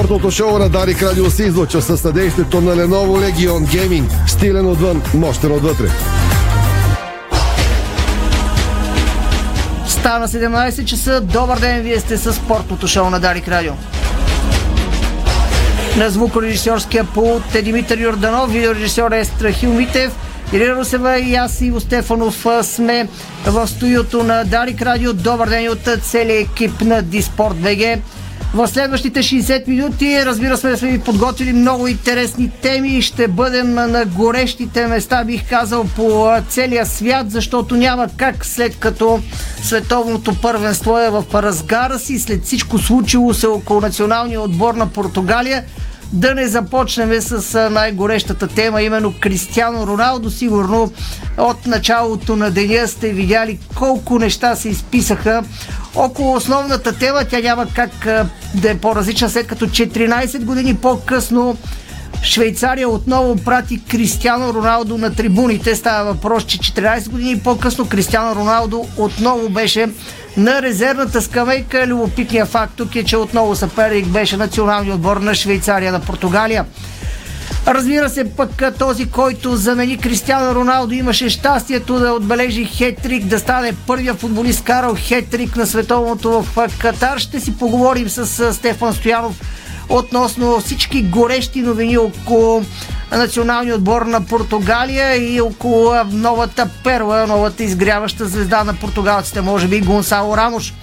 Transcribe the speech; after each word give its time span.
Спортното 0.00 0.30
шоу 0.30 0.58
на 0.58 0.68
Дарик 0.68 1.02
Радио 1.02 1.30
се 1.30 1.44
излучва 1.44 1.82
със 1.82 2.00
съдействието 2.00 2.60
на 2.60 2.76
Lenovo 2.76 3.32
Legion 3.32 3.66
Gaming. 3.66 4.28
Стилен 4.28 4.66
отвън, 4.66 5.02
мощен 5.14 5.52
отвътре. 5.52 5.86
Стана 9.86 10.28
17 10.28 10.84
часа. 10.84 11.20
Добър 11.20 11.58
ден, 11.58 11.82
вие 11.82 12.00
сте 12.00 12.16
с 12.16 12.32
спортното 12.32 12.88
шоу 12.88 13.10
на 13.10 13.20
Дарик 13.20 13.48
Радио. 13.48 13.72
На 15.96 16.10
звукорежисьорския 16.10 17.04
пулт 17.04 17.54
е 17.54 17.62
Димитър 17.62 17.98
Йорданов, 17.98 18.52
видеорежисьор 18.52 19.12
е 19.12 19.24
Страхил 19.24 19.72
Митев, 19.72 20.12
Ирина 20.52 20.74
Русева 20.74 21.18
и 21.18 21.34
аз 21.34 21.60
Иво 21.60 21.80
Стефанов 21.80 22.46
сме 22.62 23.08
в 23.46 23.68
студиото 23.68 24.22
на 24.22 24.44
Дарик 24.44 24.82
Радио. 24.82 25.12
Добър 25.12 25.48
ден 25.48 25.68
от 25.68 26.02
целия 26.02 26.40
екип 26.40 26.80
на 26.80 27.02
Диспорт 27.02 27.56
БГ. 27.56 28.00
В 28.54 28.68
следващите 28.68 29.22
60 29.22 29.68
минути, 29.68 30.24
разбира 30.24 30.56
се, 30.56 30.76
сме 30.76 30.90
ви 30.90 31.00
подготвили 31.00 31.52
много 31.52 31.86
интересни 31.86 32.50
теми. 32.62 33.02
Ще 33.02 33.28
бъдем 33.28 33.74
на 33.74 34.04
горещите 34.04 34.86
места, 34.86 35.24
бих 35.24 35.48
казал, 35.48 35.84
по 35.96 36.36
целия 36.48 36.86
свят, 36.86 37.30
защото 37.30 37.76
няма 37.76 38.08
как 38.16 38.44
след 38.44 38.76
като 38.76 39.20
световното 39.62 40.34
първенство 40.42 40.98
е 40.98 41.10
в 41.10 41.24
разгара 41.34 41.98
си, 41.98 42.18
след 42.18 42.44
всичко 42.44 42.78
случило 42.78 43.34
се 43.34 43.46
около 43.46 43.80
националния 43.80 44.40
отбор 44.40 44.74
на 44.74 44.86
Португалия, 44.86 45.64
да 46.12 46.34
не 46.34 46.48
започнем 46.48 47.20
с 47.20 47.70
най-горещата 47.70 48.48
тема, 48.48 48.82
именно 48.82 49.14
Кристиано 49.20 49.86
Роналдо. 49.86 50.30
Сигурно 50.30 50.92
от 51.38 51.66
началото 51.66 52.36
на 52.36 52.50
деня 52.50 52.88
сте 52.88 53.08
видяли 53.08 53.58
колко 53.74 54.18
неща 54.18 54.56
се 54.56 54.68
изписаха 54.68 55.42
около 55.94 56.34
основната 56.34 56.98
тема. 56.98 57.24
Тя 57.30 57.40
няма 57.40 57.66
как 57.74 57.90
да 58.54 58.70
е 58.70 58.78
по-различна, 58.78 59.30
след 59.30 59.46
като 59.46 59.66
14 59.66 60.44
години 60.44 60.76
по-късно 60.76 61.56
Швейцария 62.22 62.88
отново 62.88 63.36
прати 63.36 63.80
Кристиано 63.90 64.54
Роналдо 64.54 64.98
на 64.98 65.14
трибуните. 65.14 65.74
Става 65.74 66.12
въпрос, 66.12 66.44
че 66.44 66.58
14 66.58 67.08
години 67.08 67.40
по-късно 67.40 67.88
Кристиано 67.88 68.34
Роналдо 68.34 68.86
отново 68.96 69.48
беше 69.48 69.88
на 70.36 70.62
резервната 70.62 71.22
скамейка. 71.22 71.86
Любопитният 71.86 72.48
факт 72.48 72.72
тук 72.76 72.96
е, 72.96 73.04
че 73.04 73.16
отново 73.16 73.56
съперник 73.56 74.06
беше 74.06 74.36
националният 74.36 74.96
отбор 74.96 75.16
на 75.16 75.34
Швейцария 75.34 75.92
на 75.92 76.00
Португалия. 76.00 76.64
Разбира 77.66 78.10
се, 78.10 78.30
пък 78.36 78.78
този, 78.78 79.10
който 79.10 79.56
замени 79.56 79.98
Кристиано 79.98 80.54
Роналдо, 80.54 80.94
имаше 80.94 81.28
щастието 81.28 81.98
да 81.98 82.12
отбележи 82.12 82.64
хетрик, 82.64 83.24
да 83.24 83.38
стане 83.38 83.72
първия 83.86 84.14
футболист 84.14 84.64
карал 84.64 84.94
хетрик 84.98 85.56
на 85.56 85.66
световното 85.66 86.42
в 86.42 86.68
Катар. 86.78 87.18
Ще 87.18 87.40
си 87.40 87.58
поговорим 87.58 88.08
с 88.08 88.54
Стефан 88.54 88.94
Стоянов 88.94 89.40
относно 89.90 90.60
всички 90.60 91.02
горещи 91.02 91.62
новини 91.62 91.98
около 91.98 92.64
националния 93.12 93.74
отбор 93.74 94.02
на 94.02 94.20
Португалия 94.20 95.34
и 95.34 95.40
около 95.40 95.94
новата 96.12 96.68
перла, 96.84 97.26
новата 97.26 97.64
изгряваща 97.64 98.26
звезда 98.26 98.64
на 98.64 98.74
португалците, 98.74 99.40
може 99.40 99.68
би 99.68 99.80
Гонсало 99.80 100.36
Рамош. 100.36 100.74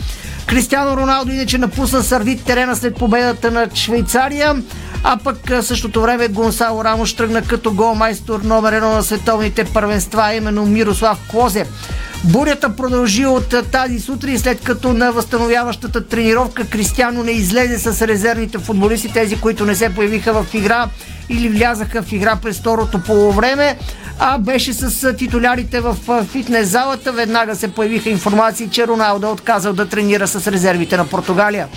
Кристиано 0.47 0.97
Роналдо 0.97 1.31
иначе 1.31 1.58
напусна 1.58 2.03
сърдит 2.03 2.44
терена 2.44 2.75
след 2.75 2.95
победата 2.95 3.52
на 3.52 3.67
Швейцария, 3.73 4.55
а 5.03 5.17
пък 5.23 5.38
същото 5.61 6.02
време 6.02 6.28
Гонсало 6.28 6.83
Рамош 6.83 7.13
тръгна 7.13 7.41
като 7.41 7.73
голмайстор 7.73 8.41
номер 8.41 8.73
едно 8.73 8.89
на 8.89 9.03
световните 9.03 9.63
първенства, 9.63 10.33
именно 10.33 10.66
Мирослав 10.66 11.17
Клозе. 11.31 11.66
Бурята 12.23 12.76
продължи 12.76 13.26
от 13.26 13.56
тази 13.72 14.00
сутрин, 14.00 14.40
след 14.40 14.62
като 14.64 14.94
на 14.94 15.12
възстановяващата 15.12 16.08
тренировка 16.08 16.68
Кристиано 16.68 17.24
не 17.24 17.31
излезе 17.31 17.80
с 17.80 18.08
резервните 18.08 18.58
футболисти, 18.58 19.14
тези, 19.14 19.40
които 19.40 19.66
не 19.66 19.75
се 19.75 19.96
появиха 19.96 20.34
в 20.34 20.53
игра 20.53 20.88
или 21.30 21.50
влязаха 21.50 22.03
в 22.03 22.12
игра 22.12 22.36
през 22.36 22.59
второто 22.59 23.00
полувреме, 23.03 23.78
а 24.19 24.38
беше 24.38 24.74
с 24.74 25.14
титулярите 25.14 25.80
в 25.80 25.97
фитнес 26.31 26.69
залата. 26.69 27.12
Веднага 27.12 27.56
се 27.56 27.68
появиха 27.68 28.09
информации, 28.09 28.70
че 28.72 28.88
Роналдо 28.88 29.28
е 29.28 29.31
отказал 29.31 29.74
да 29.74 29.86
тренира 29.86 30.28
с 30.28 30.52
резервите 30.52 30.97
на 30.97 31.08
Португалия. 31.08 31.68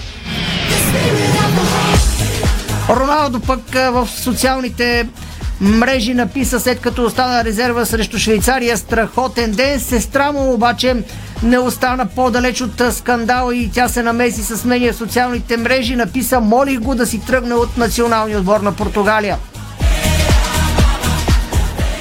Роналдо 2.88 3.40
пък 3.40 3.60
в 3.72 4.08
социалните 4.16 5.08
мрежи 5.60 6.14
написа 6.14 6.60
след 6.60 6.80
като 6.80 7.04
остана 7.04 7.44
резерва 7.44 7.84
срещу 7.84 8.18
Швейцария 8.18 8.78
страхотен 8.78 9.50
ден. 9.50 9.80
Сестра 9.80 10.32
му 10.32 10.52
обаче 10.52 10.96
не 11.42 11.58
остана 11.58 12.06
по-далеч 12.06 12.60
от 12.60 12.82
скандала 12.94 13.56
и 13.56 13.70
тя 13.70 13.88
се 13.88 14.02
намеси 14.02 14.42
с 14.42 14.64
мнение 14.64 14.92
в 14.92 14.96
социалните 14.96 15.56
мрежи. 15.56 15.96
Написа, 15.96 16.40
молих 16.40 16.80
го 16.80 16.94
да 16.94 17.06
си 17.06 17.26
тръгне 17.26 17.54
от 17.54 17.76
националния 17.76 18.38
отбор 18.38 18.60
на 18.60 18.72
Португалия. 18.72 19.36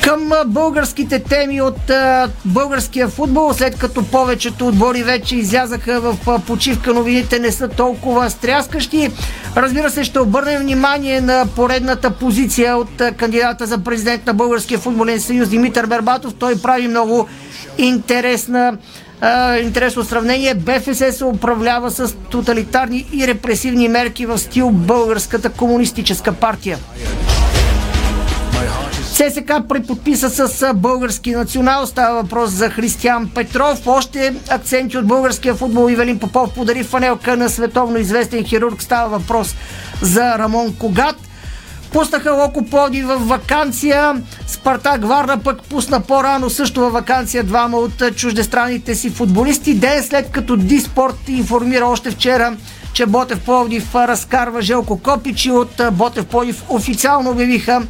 Към 0.10 0.32
българските 0.46 1.20
теми 1.20 1.62
от 1.62 1.92
българския 2.46 3.08
футбол, 3.08 3.54
след 3.54 3.78
като 3.80 4.04
повечето 4.04 4.68
отбори 4.68 5.04
вече 5.04 5.36
излязаха 5.36 6.02
в 6.02 6.42
почивка, 6.48 6.94
новините 6.94 7.40
не 7.40 7.52
са 7.52 7.68
толкова 7.68 8.30
стряскащи. 8.30 9.10
Разбира 9.56 9.90
се, 9.90 10.04
ще 10.04 10.20
обърнем 10.20 10.62
внимание 10.62 11.22
на 11.22 11.46
поредната 11.56 12.12
позиция 12.12 12.78
от 12.78 13.02
кандидата 13.18 13.66
за 13.66 13.78
президент 13.78 14.26
на 14.26 14.34
Българския 14.34 14.80
футболен 14.80 15.20
съюз 15.20 15.50
Димитър 15.50 15.86
Бербатов. 15.86 16.34
Той 16.40 16.62
прави 16.62 16.88
много 16.88 17.28
интересна 17.78 18.78
интересно 19.62 20.04
сравнение. 20.04 20.54
БФС 20.54 21.18
се 21.18 21.26
управлява 21.26 21.92
с 21.92 22.16
тоталитарни 22.30 23.06
и 23.14 23.28
репресивни 23.28 23.88
мерки 23.88 24.26
в 24.26 24.38
стил 24.38 24.70
Българската 24.70 25.50
комунистическа 25.50 26.32
партия. 26.34 26.78
ССК 29.20 29.52
преподписа 29.70 30.30
с 30.30 30.74
български 30.74 31.32
национал. 31.32 31.86
Става 31.86 32.22
въпрос 32.22 32.50
за 32.50 32.70
Християн 32.70 33.30
Петров. 33.36 33.88
Още 33.88 34.34
акценти 34.50 34.98
от 34.98 35.08
българския 35.08 35.56
футбол. 35.56 35.90
Ивелин 35.90 36.20
Попов 36.20 36.54
подари 36.54 36.84
фанелка 36.84 37.38
на 37.38 37.50
световно 37.50 37.98
известен 37.98 38.44
хирург. 38.44 38.82
Става 38.82 39.18
въпрос 39.18 39.56
за 40.02 40.38
Рамон 40.38 40.76
Когат. 40.76 41.16
Пуснаха 41.92 42.32
Локо 42.32 42.66
Поди 42.66 43.02
в 43.02 43.18
вакансия. 43.18 44.16
Спартак 44.48 45.06
Варна 45.06 45.38
пък 45.38 45.62
пусна 45.62 46.02
по-рано 46.02 46.50
също 46.50 46.82
във 46.82 46.94
вакансия 46.94 47.44
двама 47.44 47.78
от 47.78 48.16
чуждестранните 48.16 48.96
си 48.96 49.10
футболисти. 49.10 49.74
Ден 49.74 50.04
след 50.04 50.32
като 50.32 50.56
Диспорт 50.56 51.18
информира 51.28 51.86
още 51.86 52.12
вчера, 52.12 52.58
че 52.94 53.06
Ботев 53.06 53.40
Пловдив 53.40 53.96
разкарва 53.96 54.62
Желко 54.62 55.00
Копич 55.00 55.46
и 55.46 55.52
от 55.52 55.82
Ботев 55.92 56.26
Пловдив 56.26 56.64
официално 56.70 57.30
обявиха 57.30 57.82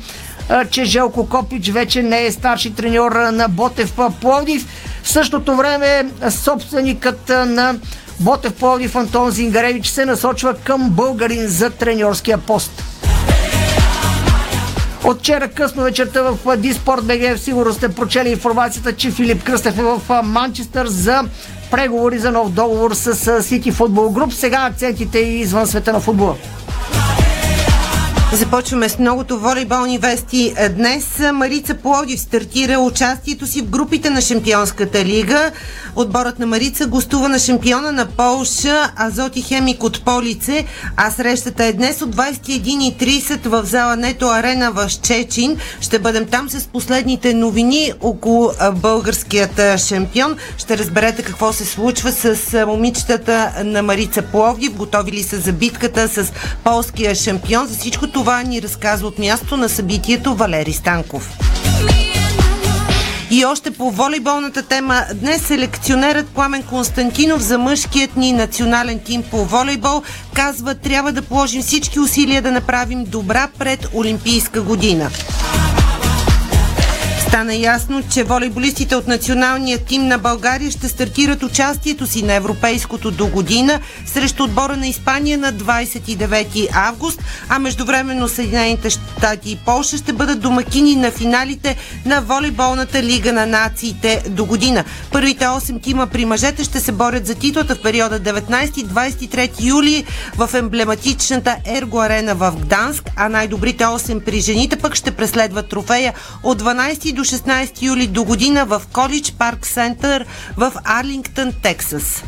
че 0.70 0.86
Желко 0.86 1.30
Копич 1.30 1.70
вече 1.70 2.04
не 2.04 2.26
е 2.26 2.32
старши 2.32 2.76
треньор 2.76 3.12
на 3.12 3.48
Ботев 3.50 3.94
Пловдив. 4.22 4.68
В 5.04 5.10
същото 5.10 5.56
време 5.56 6.10
собственикът 6.30 7.30
на 7.30 7.76
Ботев 8.20 8.54
Пловдив 8.54 8.96
Антон 8.96 9.32
Зингаревич 9.32 9.88
се 9.88 10.06
насочва 10.06 10.54
към 10.54 10.90
българин 10.90 11.48
за 11.48 11.70
треньорския 11.70 12.38
пост. 12.38 12.84
От 15.04 15.20
вчера 15.20 15.48
късно 15.48 15.84
вечерта 15.84 16.22
в 16.22 16.58
Диспорт 16.58 17.06
БГ 17.06 17.38
сигурно 17.38 17.74
сте 17.74 17.90
прочели 17.90 18.30
информацията, 18.30 18.96
че 18.96 19.12
Филип 19.12 19.44
Кръстев 19.44 19.78
е 19.78 19.84
в 19.84 20.24
Манчестър 20.24 20.88
за 20.88 21.24
преговори 21.72 22.20
за 22.20 22.32
нов 22.32 22.52
договор 22.52 22.94
с 22.94 23.44
Сити 23.44 23.72
Футбол 23.72 24.10
Груп. 24.10 24.34
Сега 24.34 24.68
акцентите 24.72 25.20
и 25.20 25.40
извън 25.40 25.68
света 25.68 25.94
на 25.94 26.00
футбола. 26.00 26.36
Започваме 28.34 28.90
с 28.90 29.00
многото 29.00 29.40
волейболни 29.40 29.98
вести. 29.98 30.54
Днес 30.76 31.20
Марица 31.34 31.74
Плодив 31.74 32.20
стартира 32.20 32.80
участието 32.80 33.48
си 33.48 33.62
в 33.62 33.70
групите 33.70 34.10
на 34.10 34.22
Шампионската 34.22 35.06
лига. 35.06 35.52
Отборът 35.96 36.40
на 36.40 36.46
Марица 36.46 36.88
гостува 36.88 37.30
на 37.30 37.40
шампиона 37.40 37.92
на 37.92 38.06
Полша 38.06 38.92
Азоти 38.98 39.42
Хемик 39.42 39.84
от 39.84 40.06
Полице, 40.06 40.66
а 40.96 41.12
срещата 41.12 41.66
е 41.66 41.74
днес 41.74 42.02
от 42.02 42.16
21.30 42.16 43.48
в 43.48 43.66
зала 43.66 43.96
Нето 43.96 44.28
Арена 44.30 44.72
в 44.72 44.90
Щечин. 44.90 45.58
Ще 45.82 46.00
бъдем 46.00 46.26
там 46.26 46.50
с 46.50 46.68
последните 46.68 47.34
новини 47.34 47.92
около 48.02 48.52
българският 48.74 49.62
шампион. 49.88 50.36
Ще 50.58 50.78
разберете 50.78 51.24
какво 51.24 51.54
се 51.54 51.66
случва 51.66 52.12
с 52.12 52.66
момичетата 52.68 53.52
на 53.64 53.84
Марица 53.84 54.22
Пловдив. 54.22 54.74
Готови 54.74 55.12
ли 55.12 55.24
са 55.24 55.38
за 55.38 55.52
битката 55.52 56.08
с 56.08 56.32
полския 56.64 57.16
шампион? 57.16 57.68
За 57.68 57.78
всичко 57.78 58.08
това 58.20 58.44
ни 58.44 58.62
разказва 58.62 59.08
от 59.08 59.20
място 59.20 59.58
на 59.58 59.70
събитието 59.70 60.36
Валери 60.36 60.74
Станков. 60.74 61.38
И 63.32 63.46
още 63.46 63.72
по 63.72 63.92
волейболната 63.92 64.64
тема. 64.64 65.02
Днес 65.16 65.48
селекционерът 65.48 66.28
Пламен 66.28 66.64
Константинов 66.64 67.42
за 67.42 67.58
мъжкият 67.58 68.16
ни 68.16 68.32
национален 68.32 69.00
тим 69.06 69.24
по 69.24 69.46
волейбол 69.46 70.04
казва, 70.34 70.76
трябва 70.76 71.12
да 71.12 71.22
положим 71.22 71.62
всички 71.62 72.00
усилия 72.00 72.42
да 72.42 72.52
направим 72.52 73.06
добра 73.06 73.48
пред 73.60 73.88
Олимпийска 73.94 74.62
година. 74.62 75.10
Стана 77.30 77.56
ясно, 77.56 78.04
че 78.12 78.24
волейболистите 78.24 78.96
от 78.96 79.08
националния 79.08 79.78
тим 79.78 80.08
на 80.08 80.18
България 80.18 80.72
ще 80.72 80.88
стартират 80.90 81.44
участието 81.44 82.08
си 82.08 82.24
на 82.24 82.34
Европейското 82.34 83.12
до 83.12 83.28
година 83.28 83.80
срещу 84.06 84.44
отбора 84.44 84.78
на 84.78 84.88
Испания 84.88 85.38
на 85.38 85.54
29 85.54 86.68
август, 86.74 87.22
а 87.50 87.60
междувременно 87.60 88.28
Съединените 88.28 88.90
щати 88.90 89.52
и 89.52 89.56
Полша 89.66 89.98
ще 89.98 90.14
бъдат 90.14 90.40
домакини 90.40 90.96
на 90.96 91.12
финалите 91.12 91.76
на 92.06 92.22
волейболната 92.22 93.04
лига 93.04 93.34
на 93.34 93.46
нациите 93.46 94.24
до 94.30 94.46
година. 94.46 94.84
Първите 95.12 95.46
8 95.46 95.82
тима 95.82 96.08
при 96.08 96.26
мъжете 96.26 96.64
ще 96.64 96.80
се 96.80 96.92
борят 96.92 97.26
за 97.26 97.36
титлата 97.36 97.76
в 97.76 97.82
периода 97.82 98.20
19-23 98.20 99.64
юли 99.64 100.04
в 100.38 100.50
емблематичната 100.54 101.56
Ерго 101.66 102.02
арена 102.02 102.36
в 102.36 102.54
Гданск, 102.62 103.10
а 103.16 103.30
най-добрите 103.30 103.84
8 103.84 104.24
при 104.24 104.40
жените 104.40 104.76
пък 104.76 104.96
ще 104.96 105.12
преследват 105.12 105.70
трофея 105.70 106.14
от 106.44 106.62
12 106.62 107.14
до 107.14 107.19
16 107.22 107.82
юли 107.82 108.08
до 108.08 108.24
година 108.24 108.66
в 108.66 108.82
Колидж 108.94 109.32
Парк 109.32 109.68
Център 109.68 110.26
в 110.58 110.74
Арлингтън, 110.86 111.54
Тексас. 111.64 112.24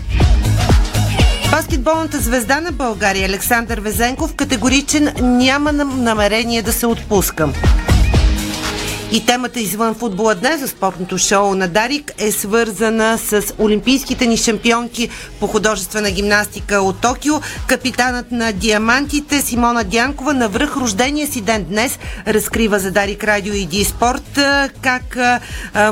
Баскетболната 1.52 2.20
звезда 2.20 2.62
на 2.62 2.72
България 2.72 3.26
Александър 3.26 3.80
Везенков 3.80 4.36
категоричен 4.36 5.14
няма 5.22 5.72
намерение 5.72 6.62
да 6.62 6.74
се 6.74 6.86
отпускам. 6.86 7.54
И 9.14 9.26
темата 9.26 9.60
извън 9.60 9.96
футбола 9.96 10.36
днес 10.36 10.60
за 10.60 10.68
спортното 10.68 11.18
шоу 11.18 11.56
на 11.56 11.68
Дарик 11.68 12.12
е 12.18 12.32
свързана 12.32 13.18
с 13.18 13.44
олимпийските 13.60 14.26
ни 14.26 14.38
шампионки 14.38 15.10
по 15.40 15.48
художествена 15.48 16.12
гимнастика 16.12 16.82
от 16.82 17.02
Токио. 17.02 17.34
Капитанът 17.68 18.32
на 18.32 18.54
Диамантите 18.54 19.42
Симона 19.42 19.84
Дянкова 19.84 20.34
на 20.34 20.50
връх 20.50 20.78
рождения 20.78 21.28
си 21.28 21.42
ден 21.42 21.64
днес 21.64 22.00
разкрива 22.28 22.80
за 22.80 22.92
Дарик 22.92 23.24
Радио 23.24 23.54
и 23.54 23.66
Ди 23.66 23.84
Спорт 23.84 24.40
как 24.82 25.18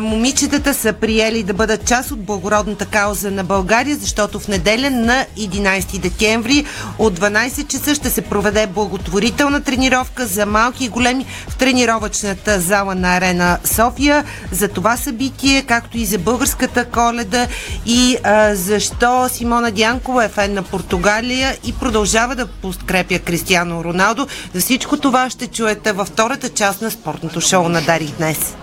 момичетата 0.01 0.74
са 0.74 0.94
приели 0.94 1.44
да 1.44 1.54
бъдат 1.54 1.88
част 1.88 2.12
от 2.12 2.24
благородната 2.24 2.86
кауза 2.86 3.31
на 3.31 3.44
България, 3.44 3.98
защото 3.98 4.39
в 4.39 4.48
неделя 4.48 4.89
на 4.89 5.25
11 5.38 6.00
декември 6.00 6.66
от 7.00 7.19
12 7.19 7.68
часа 7.68 7.95
ще 7.95 8.10
се 8.10 8.21
проведе 8.21 8.68
благотворителна 8.68 9.63
тренировка 9.63 10.25
за 10.25 10.45
малки 10.45 10.86
и 10.86 10.89
големи 10.89 11.25
в 11.50 11.57
тренировъчната 11.57 12.60
зала 12.60 12.95
на 12.95 13.08
арена 13.17 13.57
София 13.63 14.25
за 14.51 14.67
това 14.67 14.97
събитие, 14.97 15.61
както 15.61 15.97
и 15.97 16.06
за 16.06 16.17
българската 16.17 16.85
коледа 16.85 17.47
и 17.85 18.17
а, 18.23 18.56
защо 18.56 19.29
Симона 19.29 19.71
Дянкова 19.71 20.25
е 20.25 20.29
фен 20.29 20.53
на 20.53 20.63
Португалия 20.63 21.57
и 21.65 21.73
продължава 21.73 22.35
да 22.35 22.47
подкрепя 22.47 23.19
Кристиано 23.19 23.83
Роналдо. 23.83 24.27
За 24.53 24.61
всичко 24.61 24.97
това 24.97 25.29
ще 25.29 25.47
чуете 25.47 25.91
във 25.91 26.07
втората 26.07 26.50
част 26.50 26.81
на 26.81 26.91
спортното 26.91 27.41
шоу 27.41 27.69
на 27.69 27.81
Дарих 27.81 28.17
днес. 28.17 28.56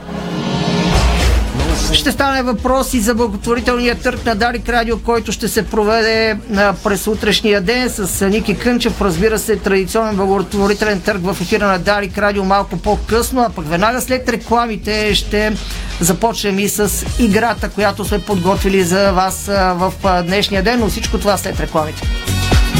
Ще 1.92 2.12
стане 2.12 2.42
въпрос 2.42 2.94
и 2.94 3.00
за 3.00 3.14
благотворителния 3.14 3.94
търг 3.94 4.24
на 4.24 4.34
Дарик 4.34 4.68
Радио, 4.68 4.98
който 4.98 5.32
ще 5.32 5.48
се 5.48 5.66
проведе 5.66 6.36
през 6.84 7.06
утрешния 7.06 7.60
ден 7.60 7.90
с 7.90 8.28
Ники 8.28 8.58
Кънчев. 8.58 9.00
Разбира 9.00 9.38
се, 9.38 9.56
традиционен 9.56 10.16
благотворителен 10.16 11.00
търг 11.00 11.20
в 11.22 11.36
ефира 11.40 11.66
на 11.66 11.78
Дарик 11.78 12.18
Радио 12.18 12.44
малко 12.44 12.76
по-късно, 12.76 13.40
а 13.42 13.50
пък 13.50 13.68
веднага 13.68 14.00
след 14.00 14.28
рекламите 14.28 15.14
ще 15.14 15.56
започнем 16.00 16.58
и 16.58 16.68
с 16.68 17.06
играта, 17.18 17.68
която 17.68 18.04
сме 18.04 18.18
подготвили 18.18 18.84
за 18.84 19.12
вас 19.12 19.46
в 19.46 19.92
днешния 20.26 20.62
ден, 20.62 20.80
но 20.80 20.88
всичко 20.88 21.18
това 21.18 21.36
след 21.36 21.60
рекламите. 21.60 22.02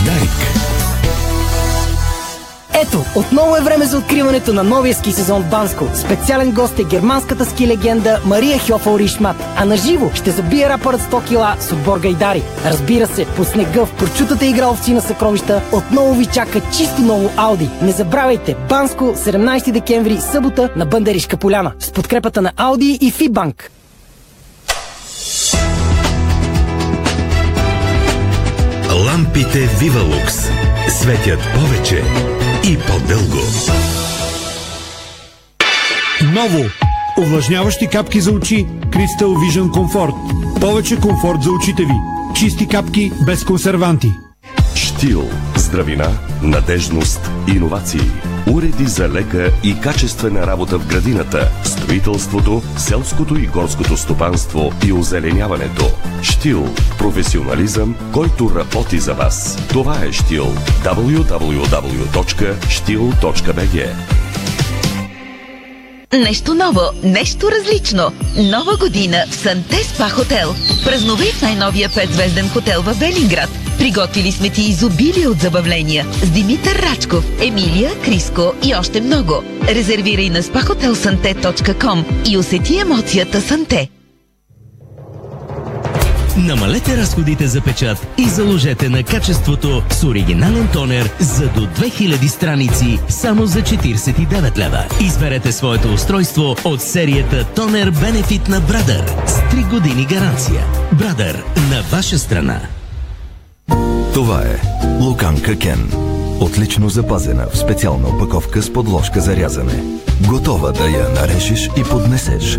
Дарик. 0.05 0.31
Ето, 2.83 3.05
отново 3.15 3.57
е 3.57 3.61
време 3.61 3.85
за 3.85 3.99
откриването 3.99 4.53
на 4.53 4.63
новия 4.63 4.95
ски 4.95 5.13
сезон 5.13 5.43
в 5.43 5.51
Банско. 5.51 5.89
Специален 5.95 6.51
гост 6.53 6.79
е 6.79 6.85
германската 6.85 7.45
ски 7.45 7.67
легенда 7.67 8.21
Мария 8.25 8.59
Хьофал 8.59 8.99
Ришмат. 8.99 9.37
А 9.57 9.65
на 9.65 9.77
живо 9.77 10.11
ще 10.15 10.31
забие 10.31 10.69
рапърът 10.69 11.01
100 11.01 11.29
кила 11.29 11.57
с 11.61 11.73
отбор 11.73 11.99
Гайдари. 11.99 12.43
Разбира 12.65 13.07
се, 13.07 13.27
по 13.37 13.45
снега 13.45 13.85
в 13.85 13.97
прочутата 13.97 14.47
игра 14.47 14.69
овци 14.69 14.93
на 14.93 15.01
съкровища 15.01 15.63
отново 15.73 16.15
ви 16.15 16.27
чака 16.27 16.61
чисто 16.77 17.03
ново 17.03 17.31
Ауди. 17.37 17.71
Не 17.83 17.93
забравяйте, 17.93 18.57
Банско 18.69 19.05
17 19.05 19.71
декември, 19.71 20.19
събота 20.33 20.71
на 20.77 20.87
Бъндаришка 20.87 21.37
поляна. 21.37 21.73
С 21.79 21.91
подкрепата 21.91 22.43
на 22.43 22.53
Ауди 22.57 22.99
и 23.01 23.11
Фибанк. 23.11 23.71
Лампите 29.07 29.59
Вивалукс 29.59 30.35
светят 30.89 31.41
повече 31.55 32.03
и 32.67 32.77
по-дълго. 32.77 33.43
Ново! 36.23 36.65
Увлажняващи 37.19 37.87
капки 37.87 38.21
за 38.21 38.31
очи 38.31 38.67
Crystal 38.67 39.35
Vision 39.35 39.71
Comfort. 39.71 40.15
Повече 40.61 40.97
комфорт 41.01 41.43
за 41.43 41.51
очите 41.51 41.83
ви. 41.83 41.95
Чисти 42.35 42.69
капки 42.69 43.13
без 43.27 43.45
консерванти. 43.45 44.13
Штил. 44.75 45.31
Здравина, 45.57 46.09
надежност, 46.43 47.31
иновации. 47.49 48.11
Уреди 48.51 48.87
за 48.87 49.09
лека 49.09 49.51
и 49.65 49.81
качествена 49.81 50.47
работа 50.47 50.79
в 50.79 50.87
градината, 50.87 51.51
строителството, 51.87 52.63
селското 52.77 53.37
и 53.37 53.47
горското 53.47 53.97
стопанство 53.97 54.73
и 54.87 54.93
озеленяването. 54.93 55.91
Штил. 56.23 56.75
Професионализъм, 56.99 57.97
който 58.13 58.53
работи 58.55 58.99
за 58.99 59.15
вас. 59.15 59.59
Това 59.69 60.05
е 60.05 60.13
Штил. 60.13 60.47
www.stil.bg 60.85 61.47
Нещо 66.13 66.55
ново, 66.55 66.81
нещо 67.03 67.51
различно. 67.51 68.13
Нова 68.37 68.77
година 68.77 69.25
в 69.31 69.35
Санте 69.35 69.85
Спа 69.85 70.11
Хотел. 70.11 70.55
Празнувай 70.85 71.33
в 71.33 71.43
най-новия 71.43 71.91
петзвезден 71.95 72.49
хотел 72.49 72.83
в 72.83 72.93
Велинград. 72.93 73.66
Приготвили 73.79 74.33
сме 74.33 74.51
ти 74.51 74.63
изобилие 74.63 75.29
от 75.29 75.41
забавления 75.41 76.07
с 76.13 76.31
Димитър 76.31 76.77
Рачков, 76.77 77.25
Емилия, 77.41 77.91
Криско 78.05 78.53
и 78.65 78.75
още 78.75 79.01
много. 79.01 79.43
Резервирай 79.69 80.31
на 80.31 80.43
spahotelsante.com 80.43 82.05
и 82.31 82.37
усети 82.37 82.79
емоцията 82.79 83.41
Санте. 83.41 83.89
Намалете 86.37 86.97
разходите 86.97 87.47
за 87.47 87.61
печат 87.61 88.07
и 88.19 88.29
заложете 88.29 88.89
на 88.89 89.03
качеството 89.03 89.83
с 89.91 90.05
оригинален 90.05 90.69
тонер 90.73 91.11
за 91.21 91.49
до 91.49 91.61
2000 91.61 92.27
страници 92.27 92.99
само 93.09 93.47
за 93.47 93.63
49 93.63 94.59
лева. 94.59 94.85
Изберете 95.01 95.53
своето 95.53 95.93
устройство 95.93 96.57
от 96.65 96.83
серията 96.83 97.45
Тонер 97.45 97.91
Бенефит 97.91 98.49
на 98.49 98.61
Брадър 98.61 99.05
с 99.27 99.33
3 99.33 99.71
години 99.71 100.07
гаранция. 100.07 100.65
Брадър 100.93 101.45
на 101.71 101.83
ваша 101.83 102.19
страна. 102.19 102.61
Това 104.15 104.43
е 104.43 104.61
Луканка 105.01 105.59
Кен. 105.59 105.91
Отлично 106.41 106.89
запазена 106.89 107.47
в 107.53 107.59
специална 107.59 108.09
опаковка 108.09 108.63
с 108.63 108.73
подложка 108.73 109.21
за 109.21 109.37
рязане. 109.37 109.83
Готова 110.29 110.73
да 110.73 110.85
я 110.89 111.09
нарежеш 111.09 111.71
и 111.77 111.83
поднесеш. 111.91 112.59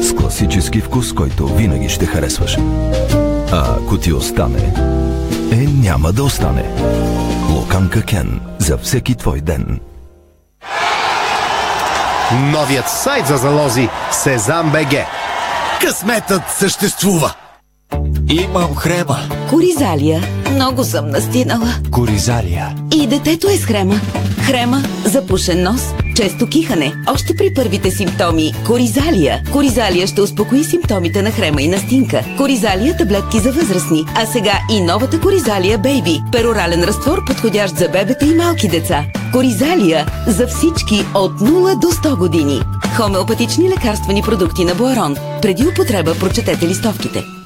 С 0.00 0.14
класически 0.14 0.80
вкус, 0.80 1.12
който 1.12 1.46
винаги 1.46 1.88
ще 1.88 2.06
харесваш. 2.06 2.58
А 3.52 3.76
ако 3.76 3.98
ти 3.98 4.12
остане, 4.12 4.74
е 5.52 5.56
няма 5.56 6.12
да 6.12 6.24
остане. 6.24 6.64
Локанка 7.50 8.02
Кен 8.02 8.40
за 8.58 8.78
всеки 8.78 9.14
твой 9.14 9.40
ден. 9.40 9.80
Новият 12.32 12.88
сайт 12.88 13.26
за 13.26 13.36
залози 13.36 13.88
Сезам 14.12 14.70
БГ. 14.70 14.94
Късметът 15.80 16.42
съществува! 16.58 17.34
Имам 18.30 18.74
хрема. 18.74 19.18
Коризалия. 19.50 20.22
Много 20.54 20.84
съм 20.84 21.10
настинала. 21.10 21.74
Коризалия. 21.90 22.74
И 22.94 23.06
детето 23.06 23.48
е 23.48 23.56
с 23.56 23.64
хрема. 23.64 23.94
Хрема, 24.46 24.82
запушен 25.04 25.62
нос, 25.62 25.94
често 26.16 26.46
кихане. 26.46 26.94
Още 27.14 27.36
при 27.36 27.54
първите 27.54 27.90
симптоми. 27.90 28.52
Коризалия. 28.66 29.42
Коризалия 29.52 30.06
ще 30.06 30.20
успокои 30.20 30.64
симптомите 30.64 31.22
на 31.22 31.30
хрема 31.30 31.62
и 31.62 31.68
настинка. 31.68 32.24
Коризалия 32.36 32.96
таблетки 32.96 33.38
за 33.38 33.52
възрастни. 33.52 34.04
А 34.14 34.26
сега 34.26 34.58
и 34.70 34.80
новата 34.80 35.20
Коризалия 35.20 35.78
Бейби. 35.78 36.20
Перорален 36.32 36.84
разтвор, 36.84 37.24
подходящ 37.26 37.76
за 37.76 37.88
бебета 37.88 38.26
и 38.26 38.34
малки 38.34 38.68
деца. 38.68 39.04
Коризалия 39.32 40.06
за 40.26 40.46
всички 40.46 41.06
от 41.14 41.40
0 41.40 41.80
до 41.80 41.86
100 41.86 42.16
години. 42.16 42.60
Хомеопатични 42.96 43.70
лекарствени 43.70 44.22
продукти 44.22 44.64
на 44.64 44.74
Буарон. 44.74 45.16
Преди 45.42 45.66
употреба 45.66 46.14
прочетете 46.14 46.68
листовките. 46.68 47.41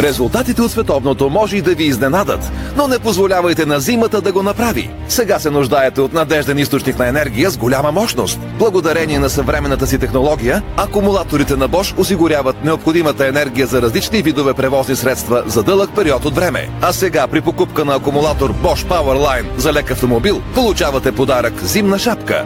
Резултатите 0.00 0.62
от 0.62 0.70
световното 0.70 1.30
може 1.30 1.56
и 1.56 1.62
да 1.62 1.74
ви 1.74 1.84
изненадат, 1.84 2.52
но 2.76 2.88
не 2.88 2.98
позволявайте 2.98 3.66
на 3.66 3.80
зимата 3.80 4.20
да 4.20 4.32
го 4.32 4.42
направи. 4.42 4.90
Сега 5.08 5.38
се 5.38 5.50
нуждаете 5.50 6.00
от 6.00 6.12
надежден 6.12 6.58
източник 6.58 6.98
на 6.98 7.08
енергия 7.08 7.50
с 7.50 7.56
голяма 7.56 7.92
мощност. 7.92 8.40
Благодарение 8.58 9.18
на 9.18 9.30
съвременната 9.30 9.86
си 9.86 9.98
технология, 9.98 10.62
акумулаторите 10.76 11.56
на 11.56 11.68
Bosch 11.68 11.98
осигуряват 11.98 12.64
необходимата 12.64 13.26
енергия 13.26 13.66
за 13.66 13.82
различни 13.82 14.22
видове 14.22 14.54
превозни 14.54 14.96
средства 14.96 15.42
за 15.46 15.62
дълъг 15.62 15.90
период 15.94 16.24
от 16.24 16.34
време. 16.34 16.68
А 16.82 16.92
сега 16.92 17.26
при 17.26 17.40
покупка 17.40 17.84
на 17.84 17.94
акумулатор 17.94 18.54
Bosch 18.54 18.88
Powerline 18.88 19.58
за 19.58 19.72
лек 19.72 19.90
автомобил 19.90 20.42
получавате 20.54 21.12
подарък 21.12 21.64
зимна 21.64 21.98
шапка. 21.98 22.44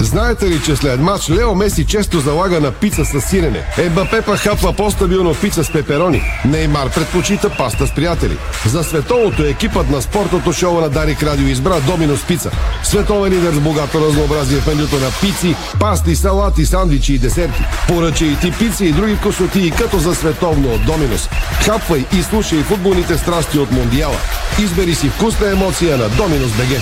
Знаете 0.00 0.50
ли, 0.50 0.60
че 0.64 0.76
след 0.76 1.00
матч 1.00 1.30
Лео 1.30 1.54
Меси 1.54 1.86
често 1.86 2.20
залага 2.20 2.60
на 2.60 2.72
пица 2.72 3.04
с 3.04 3.20
сирене? 3.20 3.64
Ебапе 3.78 4.22
па 4.22 4.36
хапва 4.36 4.72
по-стабилно 4.72 5.34
пица 5.34 5.64
с 5.64 5.72
пеперони. 5.72 6.22
Неймар 6.44 6.90
предпочита 6.90 7.50
паста 7.50 7.86
с 7.86 7.94
приятели. 7.94 8.36
За 8.66 8.84
световното 8.84 9.42
екипът 9.44 9.90
на 9.90 10.02
спортното 10.02 10.52
шоу 10.52 10.80
на 10.80 10.88
Дарик 10.88 11.22
Радио 11.22 11.46
избра 11.46 11.80
Доминос 11.80 12.26
Пица. 12.26 12.50
Световен 12.82 13.32
лидер 13.32 13.52
с 13.52 13.60
богато 13.60 14.06
разнообразие 14.06 14.60
в 14.60 14.66
менюто 14.66 14.96
на 14.96 15.10
пици, 15.20 15.56
пасти, 15.80 16.16
салати, 16.16 16.66
сандвичи 16.66 17.14
и 17.14 17.18
десерти. 17.18 17.64
Поръчай 17.88 18.28
и 18.28 18.36
ти 18.36 18.52
пици 18.58 18.84
и 18.84 18.92
други 18.92 19.16
косоти 19.16 19.72
като 19.78 19.98
за 19.98 20.14
световно 20.14 20.74
от 20.74 20.84
Доминос. 20.84 21.28
Хапвай 21.64 22.04
и 22.18 22.22
слушай 22.22 22.62
футболните 22.62 23.18
страсти 23.18 23.58
от 23.58 23.72
Мондиала. 23.72 24.16
Избери 24.62 24.94
си 24.94 25.08
вкусна 25.08 25.50
емоция 25.50 25.96
на 25.96 26.08
Доминос 26.08 26.50
БГ. 26.50 26.80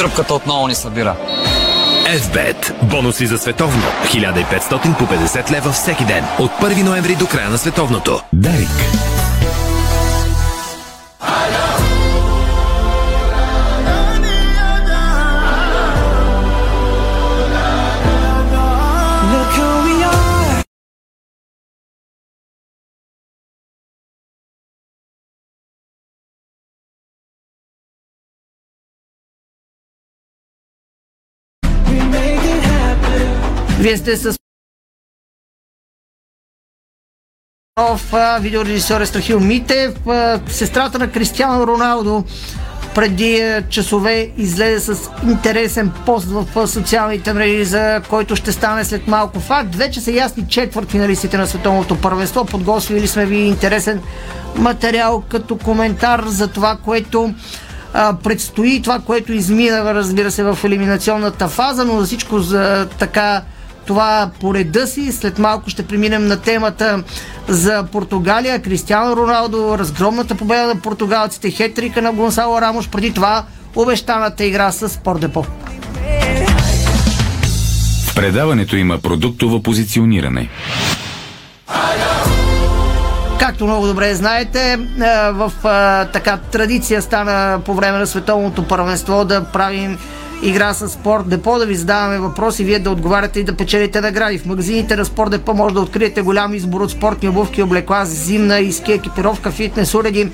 Тръпката 0.00 0.34
отново 0.34 0.68
ни 0.68 0.74
събира. 0.74 1.16
FBET. 2.06 2.82
Бонуси 2.82 3.26
за 3.26 3.38
световно. 3.38 3.82
1500 4.04 4.98
по 4.98 5.04
50 5.04 5.50
лева 5.50 5.72
всеки 5.72 6.04
ден. 6.04 6.24
От 6.38 6.50
1 6.50 6.82
ноември 6.82 7.16
до 7.16 7.26
края 7.26 7.50
на 7.50 7.58
световното. 7.58 8.20
Дарик. 8.32 8.68
Вие 33.90 33.96
сте 33.96 34.16
с 34.16 34.36
видеорежисьор 38.40 39.00
Естрахил 39.00 39.40
Митев, 39.40 39.94
сестрата 40.48 40.98
на 40.98 41.10
Кристиано 41.10 41.66
Роналдо 41.66 42.24
преди 42.94 43.62
часове 43.68 44.30
излезе 44.36 44.94
с 44.94 45.10
интересен 45.28 45.92
пост 46.06 46.26
в 46.26 46.66
социалните 46.66 47.32
мрежи, 47.32 47.64
за 47.64 48.02
който 48.10 48.36
ще 48.36 48.52
стане 48.52 48.84
след 48.84 49.06
малко 49.06 49.40
факт. 49.40 49.74
Вече 49.74 50.00
са 50.00 50.12
ясни 50.12 50.48
четвърт 50.48 50.90
финалистите 50.90 51.38
на 51.38 51.46
световното 51.46 52.00
първенство. 52.00 52.44
Подготвили 52.44 53.08
сме 53.08 53.26
ви 53.26 53.36
интересен 53.36 54.00
материал 54.56 55.22
като 55.28 55.58
коментар 55.58 56.24
за 56.26 56.48
това, 56.48 56.76
което 56.84 57.34
а, 57.94 58.16
предстои, 58.24 58.82
това, 58.82 58.98
което 58.98 59.32
измина, 59.32 59.94
разбира 59.94 60.30
се, 60.30 60.42
в 60.42 60.58
елиминационната 60.64 61.48
фаза, 61.48 61.84
но 61.84 62.00
за 62.00 62.06
всичко 62.06 62.38
за 62.38 62.88
така 62.98 63.42
това 63.90 64.30
по 64.40 64.54
реда 64.54 64.86
си. 64.86 65.12
След 65.12 65.38
малко 65.38 65.70
ще 65.70 65.86
преминем 65.86 66.26
на 66.26 66.36
темата 66.36 67.02
за 67.48 67.84
Португалия. 67.92 68.62
Кристиано 68.62 69.16
Роналдо, 69.16 69.78
разгромната 69.78 70.34
победа 70.34 70.66
на 70.66 70.76
португалците, 70.76 71.50
хетрика 71.50 72.02
на 72.02 72.12
Гонсало 72.12 72.60
Рамош, 72.60 72.88
преди 72.88 73.14
това 73.14 73.44
обещаната 73.76 74.44
игра 74.44 74.72
с 74.72 74.88
Спордепо. 74.88 75.42
В 78.06 78.14
предаването 78.14 78.76
има 78.76 78.98
продуктово 78.98 79.62
позициониране. 79.62 80.48
Както 83.38 83.66
много 83.66 83.86
добре 83.86 84.14
знаете, 84.14 84.78
в 85.32 85.52
така 86.12 86.36
традиция 86.36 87.02
стана 87.02 87.60
по 87.64 87.74
време 87.74 87.98
на 87.98 88.06
световното 88.06 88.68
първенство 88.68 89.24
да 89.24 89.44
правим 89.44 89.98
игра 90.42 90.74
с 90.74 90.88
Спорт 90.88 91.28
Депо, 91.28 91.58
да 91.58 91.66
ви 91.66 91.74
задаваме 91.74 92.18
въпроси, 92.18 92.64
вие 92.64 92.78
да 92.78 92.90
отговаряте 92.90 93.40
и 93.40 93.44
да 93.44 93.56
печелите 93.56 94.00
награди. 94.00 94.38
В 94.38 94.46
магазините 94.46 94.96
на 94.96 95.04
Спорт 95.04 95.30
Депо 95.30 95.54
може 95.54 95.74
да 95.74 95.80
откриете 95.80 96.22
голям 96.22 96.54
избор 96.54 96.80
от 96.80 96.90
спортни 96.90 97.28
обувки, 97.28 97.62
облекла, 97.62 98.04
зимна 98.04 98.58
и 98.58 98.72
ски 98.72 98.92
екипировка, 98.92 99.50
фитнес 99.50 99.94
уреди 99.94 100.30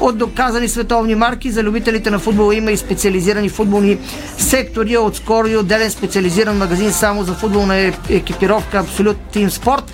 от 0.00 0.18
доказани 0.18 0.68
световни 0.68 1.14
марки. 1.14 1.50
За 1.50 1.62
любителите 1.62 2.10
на 2.10 2.18
футбола 2.18 2.54
има 2.54 2.70
и 2.70 2.76
специализирани 2.76 3.48
футболни 3.48 3.98
сектори. 4.38 4.96
Отскоро 4.96 5.46
и 5.46 5.56
отделен 5.56 5.90
специализиран 5.90 6.58
магазин 6.58 6.92
само 6.92 7.24
за 7.24 7.34
футболна 7.34 7.92
екипировка 8.10 8.78
Абсолют 8.78 9.16
Тим 9.32 9.50
Спорт. 9.50 9.92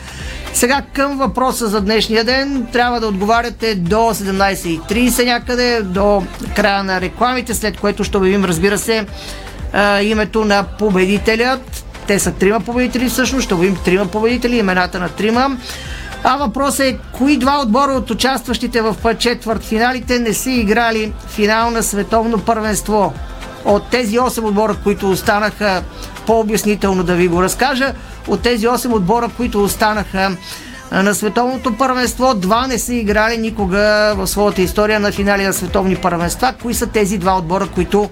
Сега 0.53 0.83
към 0.93 1.19
въпроса 1.19 1.67
за 1.67 1.81
днешния 1.81 2.25
ден 2.25 2.67
трябва 2.73 3.01
да 3.01 3.07
отговаряте 3.07 3.75
до 3.75 3.97
17.30 3.97 5.25
някъде, 5.25 5.83
до 5.83 6.23
края 6.57 6.85
на 6.85 7.01
рекламите, 7.01 7.55
след 7.55 7.77
което 7.81 8.05
ще 8.05 8.17
обявим, 8.17 8.45
разбира 8.45 8.79
се, 8.79 9.07
а, 9.73 10.03
името 10.03 10.45
на 10.45 10.63
победителят. 10.63 11.85
Те 12.07 12.19
са 12.19 12.33
трима 12.33 12.61
победители 12.61 13.09
всъщност, 13.09 13.45
ще 13.45 13.55
обявим 13.55 13.77
трима 13.85 14.07
победители, 14.07 14.57
имената 14.57 14.99
на 14.99 15.09
трима. 15.09 15.57
А 16.25 16.37
въпросът 16.37 16.81
е, 16.81 16.99
кои 17.13 17.37
два 17.37 17.61
отбора 17.63 17.93
от 17.93 18.11
участващите 18.11 18.81
в 18.81 18.97
четвърт 19.19 19.65
финалите 19.65 20.19
не 20.19 20.35
са 20.35 20.51
играли 20.51 21.13
финал 21.29 21.71
на 21.71 21.83
световно 21.83 22.39
първенство? 22.39 23.13
От 23.65 23.91
тези 23.91 24.19
8 24.19 24.45
отбора, 24.45 24.77
които 24.85 25.11
останаха 25.11 25.83
по-обяснително 26.27 27.03
да 27.03 27.15
ви 27.15 27.29
го 27.29 27.43
разкажа, 27.43 27.95
от 28.29 28.43
тези 28.43 28.67
8 28.67 28.93
отбора, 28.93 29.31
които 29.37 29.65
останаха 29.65 30.37
на 30.93 31.15
световното 31.15 31.77
първенство, 31.77 32.35
два 32.35 32.67
не 32.67 32.79
са 32.79 32.95
играли 32.95 33.37
никога 33.37 34.15
в 34.17 34.27
своята 34.27 34.63
история 34.63 35.01
на 35.01 35.13
финали 35.13 35.45
на 35.45 35.53
световни 35.53 35.97
първенства. 35.97 36.55
Кои 36.63 36.75
са 36.75 36.87
тези 36.87 37.19
два 37.19 37.39
отбора, 37.39 37.69
които 37.75 38.11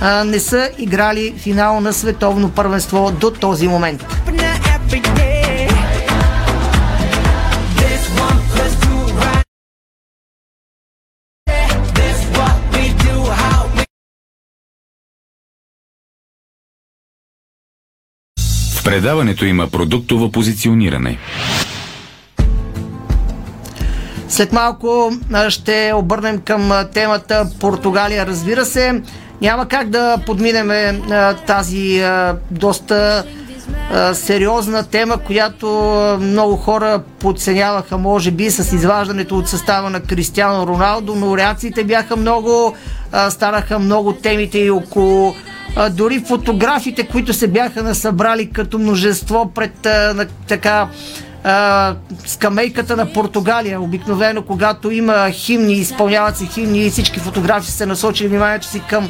а, 0.00 0.24
не 0.24 0.40
са 0.40 0.70
играли 0.78 1.34
финал 1.36 1.80
на 1.80 1.92
световно 1.92 2.50
първенство 2.50 3.12
до 3.20 3.30
този 3.30 3.68
момент? 3.68 4.06
В 18.80 18.84
предаването 18.84 19.44
има 19.44 19.68
продуктово 19.70 20.32
позициониране. 20.32 21.18
След 24.28 24.52
малко 24.52 25.12
ще 25.48 25.92
обърнем 25.94 26.40
към 26.40 26.72
темата 26.94 27.50
Португалия, 27.60 28.26
разбира 28.26 28.64
се. 28.64 29.02
Няма 29.40 29.68
как 29.68 29.88
да 29.88 30.18
подминем 30.26 31.00
тази 31.46 32.04
доста 32.50 33.24
сериозна 34.12 34.82
тема, 34.82 35.16
която 35.16 35.66
много 36.20 36.56
хора 36.56 37.02
подценяваха, 37.18 37.98
може 37.98 38.30
би, 38.30 38.50
с 38.50 38.72
изваждането 38.72 39.38
от 39.38 39.48
състава 39.48 39.90
на 39.90 40.00
Кристиано 40.00 40.66
Роналдо, 40.66 41.14
но 41.14 41.36
реакциите 41.36 41.84
бяха 41.84 42.16
много, 42.16 42.74
станаха 43.30 43.78
много 43.78 44.12
темите 44.12 44.58
и 44.58 44.70
около 44.70 45.34
дори 45.90 46.24
фотографите, 46.28 47.06
които 47.06 47.32
се 47.32 47.48
бяха 47.48 47.82
насъбрали 47.82 48.50
като 48.50 48.78
множество 48.78 49.50
пред 49.54 49.86
така 50.48 50.88
скамейката 52.26 52.96
на 52.96 53.12
Португалия. 53.12 53.80
Обикновено, 53.80 54.42
когато 54.42 54.90
има 54.90 55.30
химни, 55.30 55.72
изпълняват 55.72 56.36
се 56.36 56.46
химни 56.46 56.86
и 56.86 56.90
всички 56.90 57.20
фотографии 57.20 57.70
се 57.70 57.86
насочили 57.86 58.28
вниманието 58.28 58.66
си 58.66 58.82
към 58.88 59.08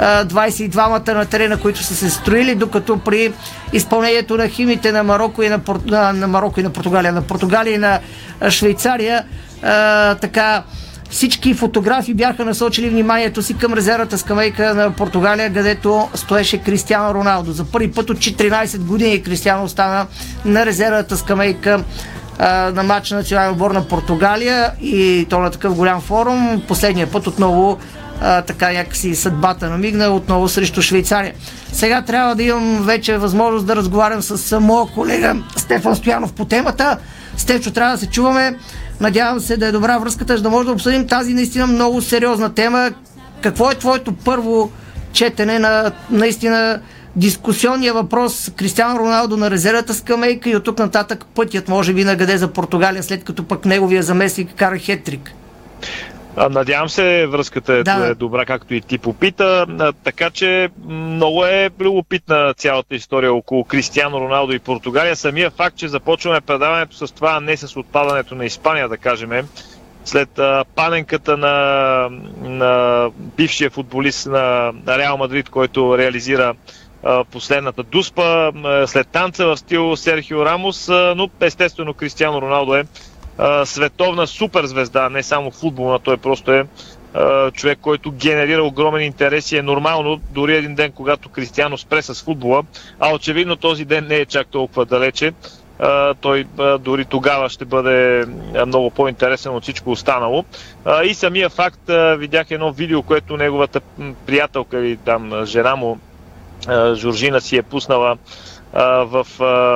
22-мата 0.00 1.14
на 1.14 1.26
терена, 1.26 1.56
които 1.60 1.82
са 1.82 1.94
се 1.94 2.10
строили, 2.10 2.54
докато 2.54 2.98
при 2.98 3.32
изпълнението 3.72 4.36
на 4.36 4.48
химните 4.48 4.92
на 4.92 5.02
Марокко 5.02 5.42
и 5.42 5.48
на, 5.48 5.60
на, 5.84 6.12
на 6.12 6.28
Марокко 6.28 6.60
и 6.60 6.62
на 6.62 6.70
Португалия, 6.70 7.12
на 7.12 7.22
Португалия 7.22 7.74
и 7.74 7.78
на 7.78 8.00
Швейцария, 8.50 9.24
а, 9.62 10.14
така 10.14 10.62
всички 11.10 11.54
фотографии 11.54 12.14
бяха 12.14 12.44
насочили 12.44 12.88
вниманието 12.88 13.42
си 13.42 13.58
към 13.58 13.72
резервата 13.74 14.18
скамейка 14.18 14.74
на 14.74 14.90
Португалия, 14.90 15.52
където 15.52 16.08
стоеше 16.14 16.58
Кристиано 16.58 17.14
Роналдо. 17.14 17.52
За 17.52 17.64
първи 17.64 17.92
път 17.92 18.10
от 18.10 18.18
14 18.18 18.78
години 18.78 19.22
Кристиано 19.22 19.68
стана 19.68 20.06
на 20.44 20.66
резервата 20.66 21.16
скамейка 21.16 21.84
на 22.72 22.82
матч 22.82 23.10
на 23.10 23.16
националния 23.16 23.52
отбор 23.52 23.70
на 23.70 23.88
Португалия 23.88 24.70
и 24.80 25.26
то 25.30 25.38
на 25.38 25.50
такъв 25.50 25.74
голям 25.74 26.00
форум. 26.00 26.62
Последния 26.68 27.10
път 27.10 27.26
отново 27.26 27.78
а, 28.20 28.42
така 28.42 28.72
някакси 28.72 29.14
съдбата 29.14 29.70
намигна 29.70 30.08
отново 30.08 30.48
срещу 30.48 30.82
Швейцария. 30.82 31.34
Сега 31.72 32.02
трябва 32.02 32.34
да 32.34 32.42
имам 32.42 32.82
вече 32.82 33.18
възможност 33.18 33.66
да 33.66 33.76
разговарям 33.76 34.22
с 34.22 34.60
моя 34.60 34.86
колега 34.86 35.36
Стефан 35.56 35.96
Стоянов 35.96 36.32
по 36.32 36.44
темата. 36.44 36.98
Стефчо, 37.36 37.70
трябва 37.70 37.92
да 37.92 37.98
се 37.98 38.06
чуваме. 38.06 38.58
Надявам 39.00 39.40
се 39.40 39.56
да 39.56 39.66
е 39.66 39.72
добра 39.72 39.98
връзката, 39.98 40.36
за 40.36 40.42
да 40.42 40.50
може 40.50 40.66
да 40.66 40.72
обсъдим 40.72 41.06
тази 41.06 41.34
наистина 41.34 41.66
много 41.66 42.02
сериозна 42.02 42.54
тема. 42.54 42.90
Какво 43.40 43.70
е 43.70 43.74
твоето 43.74 44.12
първо 44.12 44.70
четене 45.12 45.58
на 45.58 45.92
наистина 46.10 46.80
дискусионния 47.16 47.94
въпрос 47.94 48.50
Кристиано 48.56 48.98
Роналдо 48.98 49.36
на 49.36 49.50
резервата 49.50 49.94
скамейка 49.94 50.50
и 50.50 50.56
от 50.56 50.64
тук 50.64 50.78
нататък 50.78 51.24
пътят 51.34 51.68
може 51.68 51.92
би 51.92 52.04
нагаде 52.04 52.36
за 52.36 52.48
Португалия, 52.48 53.02
след 53.02 53.24
като 53.24 53.44
пък 53.44 53.64
неговия 53.64 54.02
заместник 54.02 54.54
кара 54.56 54.78
хетрик. 54.78 55.32
Надявам 56.36 56.88
се, 56.88 57.26
връзката 57.26 57.74
е, 57.74 57.82
да. 57.82 58.06
е 58.06 58.14
добра, 58.14 58.44
както 58.44 58.74
и 58.74 58.80
ти 58.80 58.98
попита. 58.98 59.66
Така 60.04 60.30
че 60.30 60.68
много 60.88 61.44
е 61.44 61.70
любопитна 61.80 62.54
цялата 62.56 62.94
история 62.94 63.34
около 63.34 63.64
Кристиано 63.64 64.20
Роналдо 64.20 64.52
и 64.52 64.58
Португалия. 64.58 65.16
Самия 65.16 65.50
факт, 65.50 65.76
че 65.76 65.88
започваме 65.88 66.40
предаването 66.40 67.06
с 67.06 67.14
това, 67.14 67.32
а 67.36 67.40
не 67.40 67.56
с 67.56 67.76
отпадането 67.76 68.34
на 68.34 68.44
Испания, 68.44 68.88
да 68.88 68.96
кажем, 68.96 69.30
след 70.04 70.38
а, 70.38 70.64
паненката 70.74 71.36
на, 71.36 72.08
на 72.42 73.10
бившия 73.16 73.70
футболист 73.70 74.26
на, 74.26 74.72
на 74.86 74.98
Реал 74.98 75.16
Мадрид, 75.16 75.48
който 75.48 75.98
реализира 75.98 76.54
а, 77.02 77.24
последната 77.24 77.82
дуспа, 77.82 78.52
а, 78.64 78.86
след 78.86 79.08
танца 79.08 79.46
в 79.46 79.56
стил 79.56 79.96
Серхио 79.96 80.44
Рамос, 80.44 80.88
а, 80.88 81.14
но 81.16 81.30
естествено 81.40 81.94
Кристиано 81.94 82.42
Роналдо 82.42 82.74
е 82.74 82.84
световна 83.64 84.26
суперзвезда, 84.26 85.08
не 85.10 85.22
само 85.22 85.50
футболна, 85.50 85.98
той 85.98 86.16
просто 86.16 86.52
е 86.52 86.66
човек, 87.52 87.78
който 87.82 88.12
генерира 88.12 88.62
огромен 88.62 89.02
интерес 89.02 89.52
и 89.52 89.56
е 89.56 89.62
нормално 89.62 90.20
дори 90.30 90.56
един 90.56 90.74
ден, 90.74 90.92
когато 90.92 91.28
Кристиано 91.28 91.78
спре 91.78 92.02
с 92.02 92.22
футбола, 92.22 92.62
а 93.00 93.14
очевидно 93.14 93.56
този 93.56 93.84
ден 93.84 94.06
не 94.06 94.16
е 94.16 94.26
чак 94.26 94.46
толкова 94.46 94.84
далече, 94.86 95.32
той 96.20 96.46
дори 96.80 97.04
тогава 97.04 97.48
ще 97.48 97.64
бъде 97.64 98.26
много 98.66 98.90
по-интересен 98.90 99.54
от 99.54 99.62
всичко 99.62 99.90
останало. 99.90 100.44
И 101.04 101.14
самия 101.14 101.48
факт, 101.48 101.80
видях 102.16 102.50
едно 102.50 102.72
видео, 102.72 103.02
което 103.02 103.36
неговата 103.36 103.80
приятелка 104.26 104.78
или 104.78 104.96
там 104.96 105.44
жена 105.44 105.76
му, 105.76 105.98
Жоржина 106.94 107.40
си 107.40 107.56
е 107.56 107.62
пуснала 107.62 108.16
в 109.06 109.26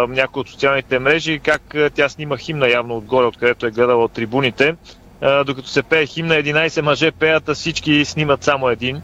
някои 0.08 0.40
от 0.40 0.48
социалните 0.48 0.98
мрежи, 0.98 1.38
как 1.38 1.74
тя 1.94 2.08
снима 2.08 2.36
химна 2.36 2.68
явно 2.68 2.96
отгоре, 2.96 3.26
откъдето 3.26 3.66
е 3.66 3.70
гледала 3.70 4.04
от 4.04 4.12
трибуните. 4.12 4.74
Докато 5.46 5.68
се 5.68 5.82
пее 5.82 6.06
химна, 6.06 6.34
11 6.34 6.80
мъже 6.80 7.10
пеят, 7.10 7.48
а 7.48 7.54
всички 7.54 8.04
снимат 8.04 8.44
само 8.44 8.68
един. 8.68 9.02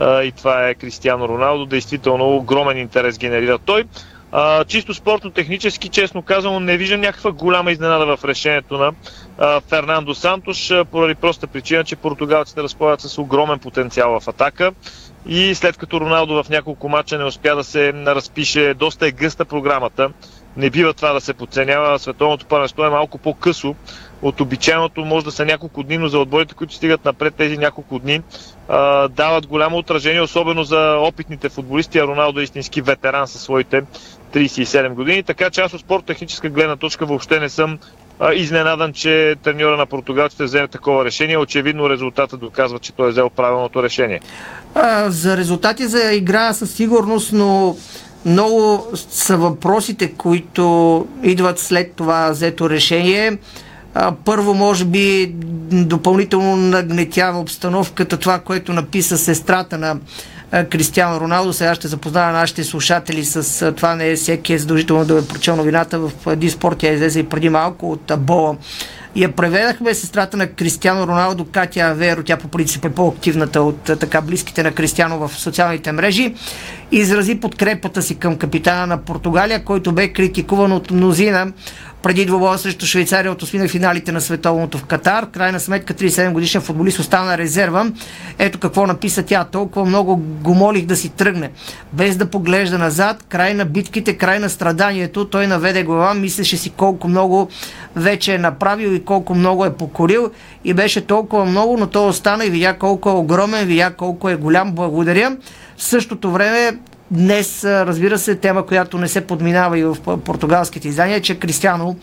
И 0.00 0.32
това 0.36 0.68
е 0.68 0.74
Кристиано 0.74 1.28
Роналдо. 1.28 1.66
Действително 1.66 2.36
огромен 2.36 2.78
интерес 2.78 3.18
генерира 3.18 3.58
той. 3.58 3.84
А, 4.32 4.64
чисто 4.64 4.94
спортно-технически, 4.94 5.88
честно 5.88 6.22
казано, 6.22 6.60
не 6.60 6.76
виждам 6.76 7.00
някаква 7.00 7.32
голяма 7.32 7.72
изненада 7.72 8.16
в 8.16 8.24
решението 8.24 8.78
на 8.78 8.92
а, 9.38 9.60
Фернандо 9.60 10.14
Сантош, 10.14 10.72
поради 10.90 11.14
проста 11.14 11.46
причина, 11.46 11.84
че 11.84 11.96
португалците 11.96 12.62
разполагат 12.62 13.00
с 13.00 13.18
огромен 13.18 13.58
потенциал 13.58 14.20
в 14.20 14.28
атака. 14.28 14.72
И 15.28 15.54
след 15.54 15.76
като 15.76 16.00
Роналдо 16.00 16.42
в 16.42 16.48
няколко 16.48 16.88
мача 16.88 17.18
не 17.18 17.24
успя 17.24 17.56
да 17.56 17.64
се 17.64 17.92
разпише, 17.92 18.74
доста 18.74 19.06
е 19.06 19.10
гъста 19.10 19.44
програмата. 19.44 20.10
Не 20.56 20.70
бива 20.70 20.94
това 20.94 21.12
да 21.12 21.20
се 21.20 21.34
подценява. 21.34 21.98
Световното 21.98 22.46
първенство 22.46 22.84
е 22.84 22.90
малко 22.90 23.18
по-късо 23.18 23.74
от 24.22 24.40
обичайното. 24.40 25.04
Може 25.04 25.24
да 25.24 25.32
са 25.32 25.44
няколко 25.44 25.82
дни, 25.82 25.98
но 25.98 26.08
за 26.08 26.18
отборите, 26.18 26.54
които 26.54 26.74
стигат 26.74 27.04
напред 27.04 27.34
тези 27.34 27.58
няколко 27.58 27.98
дни, 27.98 28.20
а, 28.68 29.08
дават 29.08 29.46
голямо 29.46 29.76
отражение, 29.76 30.20
особено 30.20 30.64
за 30.64 30.96
опитните 30.98 31.48
футболисти. 31.48 31.98
А 31.98 32.06
Роналдо 32.06 32.40
е 32.40 32.42
истински 32.42 32.80
ветеран 32.80 33.28
със 33.28 33.42
своите 33.42 33.82
37 34.32 34.94
години. 34.94 35.22
Така 35.22 35.50
че 35.50 35.60
аз 35.60 35.74
от 35.74 35.80
спорт-техническа 35.80 36.48
гледна 36.48 36.76
точка 36.76 37.06
въобще 37.06 37.40
не 37.40 37.48
съм 37.48 37.78
изненадан, 38.34 38.92
че 38.92 39.34
треньора 39.42 39.76
на 39.76 39.86
португалците 39.86 40.44
вземе 40.44 40.68
такова 40.68 41.04
решение. 41.04 41.38
Очевидно 41.38 41.90
резултатът 41.90 42.40
доказва, 42.40 42.78
че 42.78 42.92
той 42.92 43.08
е 43.08 43.10
взел 43.10 43.30
правилното 43.30 43.82
решение. 43.82 44.20
А, 44.74 45.10
за 45.10 45.36
резултати 45.36 45.86
за 45.86 46.12
игра 46.12 46.52
със 46.52 46.70
сигурност, 46.70 47.32
но 47.32 47.76
много 48.26 48.86
са 48.94 49.36
въпросите, 49.36 50.12
които 50.12 51.06
идват 51.22 51.58
след 51.58 51.92
това 51.92 52.30
взето 52.30 52.70
решение. 52.70 53.38
А, 53.94 54.12
първо, 54.24 54.54
може 54.54 54.84
би, 54.84 55.32
допълнително 55.72 56.56
нагнетява 56.56 57.40
обстановката 57.40 58.16
това, 58.16 58.38
което 58.38 58.72
написа 58.72 59.18
сестрата 59.18 59.78
на 59.78 59.96
Кристиано 60.70 61.20
Роналдо. 61.20 61.52
Сега 61.52 61.74
ще 61.74 61.88
запознава 61.88 62.32
нашите 62.32 62.64
слушатели 62.64 63.24
с 63.24 63.72
това. 63.72 63.94
Не 63.94 64.08
е 64.08 64.16
всеки 64.16 64.52
е 64.52 64.58
задължително 64.58 65.04
да 65.04 65.18
е 65.18 65.26
прочел 65.26 65.56
новината 65.56 65.98
в 65.98 66.36
Диспорт. 66.36 66.78
Тя 66.78 66.92
излезе 66.92 67.20
и 67.20 67.28
преди 67.28 67.48
малко 67.48 67.92
от 67.92 68.12
Бола. 68.18 68.56
Я 69.16 69.32
преведахме 69.32 69.94
сестрата 69.94 70.36
на 70.36 70.46
Кристиано 70.46 71.06
Роналдо, 71.06 71.44
Катя 71.44 71.80
Аверо, 71.80 72.22
тя 72.22 72.36
по 72.36 72.48
принцип 72.48 72.84
е 72.84 72.90
по-активната 72.90 73.62
от 73.62 73.82
така 73.82 74.20
близките 74.20 74.62
на 74.62 74.72
Кристиано 74.72 75.28
в 75.28 75.34
социалните 75.34 75.92
мрежи, 75.92 76.34
изрази 76.92 77.40
подкрепата 77.40 78.02
си 78.02 78.14
към 78.14 78.36
капитана 78.36 78.86
на 78.86 78.98
Португалия, 78.98 79.64
който 79.64 79.92
бе 79.92 80.08
критикуван 80.08 80.72
от 80.72 80.90
мнозина 80.90 81.52
преди 82.06 82.24
двобоя 82.24 82.58
срещу 82.58 82.86
Швейцария 82.86 83.32
от 83.32 83.42
осмина 83.42 83.68
финалите 83.68 84.12
на 84.12 84.20
световното 84.20 84.78
в 84.78 84.84
Катар. 84.84 85.30
Крайна 85.30 85.60
сметка 85.60 85.94
37 85.94 86.32
годишен 86.32 86.60
футболист 86.60 86.98
остана 86.98 87.38
резерва. 87.38 87.86
Ето 88.38 88.58
какво 88.58 88.86
написа 88.86 89.22
тя. 89.22 89.44
Толкова 89.44 89.86
много 89.86 90.16
го 90.16 90.54
молих 90.54 90.86
да 90.86 90.96
си 90.96 91.08
тръгне. 91.08 91.50
Без 91.92 92.16
да 92.16 92.26
поглежда 92.26 92.78
назад, 92.78 93.24
край 93.28 93.54
на 93.54 93.64
битките, 93.64 94.16
край 94.16 94.38
на 94.38 94.50
страданието, 94.50 95.24
той 95.24 95.46
наведе 95.46 95.82
глава, 95.82 96.14
мислеше 96.14 96.56
си 96.56 96.70
колко 96.70 97.08
много 97.08 97.48
вече 97.96 98.34
е 98.34 98.38
направил 98.38 98.88
и 98.88 99.04
колко 99.06 99.34
много 99.34 99.64
е 99.64 99.74
покорил 99.74 100.30
и 100.64 100.74
беше 100.74 101.06
толкова 101.06 101.44
много, 101.44 101.76
но 101.76 101.86
той 101.86 102.08
остана 102.08 102.44
и 102.44 102.50
видя 102.50 102.74
колко 102.74 103.08
е 103.08 103.12
огромен, 103.12 103.66
видя 103.66 103.90
колко 103.90 104.28
е 104.28 104.36
голям. 104.36 104.72
Благодаря. 104.72 105.36
В 105.76 105.82
същото 105.82 106.30
време 106.30 106.78
Днес, 107.10 107.64
разбира 107.64 108.18
се, 108.18 108.34
тема, 108.34 108.66
която 108.66 108.98
не 108.98 109.08
се 109.08 109.20
подминава 109.20 109.78
и 109.78 109.84
в 109.84 109.96
португалските 110.24 110.88
издания, 110.88 111.20
че 111.20 111.38
Кристиано 111.38 111.96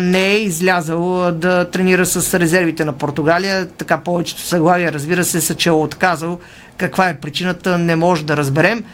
не 0.00 0.26
е 0.26 0.38
излязъл 0.38 1.32
да 1.32 1.70
тренира 1.70 2.06
с 2.06 2.40
резервите 2.40 2.84
на 2.84 2.92
Португалия. 2.92 3.68
Така 3.68 3.98
повечето 3.98 4.42
съглавия, 4.42 4.92
разбира 4.92 5.24
се, 5.24 5.40
са 5.40 5.54
че 5.54 5.68
е 5.68 5.72
отказал. 5.72 6.38
Каква 6.76 7.08
е 7.08 7.16
причината, 7.16 7.78
не 7.78 7.96
може 7.96 8.24
да 8.24 8.36
разберем. 8.36 8.84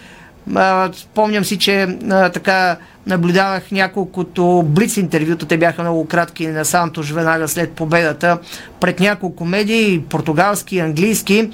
Спомням 0.92 1.44
си, 1.44 1.58
че 1.58 1.98
така 2.08 2.76
наблюдавах 3.06 3.70
няколкото 3.70 4.62
блиц 4.66 4.96
интервюта, 4.96 5.46
те 5.46 5.58
бяха 5.58 5.82
много 5.82 6.06
кратки 6.06 6.46
на 6.46 6.64
Сантош 6.64 7.10
веднага 7.10 7.48
след 7.48 7.70
победата, 7.70 8.38
пред 8.80 9.00
няколко 9.00 9.44
медии, 9.44 10.02
португалски, 10.10 10.78
английски, 10.78 11.50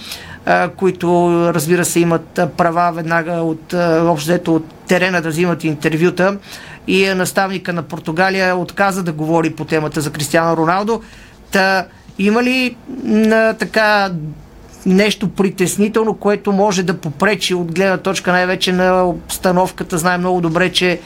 които 0.77 1.31
разбира 1.55 1.85
се 1.85 2.01
имат 2.01 2.41
права 2.57 2.93
веднага 2.93 3.33
от 3.33 3.75
общото 4.09 4.55
от 4.55 4.67
терена 4.89 5.23
да 5.23 5.29
взимат 5.29 5.65
интервюта 5.65 6.39
и 6.87 7.07
наставника 7.07 7.73
на 7.73 7.83
Португалия 7.83 8.57
отказа 8.57 9.03
да 9.03 9.13
говори 9.13 9.55
по 9.55 9.65
темата 9.65 10.01
за 10.01 10.11
Кристиано 10.11 10.57
Роналдо. 10.57 11.01
Та 11.51 11.87
има 12.19 12.43
ли 12.43 12.77
на 13.05 13.55
така 13.55 14.11
нещо 14.87 15.29
притеснително, 15.29 16.15
което 16.15 16.53
може 16.53 16.83
да 16.83 16.99
попречи 16.99 17.55
от 17.55 17.75
гледна 17.75 17.97
точка 17.97 18.33
най-вече 18.33 18.73
на 18.73 19.05
обстановката. 19.05 19.99
Знаем 19.99 20.21
много 20.21 20.41
добре, 20.41 20.73
че 20.73 21.01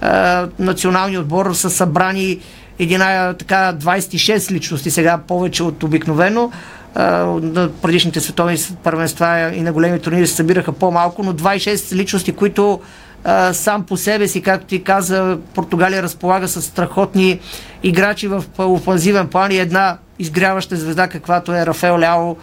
а, 0.00 0.46
националният 0.58 1.22
отбор 1.22 1.52
са 1.52 1.70
събрани 1.70 2.40
една, 2.78 3.34
така, 3.34 3.72
26 3.80 4.50
личности, 4.50 4.90
сега 4.90 5.18
повече 5.18 5.62
от 5.62 5.82
обикновено. 5.82 6.50
на 6.96 7.70
предишните 7.82 8.20
световни 8.20 8.56
първенства 8.82 9.52
и 9.54 9.60
на 9.60 9.72
големи 9.72 10.00
турнири 10.00 10.26
се 10.26 10.34
събираха 10.34 10.72
по-малко, 10.72 11.22
но 11.22 11.32
26 11.32 11.94
личности, 11.94 12.32
които 12.32 12.80
а, 13.24 13.52
сам 13.52 13.82
по 13.82 13.96
себе 13.96 14.28
си, 14.28 14.42
както 14.42 14.66
ти 14.66 14.82
каза, 14.82 15.38
Португалия 15.54 16.02
разполага 16.02 16.48
с 16.48 16.62
страхотни 16.62 17.40
играчи 17.82 18.28
в 18.28 18.44
офанзивен 18.58 19.28
план 19.28 19.52
и 19.52 19.58
една 19.58 19.98
изгряваща 20.18 20.76
звезда, 20.76 21.08
каквато 21.08 21.54
е 21.54 21.66
Рафаел 21.66 21.98
Ляо, 22.00 22.36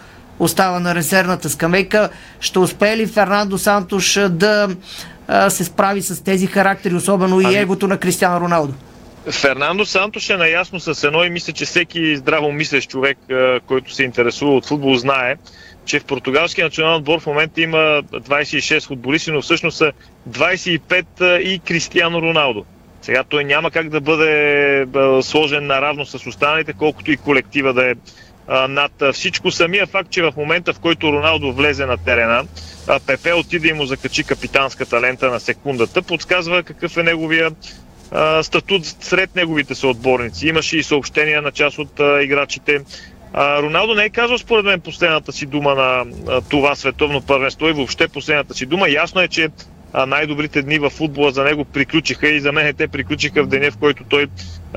остава 0.43 0.79
на 0.79 0.95
резервната 0.95 1.49
скамейка. 1.49 2.09
Ще 2.39 2.59
успее 2.59 2.97
ли 2.97 3.07
Фернандо 3.07 3.57
Сантош 3.57 4.19
да 4.29 4.69
се 5.49 5.63
справи 5.63 6.01
с 6.01 6.23
тези 6.23 6.47
характери, 6.47 6.95
особено 6.95 7.41
ами... 7.45 7.53
и 7.53 7.57
егото 7.57 7.87
на 7.87 7.97
Кристиано 7.97 8.41
Роналдо? 8.41 8.73
Фернандо 9.31 9.85
Сантош 9.85 10.29
е 10.29 10.37
наясно 10.37 10.79
с 10.79 11.07
едно 11.07 11.23
и 11.23 11.29
мисля, 11.29 11.53
че 11.53 11.65
всеки 11.65 12.17
здраво 12.17 12.51
мислещ 12.51 12.89
човек, 12.89 13.17
който 13.65 13.93
се 13.93 14.03
интересува 14.03 14.55
от 14.55 14.65
футбол, 14.65 14.95
знае, 14.95 15.35
че 15.85 15.99
в 15.99 16.03
португалския 16.03 16.65
национален 16.65 16.97
отбор 16.97 17.19
в 17.19 17.25
момента 17.25 17.61
има 17.61 17.77
26 17.77 18.87
футболисти, 18.87 19.31
но 19.31 19.41
всъщност 19.41 19.77
са 19.77 19.91
25 20.29 21.37
и 21.37 21.59
Кристиано 21.59 22.21
Роналдо. 22.21 22.65
Сега 23.01 23.23
той 23.23 23.43
няма 23.43 23.71
как 23.71 23.89
да 23.89 24.01
бъде 24.01 24.85
сложен 25.21 25.67
наравно 25.67 26.05
с 26.05 26.27
останалите, 26.27 26.73
колкото 26.73 27.11
и 27.11 27.17
колектива 27.17 27.73
да 27.73 27.91
е 27.91 27.93
над 28.49 28.91
всичко. 29.13 29.51
Самия 29.51 29.87
факт, 29.87 30.09
че 30.09 30.21
в 30.21 30.33
момента, 30.37 30.73
в 30.73 30.79
който 30.79 31.13
Роналдо 31.13 31.53
влезе 31.53 31.85
на 31.85 31.97
терена, 31.97 32.43
Пепе 33.07 33.33
отиде 33.33 33.67
и 33.67 33.73
му 33.73 33.85
закачи 33.85 34.23
капитанската 34.23 35.01
лента 35.01 35.31
на 35.31 35.39
секундата, 35.39 36.01
подсказва 36.01 36.63
какъв 36.63 36.97
е 36.97 37.03
неговия 37.03 37.51
статут 38.41 38.85
сред 38.85 39.35
неговите 39.35 39.75
съотборници. 39.75 40.47
Имаше 40.47 40.77
и 40.77 40.83
съобщения 40.83 41.41
на 41.41 41.51
част 41.51 41.79
от 41.79 42.01
играчите. 42.21 42.81
Роналдо 43.35 43.93
не 43.93 44.03
е 44.03 44.09
казал 44.09 44.37
според 44.37 44.65
мен 44.65 44.81
последната 44.81 45.31
си 45.31 45.45
дума 45.45 45.75
на 45.75 46.05
това 46.49 46.75
световно 46.75 47.21
първенство 47.21 47.67
и 47.67 47.73
въобще 47.73 48.07
последната 48.07 48.53
си 48.53 48.65
дума. 48.65 48.89
Ясно 48.89 49.21
е, 49.21 49.27
че 49.27 49.49
най-добрите 50.07 50.61
дни 50.61 50.79
в 50.79 50.89
футбола 50.89 51.31
за 51.31 51.43
него 51.43 51.65
приключиха 51.65 52.27
и 52.27 52.39
за 52.39 52.51
мен 52.51 52.73
те 52.73 52.87
приключиха 52.87 53.43
в 53.43 53.47
деня, 53.47 53.71
в 53.71 53.77
който 53.77 54.03
той 54.09 54.27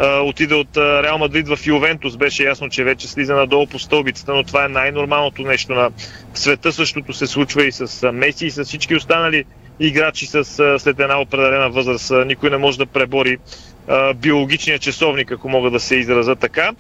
отиде 0.02 0.54
от 0.54 0.76
Реал 0.76 1.18
Мадрид 1.18 1.48
в 1.48 1.58
Ювентус. 1.66 2.16
Беше 2.16 2.44
ясно, 2.44 2.68
че 2.68 2.84
вече 2.84 3.08
слиза 3.08 3.34
надолу 3.34 3.66
по 3.66 3.78
стълбицата, 3.78 4.34
но 4.34 4.42
това 4.42 4.64
е 4.64 4.68
най-нормалното 4.68 5.42
нещо 5.42 5.72
на 5.72 5.90
света. 6.34 6.72
Същото 6.72 7.12
се 7.12 7.26
случва 7.26 7.64
и 7.64 7.72
с 7.72 8.12
Меси 8.12 8.46
и 8.46 8.50
с 8.50 8.64
всички 8.64 8.94
останали 8.94 9.44
играчи 9.80 10.26
с, 10.26 10.44
след 10.78 11.00
една 11.00 11.20
определена 11.20 11.70
възраст. 11.70 12.12
Никой 12.26 12.50
не 12.50 12.56
може 12.56 12.78
да 12.78 12.86
пребори 12.86 13.38
биологичния 14.14 14.78
часовник, 14.78 15.32
ако 15.32 15.48
мога 15.48 15.70
да 15.70 15.80
се 15.80 15.96
израза 15.96 16.36
така. 16.36 16.72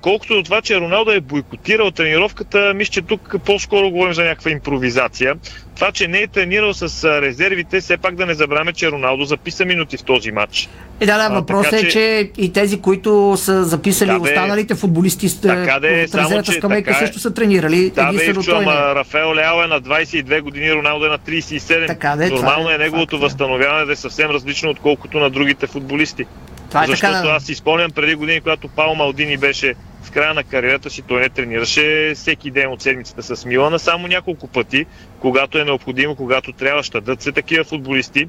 Колкото 0.00 0.34
до 0.34 0.42
това, 0.42 0.62
че 0.62 0.80
Роналдо 0.80 1.10
е 1.10 1.20
бойкотирал 1.20 1.90
тренировката, 1.90 2.72
мисля, 2.74 2.92
че 2.92 3.02
тук 3.02 3.34
по-скоро 3.46 3.90
говорим 3.90 4.14
за 4.14 4.24
някаква 4.24 4.50
импровизация. 4.50 5.34
Това, 5.74 5.92
че 5.92 6.08
не 6.08 6.18
е 6.18 6.26
тренирал 6.26 6.74
с 6.74 7.04
резервите, 7.22 7.80
все 7.80 7.96
пак 7.96 8.14
да 8.14 8.26
не 8.26 8.34
забравяме, 8.34 8.72
че 8.72 8.90
Роналдо 8.90 9.24
записа 9.24 9.64
минути 9.64 9.96
в 9.96 10.04
този 10.04 10.30
матч. 10.30 10.68
И 11.00 11.06
да, 11.06 11.28
да, 11.28 11.34
въпросът 11.34 11.72
е, 11.72 11.88
че 11.88 12.30
и 12.38 12.52
тези, 12.52 12.80
които 12.80 13.34
са 13.36 13.64
записали 13.64 14.10
да, 14.10 14.18
останалите 14.18 14.74
футболисти 14.74 15.40
така 15.40 15.80
де, 15.80 16.06
от 16.08 16.14
резервата 16.14 16.52
скамейка, 16.52 16.90
е. 16.90 16.94
също 16.94 17.18
са 17.18 17.34
тренирали. 17.34 17.90
Да, 17.90 18.12
бе, 18.12 18.34
чувам, 18.34 18.68
Рафаел 18.68 19.34
Ляо 19.34 19.62
е 19.62 19.66
на 19.66 19.80
22 19.80 20.40
години, 20.40 20.74
Роналдо 20.74 21.06
е 21.06 21.08
на 21.08 21.18
37. 21.18 21.86
Така, 21.86 22.16
де, 22.16 22.30
Нормално 22.30 22.70
е, 22.70 22.74
е 22.74 22.78
неговото 22.78 23.16
факт, 23.16 23.22
възстановяване 23.22 23.84
да 23.84 23.92
е 23.92 23.96
съвсем 23.96 24.30
различно, 24.30 24.70
отколкото 24.70 25.18
на 25.18 25.30
другите 25.30 25.66
футболисти. 25.66 26.24
Това 26.68 26.84
е 26.84 26.86
Защото 26.86 27.12
така, 27.12 27.26
да. 27.26 27.34
аз 27.34 27.44
си 27.44 27.54
спомням 27.54 27.90
преди 27.90 28.14
години, 28.14 28.40
когато 28.40 28.68
Пао 28.68 28.94
Малдини 28.94 29.36
беше 29.36 29.74
в 30.02 30.10
края 30.10 30.34
на 30.34 30.44
кариерата 30.44 30.90
си, 30.90 31.02
той 31.02 31.20
не 31.20 31.28
тренираше 31.28 32.12
всеки 32.14 32.50
ден 32.50 32.72
от 32.72 32.82
седмицата 32.82 33.36
с 33.36 33.44
Милана, 33.44 33.78
само 33.78 34.06
няколко 34.06 34.48
пъти, 34.48 34.86
когато 35.20 35.58
е 35.58 35.64
необходимо, 35.64 36.16
когато 36.16 36.52
трябва, 36.52 36.82
щадат 36.82 37.22
се 37.22 37.32
такива 37.32 37.64
футболисти, 37.64 38.28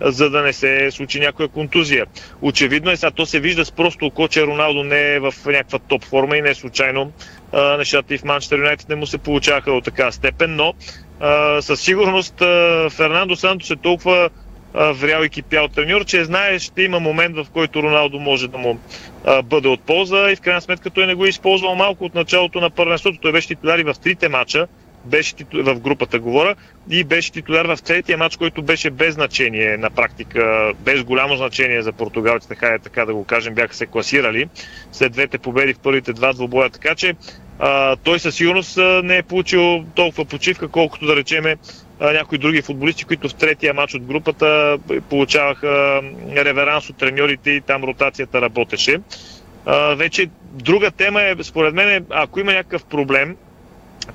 за 0.00 0.30
да 0.30 0.42
не 0.42 0.52
се 0.52 0.90
случи 0.90 1.20
някоя 1.20 1.48
контузия. 1.48 2.06
Очевидно 2.42 2.90
е, 2.90 2.96
сега 2.96 3.10
то 3.10 3.26
се 3.26 3.40
вижда 3.40 3.64
с 3.64 3.72
просто 3.72 4.06
око, 4.06 4.28
че 4.28 4.46
Роналдо 4.46 4.84
не 4.84 5.14
е 5.14 5.20
в 5.20 5.34
някаква 5.46 5.78
топ 5.78 6.04
форма 6.04 6.36
и 6.36 6.42
не 6.42 6.50
е 6.50 6.54
случайно 6.54 7.12
а, 7.52 7.76
нещата 7.76 8.14
и 8.14 8.18
в 8.18 8.24
Манчестър 8.24 8.58
Юнайтед 8.58 8.88
не 8.88 8.94
му 8.94 9.06
се 9.06 9.18
получаваха 9.18 9.72
от 9.72 9.84
така 9.84 10.12
степен, 10.12 10.56
но 10.56 10.74
а, 11.20 11.62
със 11.62 11.80
сигурност 11.80 12.40
а, 12.40 12.88
Фернандо 12.90 13.36
Сантос 13.36 13.70
е 13.70 13.76
толкова 13.76 14.30
врял 14.74 15.22
и 15.22 15.28
кипял 15.28 15.68
треньор, 15.68 16.04
че 16.04 16.24
знае, 16.24 16.58
ще 16.58 16.82
има 16.82 17.00
момент, 17.00 17.36
в 17.36 17.46
който 17.52 17.82
Роналдо 17.82 18.18
може 18.18 18.48
да 18.48 18.58
му 18.58 18.78
а, 19.24 19.42
бъде 19.42 19.68
от 19.68 19.80
полза 19.80 20.30
и 20.30 20.36
в 20.36 20.40
крайна 20.40 20.60
сметка 20.60 20.90
той 20.90 21.06
не 21.06 21.14
го 21.14 21.24
е 21.24 21.28
използвал 21.28 21.74
малко 21.74 22.04
от 22.04 22.14
началото 22.14 22.60
на 22.60 22.70
първенството. 22.70 23.18
Той 23.22 23.32
беше 23.32 23.48
титуляр 23.48 23.82
в 23.82 23.94
трите 24.02 24.28
мача, 24.28 24.66
беше 25.04 25.34
титу... 25.34 25.64
в 25.64 25.80
групата 25.80 26.18
говоря, 26.18 26.54
и 26.90 27.04
беше 27.04 27.32
титуляр 27.32 27.66
в 27.66 27.82
третия 27.82 28.18
матч, 28.18 28.36
който 28.36 28.62
беше 28.62 28.90
без 28.90 29.14
значение 29.14 29.76
на 29.76 29.90
практика, 29.90 30.72
без 30.78 31.04
голямо 31.04 31.36
значение 31.36 31.82
за 31.82 31.92
португалците, 31.92 32.54
така, 32.54 32.74
е, 32.74 32.78
така 32.78 33.04
да 33.04 33.14
го 33.14 33.24
кажем, 33.24 33.54
бяха 33.54 33.74
се 33.74 33.86
класирали 33.86 34.48
след 34.92 35.12
двете 35.12 35.38
победи 35.38 35.74
в 35.74 35.78
първите 35.78 36.12
два 36.12 36.32
двобоя, 36.32 36.70
така 36.70 36.94
че 36.94 37.14
а, 37.58 37.96
той 37.96 38.18
със 38.18 38.34
сигурност 38.34 38.78
не 39.04 39.16
е 39.16 39.22
получил 39.22 39.84
толкова 39.94 40.24
почивка, 40.24 40.68
колкото 40.68 41.06
да 41.06 41.16
речеме 41.16 41.56
някои 42.00 42.38
други 42.38 42.62
футболисти, 42.62 43.04
които 43.04 43.28
в 43.28 43.34
третия 43.34 43.74
матч 43.74 43.94
от 43.94 44.02
групата 44.02 44.78
получаваха 45.10 46.02
реверанс 46.36 46.90
от 46.90 46.96
треньорите 46.96 47.50
и 47.50 47.60
там 47.60 47.84
ротацията 47.84 48.40
работеше. 48.40 49.00
Вече 49.96 50.30
друга 50.42 50.90
тема 50.90 51.22
е, 51.22 51.36
според 51.42 51.74
мен, 51.74 52.06
ако 52.10 52.40
има 52.40 52.52
някакъв 52.52 52.84
проблем, 52.84 53.36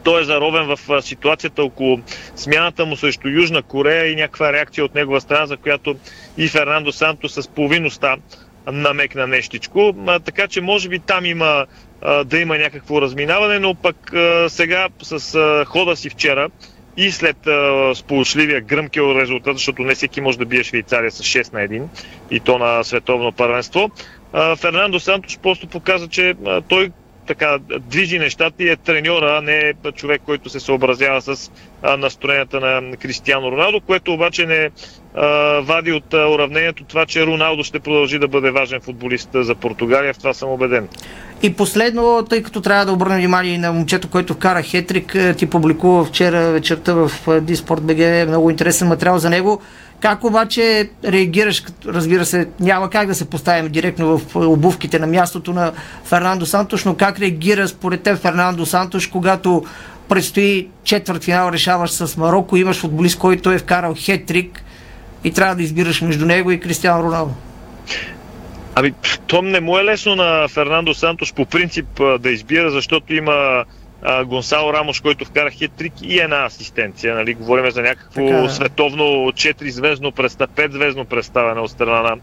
той 0.03 0.21
е 0.21 0.25
заровен 0.25 0.75
в 0.75 1.01
ситуацията 1.01 1.63
около 1.63 1.99
смяната 2.35 2.85
му 2.85 2.95
срещу 2.95 3.27
Южна 3.27 3.61
Корея 3.61 4.11
и 4.11 4.15
някаква 4.15 4.53
реакция 4.53 4.85
от 4.85 4.95
негова 4.95 5.21
страна, 5.21 5.45
за 5.45 5.57
която 5.57 5.95
и 6.37 6.47
Фернандо 6.47 6.91
Санто 6.91 7.29
с 7.29 7.47
половиността 7.47 8.15
намекна 8.71 9.27
нещичко. 9.27 9.95
Така 10.25 10.47
че 10.47 10.61
може 10.61 10.89
би 10.89 10.99
там 10.99 11.25
има 11.25 11.65
да 12.25 12.39
има 12.39 12.57
някакво 12.57 13.01
разминаване, 13.01 13.59
но 13.59 13.75
пък 13.75 14.13
сега 14.47 14.87
с 15.01 15.65
хода 15.67 15.95
си 15.95 16.09
вчера 16.09 16.49
и 16.97 17.11
след 17.11 17.37
сполучливия 17.93 18.61
гръмкия 18.61 19.03
резултат, 19.21 19.57
защото 19.57 19.81
не 19.81 19.95
всеки 19.95 20.21
може 20.21 20.37
да 20.37 20.45
бие 20.45 20.63
Швейцария 20.63 21.11
с 21.11 21.23
6 21.23 21.53
на 21.53 21.59
1 21.59 21.83
и 22.31 22.39
то 22.39 22.57
на 22.57 22.83
световно 22.83 23.31
първенство, 23.31 23.89
Фернандо 24.57 24.99
Сантош 24.99 25.39
просто 25.39 25.67
показа, 25.67 26.07
че 26.07 26.33
той 26.67 26.91
така 27.27 27.57
движи 27.79 28.19
нещата 28.19 28.63
и 28.63 28.69
е 28.69 28.75
треньора, 28.75 29.37
а 29.37 29.41
не 29.41 29.57
е 29.57 29.91
човек, 29.91 30.21
който 30.25 30.49
се 30.49 30.59
съобразява 30.59 31.21
с 31.21 31.51
настроенията 31.97 32.59
на 32.59 32.97
Кристиано 32.97 33.51
Роналдо, 33.51 33.81
което 33.81 34.13
обаче 34.13 34.45
не 34.45 34.69
а, 35.15 35.27
вади 35.61 35.91
от 35.91 36.13
а, 36.13 36.27
уравнението 36.29 36.83
това, 36.83 37.05
че 37.05 37.25
Роналдо 37.25 37.63
ще 37.63 37.79
продължи 37.79 38.19
да 38.19 38.27
бъде 38.27 38.51
важен 38.51 38.81
футболист 38.81 39.29
за 39.33 39.55
Португалия, 39.55 40.13
в 40.13 40.17
това 40.17 40.33
съм 40.33 40.49
убеден. 40.49 40.87
И 41.43 41.53
последно, 41.53 42.25
тъй 42.29 42.43
като 42.43 42.61
трябва 42.61 42.85
да 42.85 42.91
обърнем 42.91 43.17
внимание 43.17 43.57
на 43.57 43.73
момчето, 43.73 44.09
който 44.09 44.33
вкара 44.33 44.61
хетрик, 44.61 45.15
е, 45.15 45.33
ти 45.33 45.49
публикува 45.49 46.05
вчера 46.05 46.51
вечерта 46.51 46.93
в 46.93 47.11
Диспорт 47.41 47.83
БГ 47.83 48.27
много 48.27 48.49
интересен 48.49 48.87
материал 48.87 49.17
за 49.17 49.29
него. 49.29 49.61
Как 49.99 50.23
обаче 50.23 50.89
реагираш, 51.05 51.63
разбира 51.85 52.25
се, 52.25 52.47
няма 52.59 52.89
как 52.89 53.07
да 53.07 53.15
се 53.15 53.29
поставим 53.29 53.71
директно 53.71 54.17
в 54.17 54.35
обувките 54.35 54.99
на 54.99 55.07
мястото 55.07 55.53
на 55.53 55.71
Фернандо 56.03 56.45
Сантош, 56.45 56.85
но 56.85 56.95
как 56.95 57.19
реагира 57.19 57.67
според 57.67 58.03
теб 58.03 58.17
Фернандо 58.17 58.65
Сантош, 58.65 59.07
когато 59.07 59.63
предстои 60.09 60.67
четвърт 60.83 61.23
финал, 61.23 61.51
решаваш 61.51 61.91
с 61.91 62.17
Марокко, 62.17 62.57
имаш 62.57 62.79
футболист, 62.79 63.19
който 63.19 63.51
е 63.51 63.57
вкарал 63.57 63.95
хетрик 63.97 64.63
и 65.23 65.31
трябва 65.31 65.55
да 65.55 65.63
избираш 65.63 66.01
между 66.01 66.25
него 66.25 66.51
и 66.51 66.59
Кристиан 66.59 67.01
Роналдо? 67.01 67.33
Ами, 68.75 68.93
то 69.27 69.41
не 69.41 69.59
му 69.59 69.77
е 69.77 69.83
лесно 69.83 70.15
на 70.15 70.47
Фернандо 70.47 70.93
Сантош 70.93 71.33
по 71.33 71.45
принцип 71.45 71.87
да 72.19 72.31
избира, 72.31 72.71
защото 72.71 73.13
има 73.13 73.65
а, 74.01 74.25
Гонсало 74.25 74.73
Рамош, 74.73 75.01
който 75.01 75.25
вкара 75.25 75.51
хитрик 75.51 75.93
и 76.01 76.19
една 76.19 76.45
асистенция. 76.45 77.15
Нали? 77.15 77.33
Говорим 77.33 77.71
за 77.71 77.81
някакво 77.81 78.27
така, 78.27 78.49
световно 78.49 79.03
4-звездно, 79.31 80.11
5-звездно 80.11 81.05
представяне 81.05 81.61
от 81.61 81.71
страна 81.71 82.01
на 82.01 82.17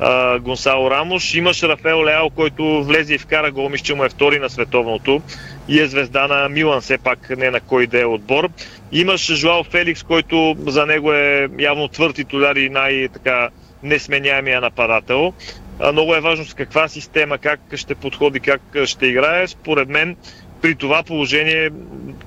а, 0.00 0.38
Гонсало 0.38 0.90
Рамош. 0.90 1.34
Имаш 1.34 1.62
Рафаел 1.62 2.04
Леал, 2.04 2.30
който 2.30 2.84
влезе 2.84 3.14
и 3.14 3.18
вкара 3.18 3.50
гол, 3.50 3.68
мисля, 3.68 3.84
че 3.84 3.94
му 3.94 4.04
е 4.04 4.08
втори 4.08 4.38
на 4.38 4.50
световното 4.50 5.22
и 5.68 5.80
е 5.80 5.86
звезда 5.86 6.26
на 6.26 6.48
Милан, 6.48 6.80
все 6.80 6.98
пак 6.98 7.30
не 7.36 7.50
на 7.50 7.60
кой 7.60 7.86
да 7.86 8.00
е 8.00 8.04
отбор. 8.04 8.48
Имаш 8.92 9.34
Жуал 9.34 9.64
Феликс, 9.64 10.02
който 10.02 10.56
за 10.66 10.86
него 10.86 11.12
е 11.12 11.48
явно 11.58 11.88
твърд 11.88 12.14
титуляр 12.14 12.56
и 12.56 12.68
най-така 12.68 13.48
несменяемия 13.82 14.60
нападател. 14.60 15.32
Много 15.92 16.14
е 16.14 16.20
важно 16.20 16.44
с 16.44 16.54
каква 16.54 16.88
система, 16.88 17.38
как 17.38 17.60
ще 17.74 17.94
подходи, 17.94 18.40
как 18.40 18.60
ще 18.84 19.06
играе. 19.06 19.48
Според 19.48 19.88
мен 19.88 20.16
при 20.66 20.74
това 20.74 21.02
положение 21.02 21.70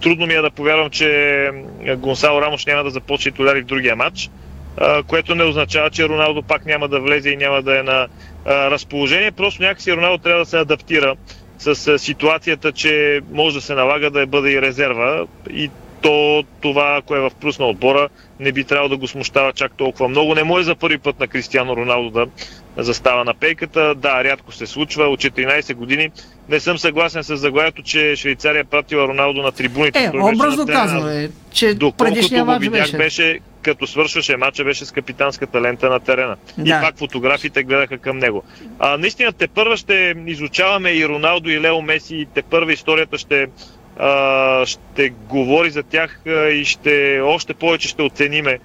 трудно 0.02 0.25
ми 0.28 0.34
е 0.34 0.41
да 0.41 0.52
повярвам, 0.52 0.89
че 0.89 1.49
Гонсало 1.97 2.41
Рамош 2.41 2.65
няма 2.65 2.84
да 2.84 2.89
започне 2.89 3.32
титуляри 3.32 3.62
в 3.62 3.65
другия 3.65 3.95
матч, 3.95 4.30
което 5.08 5.36
не 5.36 5.43
означава, 5.43 5.89
че 5.89 6.10
Роналдо 6.10 6.43
пак 6.43 6.65
няма 6.65 6.88
да 6.88 6.99
влезе 6.99 7.30
и 7.30 7.38
няма 7.38 7.62
да 7.62 7.80
е 7.80 7.84
на 7.84 8.08
разположение. 8.45 9.32
Просто 9.32 9.63
някакси 9.63 9.93
Роналдо 9.93 10.17
трябва 10.17 10.39
да 10.39 10.45
се 10.45 10.58
адаптира 10.58 11.15
с 11.58 11.99
ситуацията, 11.99 12.71
че 12.71 13.21
може 13.32 13.56
да 13.56 13.62
се 13.62 13.75
налага 13.75 14.12
да 14.12 14.28
бъде 14.28 14.52
и 14.52 14.62
резерва 14.62 15.25
и 15.49 15.69
то 16.01 16.43
това, 16.62 16.95
ако 16.97 17.15
е 17.15 17.19
в 17.19 17.31
плюс 17.41 17.59
на 17.59 17.65
отбора, 17.65 18.09
не 18.39 18.51
би 18.51 18.63
трябвало 18.63 18.89
да 18.89 18.97
го 18.97 19.07
смущава 19.07 19.53
чак 19.53 19.73
толкова 19.77 20.07
много. 20.07 20.35
Не 20.35 20.43
може 20.43 20.63
за 20.63 20.75
първи 20.75 20.97
път 20.97 21.19
на 21.19 21.27
Кристиано 21.27 21.75
Роналдо 21.75 22.09
да 22.09 22.27
застава 22.83 23.25
на 23.25 23.33
пейката. 23.33 23.95
Да, 23.95 24.23
рядко 24.23 24.51
се 24.51 24.67
случва. 24.67 25.07
От 25.07 25.19
14 25.19 25.73
години 25.73 26.09
не 26.49 26.59
съм 26.59 26.77
съгласен 26.77 27.23
с 27.23 27.38
заглавието, 27.38 27.81
че 27.83 28.15
Швейцария 28.15 28.65
пратила 28.65 29.07
Роналдо 29.07 29.41
на 29.41 29.51
трибуните. 29.51 30.03
Е, 30.03 30.19
образно 30.19 30.65
казано 30.65 31.07
е, 31.07 31.29
че 31.51 31.77
предишния 31.97 32.45
матч 32.45 32.62
видях, 32.62 32.81
беше. 32.81 32.97
беше 32.97 33.39
като 33.62 33.88
свършваше 33.88 34.38
матча, 34.38 34.63
беше 34.63 34.85
с 34.85 34.91
капитанската 34.91 35.62
лента 35.62 35.89
на 35.89 35.99
терена. 35.99 36.35
Да. 36.57 36.69
И 36.69 36.71
пак 36.81 36.97
фотографите 36.97 37.63
гледаха 37.63 37.97
към 37.97 38.17
него. 38.17 38.43
А, 38.79 38.97
наистина, 38.97 39.31
те 39.31 39.47
първа 39.47 39.77
ще 39.77 40.15
изучаваме 40.25 40.91
и 40.91 41.07
Роналдо 41.07 41.49
и 41.49 41.62
Лео 41.62 41.81
Меси, 41.81 42.15
и 42.15 42.27
те 42.33 42.41
първа 42.41 42.73
историята 42.73 43.17
ще 43.17 43.47
ще 44.65 45.09
говори 45.09 45.69
за 45.69 45.83
тях 45.83 46.19
и 46.51 46.65
ще 46.65 47.19
още 47.19 47.53
повече 47.53 47.88
ще 47.88 48.01
оцениме 48.01 48.59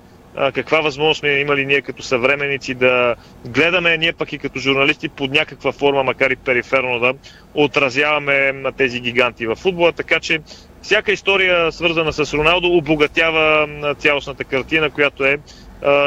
каква 0.54 0.80
възможност 0.80 1.18
сме 1.18 1.30
имали 1.30 1.66
ние 1.66 1.82
като 1.82 2.02
съвременници 2.02 2.74
да 2.74 3.14
гледаме 3.44 3.96
ние 3.96 4.12
пък 4.12 4.32
и 4.32 4.38
като 4.38 4.58
журналисти 4.58 5.08
под 5.08 5.30
някаква 5.30 5.72
форма, 5.72 6.02
макар 6.02 6.30
и 6.30 6.36
периферно 6.36 7.00
да 7.00 7.14
отразяваме 7.54 8.52
на 8.52 8.72
тези 8.72 9.00
гиганти 9.00 9.46
в 9.46 9.54
футбола, 9.56 9.92
така 9.92 10.20
че 10.20 10.38
всяка 10.82 11.12
история 11.12 11.72
свързана 11.72 12.12
с 12.12 12.34
Роналдо 12.34 12.68
обогатява 12.68 13.68
цялостната 13.98 14.44
картина, 14.44 14.90
която 14.90 15.24
е 15.24 15.38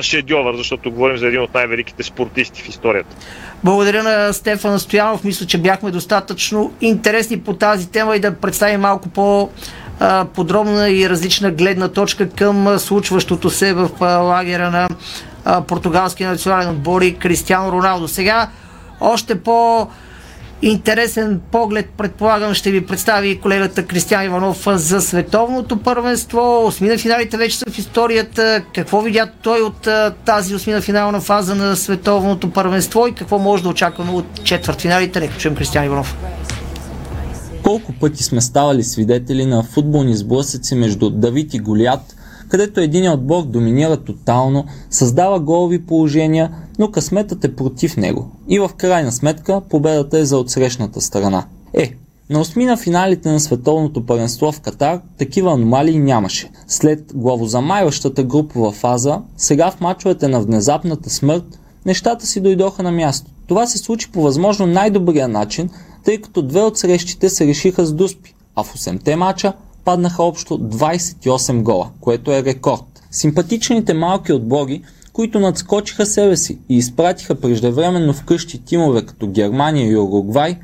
шедьовър, 0.02 0.56
защото 0.56 0.92
говорим 0.92 1.18
за 1.18 1.28
един 1.28 1.42
от 1.42 1.54
най-великите 1.54 2.04
спортисти 2.04 2.62
в 2.62 2.70
историята. 2.70 3.16
Благодаря 3.64 4.04
на 4.04 4.34
Стефан 4.34 4.80
Стоянов. 4.80 5.24
Мисля, 5.24 5.46
че 5.46 5.58
бяхме 5.58 5.92
достатъчно 5.92 6.74
интересни 6.82 7.40
по 7.40 7.54
тази 7.54 7.92
тема 7.92 8.16
и 8.16 8.20
да 8.20 8.36
представим 8.36 8.82
малко 8.82 9.10
по 9.10 9.50
подробна 10.34 10.90
и 10.90 11.10
различна 11.10 11.52
гледна 11.52 11.88
точка 11.88 12.30
към 12.30 12.80
случващото 12.80 13.50
се 13.50 13.74
в 13.74 13.90
лагера 14.02 14.72
на 14.72 14.88
португалския 15.62 16.30
национален 16.30 16.70
отбор 16.70 17.02
и 17.02 17.16
Кристиано 17.16 17.72
Роналдо. 17.72 18.08
Сега 18.08 18.50
още 19.00 19.42
по 19.42 19.88
интересен 20.62 21.42
поглед, 21.52 21.90
предполагам, 21.98 22.54
ще 22.54 22.72
ви 22.72 22.86
представи 22.86 23.40
колегата 23.40 23.86
Кристиан 23.86 24.26
Иванов 24.26 24.68
за 24.68 25.02
световното 25.02 25.78
първенство. 25.78 26.66
Осмина 26.66 26.98
финалите 26.98 27.38
вече 27.38 27.58
са 27.58 27.66
в 27.72 27.78
историята. 27.78 28.64
Какво 28.76 29.02
видя 29.02 29.28
той 29.42 29.62
от 29.62 29.88
тази 30.26 30.56
осмина 30.56 30.82
финална 30.82 31.22
фаза 31.22 31.56
на 31.56 31.76
световното 31.76 32.52
първенство 32.52 33.08
и 33.08 33.16
какво 33.16 33.40
може 33.40 33.64
да 33.64 33.70
очакваме 33.70 34.12
от 34.12 34.44
четвъртфиналите? 34.44 35.20
Нека 35.20 35.38
чуем 35.38 35.56
Кристиан 35.56 35.86
Иванов. 35.86 36.16
Колко 37.64 37.94
пъти 37.94 38.24
сме 38.24 38.42
ставали 38.42 38.84
свидетели 38.84 39.46
на 39.46 39.64
футболни 39.64 40.16
сблъсъци 40.16 40.76
между 40.76 41.10
Давид 41.10 41.54
и 41.54 41.60
Голят, 41.60 42.16
където 42.50 42.80
един 42.80 43.12
отбор 43.12 43.44
доминира 43.44 43.98
тотално, 43.98 44.66
създава 44.90 45.40
голови 45.40 45.86
положения, 45.86 46.52
но 46.80 46.92
късметът 46.92 47.46
е 47.46 47.56
против 47.56 47.98
него. 47.98 48.32
И 48.48 48.60
в 48.60 48.70
крайна 48.78 49.12
сметка 49.12 49.62
победата 49.62 50.20
е 50.20 50.26
за 50.26 50.38
отсрещната 50.38 51.02
страна. 51.02 51.46
Е, 51.74 51.94
на 52.30 52.40
осмина 52.40 52.78
финалите 52.78 53.32
на 53.32 53.40
световното 53.40 54.06
паренство 54.06 54.52
в 54.52 54.62
Катар 54.62 55.02
такива 55.18 55.52
аномалии 55.52 56.00
нямаше. 56.00 56.52
След 56.68 57.14
главозамайващата 57.16 58.24
групова 58.24 58.72
фаза, 58.72 59.22
сега 59.38 59.72
в 59.72 59.82
мачовете 59.82 60.28
на 60.28 60.42
внезапната 60.42 61.10
смърт, 61.10 61.60
нещата 61.86 62.28
си 62.28 62.42
дойдоха 62.42 62.84
на 62.84 62.92
място. 62.92 63.32
Това 63.48 63.68
се 63.68 63.78
случи 63.78 64.12
по 64.12 64.22
възможно 64.22 64.66
най-добрия 64.66 65.28
начин, 65.28 65.70
тъй 66.04 66.22
като 66.22 66.42
две 66.42 66.62
от 66.62 66.78
срещите 66.78 67.30
се 67.30 67.48
решиха 67.48 67.86
с 67.86 67.94
дуспи, 67.94 68.36
а 68.56 68.64
в 68.64 68.74
8-те 68.74 69.16
мача 69.16 69.54
паднаха 69.88 70.24
общо 70.24 70.60
28 70.60 71.64
гола, 71.64 71.90
което 72.02 72.32
е 72.32 72.44
рекорд. 72.44 72.84
Симпатичните 73.12 73.94
малки 73.94 74.34
отбори, 74.34 74.82
които 75.14 75.40
надскочиха 75.40 76.06
себе 76.06 76.38
си 76.38 76.60
и 76.70 76.78
изпратиха 76.78 77.36
преждевременно 77.36 78.14
вкъщи 78.14 78.66
тимове 78.66 79.06
като 79.06 79.28
Германия 79.28 79.92
и 79.92 79.98
Уругвай, 79.98 80.58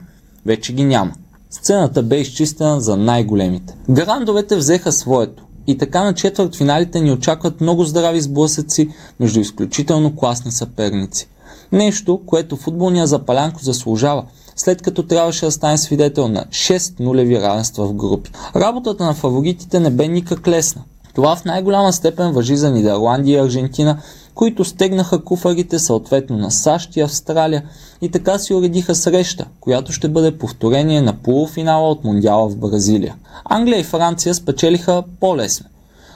вече 0.46 0.74
ги 0.74 0.84
няма. 0.84 1.12
Сцената 1.50 2.04
бе 2.04 2.18
изчистена 2.18 2.82
за 2.82 2.98
най-големите. 2.98 3.76
Грандовете 3.90 4.56
взеха 4.56 4.92
своето 4.92 5.44
и 5.68 5.78
така 5.78 6.04
на 6.04 6.14
четвърт 6.14 6.56
финалите 6.56 7.02
ни 7.02 7.12
очакват 7.12 7.62
много 7.62 7.84
здрави 7.84 8.22
сблъсъци 8.22 8.90
между 9.20 9.40
изключително 9.40 10.16
класни 10.16 10.52
съперници. 10.52 11.28
Нещо, 11.72 12.22
което 12.26 12.56
футболния 12.56 13.08
запалянко 13.08 13.60
заслужава– 13.64 14.26
след 14.56 14.82
като 14.82 15.04
трябваше 15.04 15.46
да 15.46 15.52
стане 15.52 15.78
свидетел 15.78 16.28
на 16.28 16.46
6 16.46 17.00
нулеви 17.00 17.42
равенства 17.42 17.88
в 17.88 17.94
групи. 17.94 18.32
Работата 18.56 19.06
на 19.06 19.14
фаворитите 19.14 19.80
не 19.80 19.90
бе 19.90 20.08
никак 20.08 20.48
лесна. 20.48 20.82
Това 21.16 21.36
в 21.36 21.46
най-голяма 21.46 21.94
степен 21.94 22.32
въжи 22.32 22.56
за 22.56 22.72
Нидерландия 22.72 23.38
и 23.38 23.46
Аржентина, 23.46 23.98
които 24.36 24.66
стегнаха 24.66 25.24
куфарите 25.24 25.80
съответно 25.80 26.38
на 26.38 26.52
САЩ 26.52 26.96
и 26.96 27.02
Австралия 27.02 27.64
и 28.02 28.12
така 28.12 28.40
си 28.40 28.54
уредиха 28.54 28.96
среща, 28.96 29.46
която 29.60 29.92
ще 29.92 30.08
бъде 30.08 30.38
повторение 30.38 31.02
на 31.02 31.14
полуфинала 31.14 31.90
от 31.90 32.04
Мондиала 32.04 32.50
в 32.50 32.58
Бразилия. 32.58 33.16
Англия 33.46 33.80
и 33.80 33.84
Франция 33.84 34.36
спечелиха 34.36 35.04
по-лесно 35.20 35.66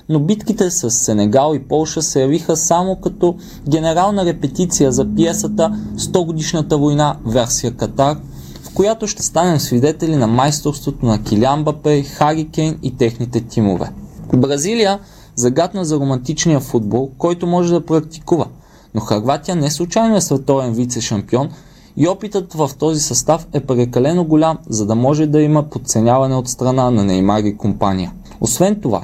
но 0.09 0.19
битките 0.19 0.71
с 0.71 0.91
Сенегал 0.91 1.55
и 1.55 1.59
Полша 1.59 2.01
се 2.01 2.21
явиха 2.21 2.57
само 2.57 2.95
като 2.95 3.35
генерална 3.69 4.25
репетиция 4.25 4.91
за 4.91 5.15
пиесата 5.15 5.79
100 5.97 6.25
годишната 6.25 6.77
война 6.77 7.17
версия 7.25 7.71
Катар, 7.71 8.17
в 8.63 8.73
която 8.73 9.07
ще 9.07 9.23
станем 9.23 9.59
свидетели 9.59 10.15
на 10.15 10.27
майсторството 10.27 11.05
на 11.05 11.23
Килян 11.23 11.63
Бапе, 11.63 12.03
Хари 12.03 12.49
Кейн 12.49 12.79
и 12.83 12.97
техните 12.97 13.41
тимове. 13.41 13.91
Бразилия 14.35 14.99
загадна 15.35 15.85
за 15.85 15.99
романтичния 15.99 16.59
футбол, 16.59 17.11
който 17.17 17.47
може 17.47 17.73
да 17.73 17.85
практикува, 17.85 18.45
но 18.93 19.01
Харватия 19.01 19.55
не 19.55 19.71
случайно 19.71 20.15
е 20.15 20.21
световен 20.21 20.75
вице-шампион 20.75 21.49
и 21.97 22.07
опитът 22.07 22.53
в 22.53 22.71
този 22.79 23.01
състав 23.01 23.47
е 23.53 23.59
прекалено 23.59 24.23
голям, 24.23 24.57
за 24.69 24.85
да 24.85 24.95
може 24.95 25.25
да 25.25 25.41
има 25.41 25.63
подценяване 25.63 26.35
от 26.35 26.47
страна 26.47 26.91
на 26.91 27.03
Неймар 27.03 27.43
и 27.43 27.57
компания. 27.57 28.11
Освен 28.41 28.81
това, 28.81 29.03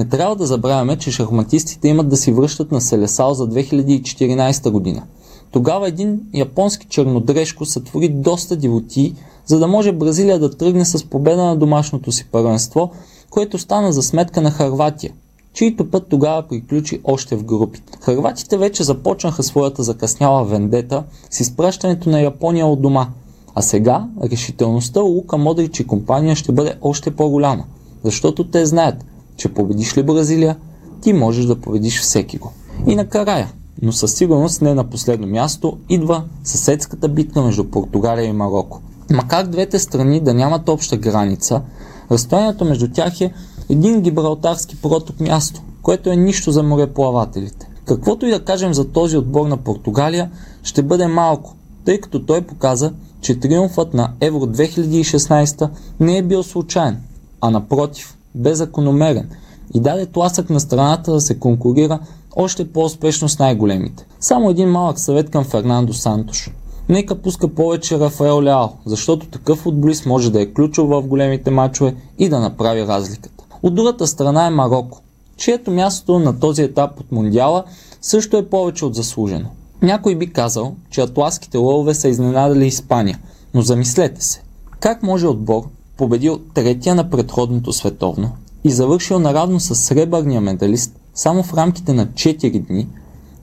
не 0.00 0.08
трябва 0.08 0.36
да 0.36 0.46
забравяме, 0.46 0.96
че 0.96 1.10
шахматистите 1.10 1.88
имат 1.88 2.08
да 2.08 2.16
си 2.16 2.32
връщат 2.32 2.72
на 2.72 2.80
Селесал 2.80 3.34
за 3.34 3.48
2014 3.48 4.70
година. 4.70 5.02
Тогава 5.50 5.88
един 5.88 6.20
японски 6.34 6.86
чернодрешко 6.86 7.64
сътвори 7.64 8.08
доста 8.08 8.56
дивоти, 8.56 9.14
за 9.46 9.58
да 9.58 9.68
може 9.68 9.92
Бразилия 9.92 10.38
да 10.38 10.50
тръгне 10.56 10.84
с 10.84 11.04
победа 11.04 11.44
на 11.44 11.56
домашното 11.56 12.12
си 12.12 12.28
първенство, 12.32 12.90
което 13.30 13.58
стана 13.58 13.92
за 13.92 14.02
сметка 14.02 14.40
на 14.40 14.50
Харватия, 14.50 15.12
чието 15.52 15.90
път 15.90 16.06
тогава 16.08 16.42
приключи 16.42 17.00
още 17.04 17.36
в 17.36 17.44
групите. 17.44 17.92
Харватите 18.00 18.58
вече 18.58 18.84
започнаха 18.84 19.42
своята 19.42 19.82
закъсняла 19.82 20.44
вендета 20.44 21.04
с 21.30 21.40
изпращането 21.40 22.10
на 22.10 22.20
Япония 22.20 22.66
от 22.66 22.82
дома, 22.82 23.08
а 23.54 23.62
сега 23.62 24.08
решителността 24.22 25.00
Лука 25.00 25.36
Модрич 25.36 25.80
и 25.80 25.86
компания 25.86 26.36
ще 26.36 26.52
бъде 26.52 26.74
още 26.82 27.10
по-голяма, 27.10 27.64
защото 28.04 28.50
те 28.50 28.66
знаят, 28.66 29.04
че 29.40 29.48
победиш 29.48 29.96
ли 29.96 30.02
Бразилия, 30.02 30.56
ти 31.00 31.12
можеш 31.12 31.44
да 31.44 31.60
победиш 31.60 32.00
всеки 32.00 32.38
го. 32.38 32.52
И 32.86 32.96
накрая, 32.96 33.52
но 33.82 33.92
със 33.92 34.14
сигурност 34.14 34.62
не 34.62 34.74
на 34.74 34.84
последно 34.84 35.26
място, 35.26 35.78
идва 35.88 36.24
съседската 36.44 37.08
битка 37.08 37.42
между 37.42 37.64
Португалия 37.64 38.24
и 38.24 38.32
Марокко. 38.32 38.82
Макар 39.10 39.46
двете 39.46 39.78
страни 39.78 40.20
да 40.20 40.34
нямат 40.34 40.68
обща 40.68 40.96
граница, 40.96 41.62
разстоянието 42.10 42.64
между 42.64 42.88
тях 42.92 43.20
е 43.20 43.32
един 43.68 44.00
гибралтарски 44.00 44.76
проток 44.76 45.20
място, 45.20 45.62
което 45.82 46.10
е 46.10 46.16
нищо 46.16 46.52
за 46.52 46.62
мореплавателите. 46.62 47.70
Каквото 47.84 48.26
и 48.26 48.30
да 48.30 48.44
кажем 48.44 48.74
за 48.74 48.88
този 48.88 49.16
отбор 49.16 49.46
на 49.46 49.56
Португалия, 49.56 50.30
ще 50.62 50.82
бъде 50.82 51.06
малко, 51.06 51.54
тъй 51.84 52.00
като 52.00 52.26
той 52.26 52.40
показа, 52.42 52.92
че 53.20 53.40
триумфът 53.40 53.94
на 53.94 54.12
Евро 54.20 54.40
2016 54.40 55.70
не 56.00 56.18
е 56.18 56.22
бил 56.22 56.42
случайен, 56.42 56.98
а 57.40 57.50
напротив, 57.50 58.16
бе 58.34 58.54
закономерен 58.54 59.30
и 59.74 59.80
даде 59.80 60.06
тласък 60.06 60.50
на 60.50 60.60
страната 60.60 61.12
да 61.12 61.20
се 61.20 61.38
конкурира 61.38 61.98
още 62.36 62.72
по-успешно 62.72 63.28
с 63.28 63.38
най-големите. 63.38 64.06
Само 64.20 64.50
един 64.50 64.68
малък 64.68 64.98
съвет 64.98 65.30
към 65.30 65.44
Фернандо 65.44 65.92
Сантош. 65.92 66.50
Нека 66.88 67.14
пуска 67.14 67.48
повече 67.48 67.98
Рафаел 67.98 68.42
Леал, 68.42 68.76
защото 68.86 69.26
такъв 69.26 69.58
футболист 69.58 70.06
може 70.06 70.32
да 70.32 70.42
е 70.42 70.46
ключов 70.46 70.88
в 70.88 71.02
големите 71.02 71.50
мачове 71.50 71.94
и 72.18 72.28
да 72.28 72.40
направи 72.40 72.86
разликата. 72.86 73.44
От 73.62 73.74
другата 73.74 74.06
страна 74.06 74.46
е 74.46 74.50
Марокко, 74.50 75.00
чието 75.36 75.70
място 75.70 76.18
на 76.18 76.40
този 76.40 76.62
етап 76.62 77.00
от 77.00 77.12
Мондиала 77.12 77.64
също 78.02 78.36
е 78.36 78.48
повече 78.48 78.84
от 78.84 78.94
заслужено. 78.94 79.48
Някой 79.82 80.14
би 80.14 80.32
казал, 80.32 80.74
че 80.90 81.00
атласките 81.00 81.58
лъвове 81.58 81.94
са 81.94 82.08
изненадали 82.08 82.66
Испания, 82.66 83.18
но 83.54 83.62
замислете 83.62 84.24
се. 84.24 84.42
Как 84.80 85.02
може 85.02 85.26
отбор, 85.26 85.64
победил 86.00 86.38
третия 86.54 86.94
на 86.94 87.10
предходното 87.10 87.72
световно 87.72 88.30
и 88.64 88.70
завършил 88.70 89.18
наравно 89.18 89.60
с 89.60 89.74
сребърния 89.74 90.40
медалист 90.40 90.96
само 91.14 91.42
в 91.42 91.54
рамките 91.54 91.92
на 91.92 92.06
4 92.06 92.66
дни, 92.66 92.88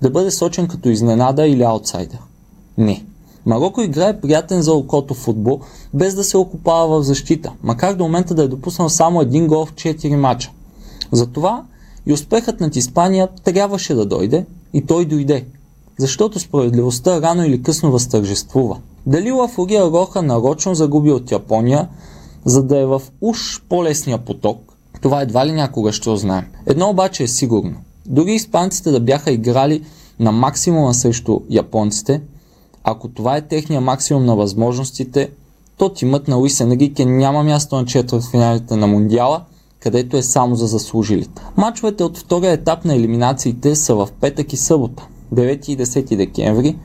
да 0.02 0.10
бъде 0.10 0.32
сочен 0.32 0.67
като 0.67 0.89
изненада 0.89 1.48
или 1.48 1.63
аутсайдер. 1.63 2.20
Не. 2.78 3.06
Марокко 3.46 3.82
играе 3.82 4.22
приятен 4.22 4.62
за 4.62 4.74
окото 4.74 5.13
футбол, 5.13 5.60
без 5.93 6.15
да 6.15 6.24
се 6.24 6.38
окупава 6.38 7.00
в 7.00 7.04
защита, 7.04 7.54
макар 7.63 7.93
до 7.93 8.04
момента 8.04 8.36
да 8.36 8.43
е 8.43 8.48
допуснал 8.48 8.89
само 8.89 9.22
един 9.22 9.48
гол 9.48 9.65
в 9.65 9.74
4 9.74 10.15
мача. 10.15 10.52
Затова 11.12 11.63
и 12.06 12.13
успехът 12.13 12.60
над 12.60 12.76
Испания 12.76 13.28
трябваше 13.43 13.93
да 13.93 14.06
дойде 14.06 14.46
и 14.74 14.86
той 14.86 15.06
дойде, 15.06 15.46
защото 16.00 16.39
справедливостта 16.39 17.22
рано 17.22 17.46
или 17.46 17.63
късно 17.63 17.91
възтържествува. 17.91 18.78
Дали 19.06 19.32
Лафория 19.32 19.86
Роха 19.86 20.22
нарочно 20.22 20.76
загуби 20.76 21.12
от 21.12 21.32
Япония, 21.32 21.88
за 22.47 22.63
да 22.63 22.79
е 22.79 22.86
в 22.86 23.01
уж 23.21 23.62
по-лесния 23.69 24.17
поток, 24.17 24.73
това 25.01 25.21
едва 25.21 25.45
ли 25.45 25.51
някога 25.51 25.91
ще 25.91 26.10
узнаем. 26.10 26.45
Едно 26.65 26.89
обаче 26.89 27.23
е 27.23 27.27
сигурно. 27.27 27.75
Дори 28.05 28.33
испанците 28.33 28.91
да 28.91 28.99
бяха 28.99 29.31
играли 29.31 29.83
на 30.19 30.31
максимума 30.31 30.93
срещу 30.93 31.39
японците, 31.49 32.21
ако 32.83 33.07
това 33.07 33.38
е 33.38 33.41
техния 33.41 33.81
максимум 33.81 34.25
на 34.25 34.36
възможностите, 34.36 35.31
то 35.77 35.89
тимът 35.89 36.27
на 36.27 36.36
Луис 36.36 36.60
Енрике 36.60 37.05
няма 37.05 37.43
място 37.43 37.75
на 37.75 37.86
четвъртфиналите 37.86 38.75
на 38.75 38.88
Мундиала, 38.88 39.41
където 39.79 40.17
е 40.17 40.21
само 40.23 40.55
за 40.55 40.67
заслужилите. 40.67 41.41
Мачовете 41.57 42.03
от 42.03 42.17
втория 42.17 42.51
етап 42.51 42.86
на 42.86 42.95
елиминациите 42.95 43.75
са 43.75 43.95
в 43.95 44.10
петък 44.21 44.53
и 44.53 44.57
събота, 44.57 45.07
9 45.33 45.69
и 45.69 45.77
10 45.77 46.15
декември, 46.15 46.77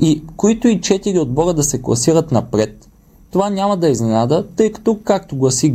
и 0.00 0.22
които 0.36 0.68
и 0.68 0.80
4 0.80 1.20
отбора 1.20 1.54
да 1.54 1.62
се 1.62 1.82
класират 1.82 2.32
напред, 2.32 2.88
това 3.32 3.50
няма 3.50 3.76
да 3.76 3.88
е 3.88 3.90
изненада, 3.90 4.46
тъй 4.56 4.72
като, 4.72 4.98
както 5.04 5.36
гласи 5.36 5.74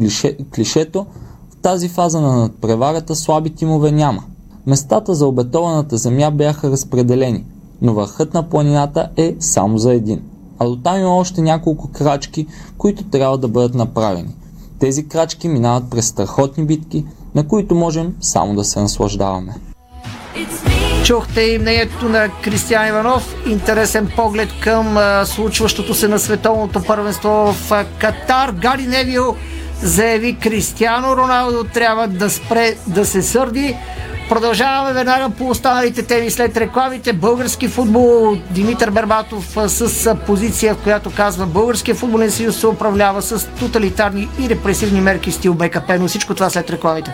клишето, 0.55 1.05
в 1.49 1.55
тази 1.55 1.89
фаза 1.89 2.21
на 2.21 2.37
надпреварата 2.37 3.15
слаби 3.15 3.49
тимове 3.49 3.91
няма. 3.91 4.23
Местата 4.65 5.15
за 5.15 5.27
обетованата 5.27 5.97
земя 5.97 6.31
бяха 6.31 6.71
разпределени, 6.71 7.45
но 7.81 7.93
върхът 7.93 8.33
на 8.33 8.49
планината 8.49 9.09
е 9.17 9.35
само 9.39 9.77
за 9.77 9.93
един. 9.93 10.21
А 10.59 10.65
до 10.65 10.75
там 10.75 10.99
има 10.99 11.17
още 11.17 11.41
няколко 11.41 11.87
крачки, 11.91 12.47
които 12.77 13.03
трябва 13.03 13.37
да 13.37 13.47
бъдат 13.47 13.75
направени. 13.75 14.35
Тези 14.79 15.07
крачки 15.07 15.47
минават 15.47 15.89
през 15.89 16.07
страхотни 16.07 16.65
битки, 16.65 17.05
на 17.35 17.47
които 17.47 17.75
можем 17.75 18.15
само 18.21 18.55
да 18.55 18.63
се 18.63 18.81
наслаждаваме. 18.81 19.55
Чухте 21.07 21.41
и 21.41 21.59
мнението 21.59 22.09
на 22.09 22.29
Кристиан 22.43 22.87
Иванов. 22.87 23.35
Интересен 23.45 24.11
поглед 24.15 24.49
към 24.61 24.97
а, 24.97 25.25
случващото 25.25 25.93
се 25.93 26.07
на 26.07 26.19
световното 26.19 26.83
първенство 26.83 27.29
в 27.29 27.71
а, 27.71 27.85
Катар. 27.99 28.51
Гари 28.51 28.81
Невил 28.81 29.35
заяви 29.81 30.35
Кристиано 30.35 31.17
Роналдо 31.17 31.63
трябва 31.63 32.07
да 32.07 32.29
спре 32.29 32.75
да 32.87 33.05
се 33.05 33.21
сърди. 33.21 33.75
Продължаваме 34.29 34.93
веднага 34.93 35.29
по 35.29 35.49
останалите 35.49 36.03
теми 36.03 36.31
след 36.31 36.57
рекламите. 36.57 37.13
Български 37.13 37.67
футбол. 37.67 38.37
Димитър 38.49 38.91
Бербатов 38.91 39.57
с 39.67 40.15
позиция, 40.15 40.75
в 40.75 40.83
която 40.83 41.11
казва 41.11 41.45
Българския 41.45 41.95
футболен 41.95 42.31
съюз 42.31 42.59
се 42.59 42.67
управлява 42.67 43.21
с 43.21 43.47
тоталитарни 43.59 44.29
и 44.39 44.49
репресивни 44.49 45.01
мерки 45.01 45.31
стил 45.31 45.53
БКП. 45.53 45.99
Но 45.99 46.07
всичко 46.07 46.35
това 46.35 46.49
след 46.49 46.69
рекламите. 46.69 47.13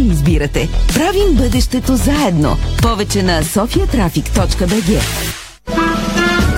Сами 0.00 0.12
избирате. 0.12 0.68
Правим 0.94 1.34
бъдещето 1.34 1.96
заедно. 1.96 2.56
Повече 2.82 3.22
на 3.22 3.42
sofiatraffic.bg 3.42 5.00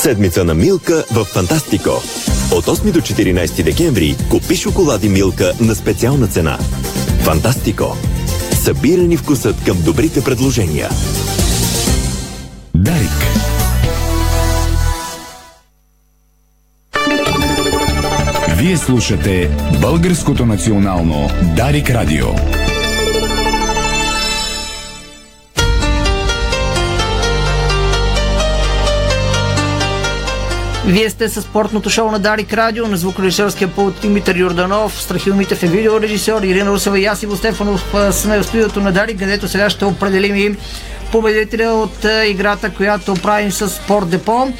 Седмица 0.00 0.44
на 0.44 0.54
Милка 0.54 1.04
в 1.10 1.24
Фантастико. 1.24 1.90
От 2.52 2.64
8 2.64 2.92
до 2.92 3.00
14 3.00 3.62
декември 3.62 4.16
купи 4.30 4.56
шоколади 4.56 5.08
Милка 5.08 5.52
на 5.60 5.74
специална 5.74 6.26
цена. 6.26 6.58
Фантастико. 7.22 7.96
Събирани 8.52 9.16
вкусът 9.16 9.64
към 9.64 9.82
добрите 9.82 10.24
предложения. 10.24 10.88
Дарик. 12.74 13.26
Вие 18.56 18.76
слушате 18.76 19.50
Българското 19.80 20.46
национално 20.46 21.30
Дарик 21.56 21.90
Радио. 21.90 22.26
Вие 30.90 31.10
сте 31.10 31.28
с 31.28 31.42
спортното 31.42 31.90
шоу 31.90 32.10
на 32.10 32.18
Дарик 32.18 32.52
Радио, 32.52 32.86
на 32.86 32.96
звукорежисерския 32.96 33.68
пулт 33.68 34.00
Димитър 34.00 34.36
Йорданов, 34.36 35.02
Страхил 35.02 35.36
Митев 35.36 35.62
е 35.62 35.66
видеорежисьор, 35.66 36.42
Ирина 36.42 36.70
Русева 36.70 37.00
и 37.00 37.04
аз 37.04 37.22
Иво 37.22 37.36
Стефанов 37.36 37.94
сме 38.10 38.38
в 38.38 38.44
студиото 38.44 38.80
на 38.80 38.92
Дарик, 38.92 39.18
където 39.18 39.48
сега 39.48 39.70
ще 39.70 39.84
определим 39.84 40.36
и 40.36 40.56
победителя 41.12 41.72
от 41.72 42.06
играта, 42.26 42.70
която 42.70 43.14
правим 43.14 43.52
с 43.52 43.68
Спорт 43.68 44.08
Депо. 44.08 44.52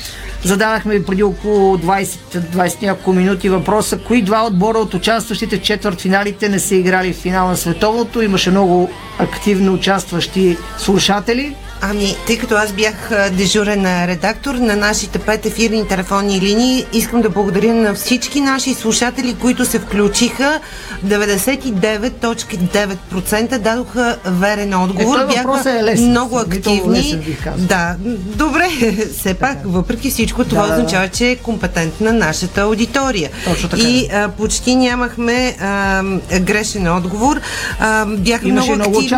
Зададахме 0.45 1.05
преди 1.05 1.23
около 1.23 1.77
20-20 1.77 2.83
няколко 2.83 3.12
минути 3.12 3.49
въпроса, 3.49 3.99
кои 3.99 4.23
два 4.23 4.47
отбора 4.47 4.79
от 4.79 4.95
участващите 4.95 5.57
в 5.57 5.62
четвъртфиналите 5.62 6.49
не 6.49 6.59
са 6.59 6.75
играли 6.75 7.12
в 7.12 7.16
финал 7.16 7.49
на 7.49 7.57
световното. 7.57 8.23
Имаше 8.23 8.51
много 8.51 8.90
активно 9.19 9.73
участващи 9.73 10.57
слушатели. 10.79 11.57
Ами, 11.83 12.16
тъй 12.27 12.38
като 12.38 12.55
аз 12.55 12.73
бях 12.73 12.95
дежурен 13.33 14.05
редактор 14.07 14.55
на 14.55 14.77
нашите 14.77 15.19
пет 15.19 15.47
ефирни 15.47 15.88
телефонни 15.88 16.40
линии, 16.40 16.87
искам 16.93 17.23
да 17.23 17.31
благодаря 17.31 17.75
на 17.75 17.95
всички 17.95 18.40
наши 18.40 18.75
слушатели, 18.75 19.35
които 19.35 19.64
се 19.64 19.79
включиха. 19.79 20.61
99.9% 21.07 23.59
дадоха 23.59 24.16
верен 24.25 24.75
отговор. 24.75 25.19
Е, 25.19 25.27
бяха 25.27 25.71
е 25.71 25.85
лесен. 25.85 26.11
много 26.11 26.38
активни. 26.38 26.99
Лесен, 26.99 27.25
да, 27.59 27.97
добре. 28.37 28.69
Все 29.19 29.35
пак, 29.35 29.59
въпреки 29.64 30.11
всичко, 30.11 30.45
това 30.45 30.66
Да, 30.66 30.73
означава, 30.73 31.09
че 31.09 31.31
е 31.31 31.37
компетентна 31.37 32.12
нашата 32.12 32.61
аудитория. 32.61 33.31
Точно 33.45 33.69
така. 33.69 33.83
И 33.83 34.09
а, 34.12 34.29
почти 34.29 34.77
нямахме 34.77 35.57
а, 35.61 36.03
грешен 36.40 36.97
отговор. 36.97 37.40
А, 37.79 38.07
бяха 38.07 38.49
Имаше 38.49 38.71
много 38.73 38.83
много 38.83 38.99
активни. 38.99 39.16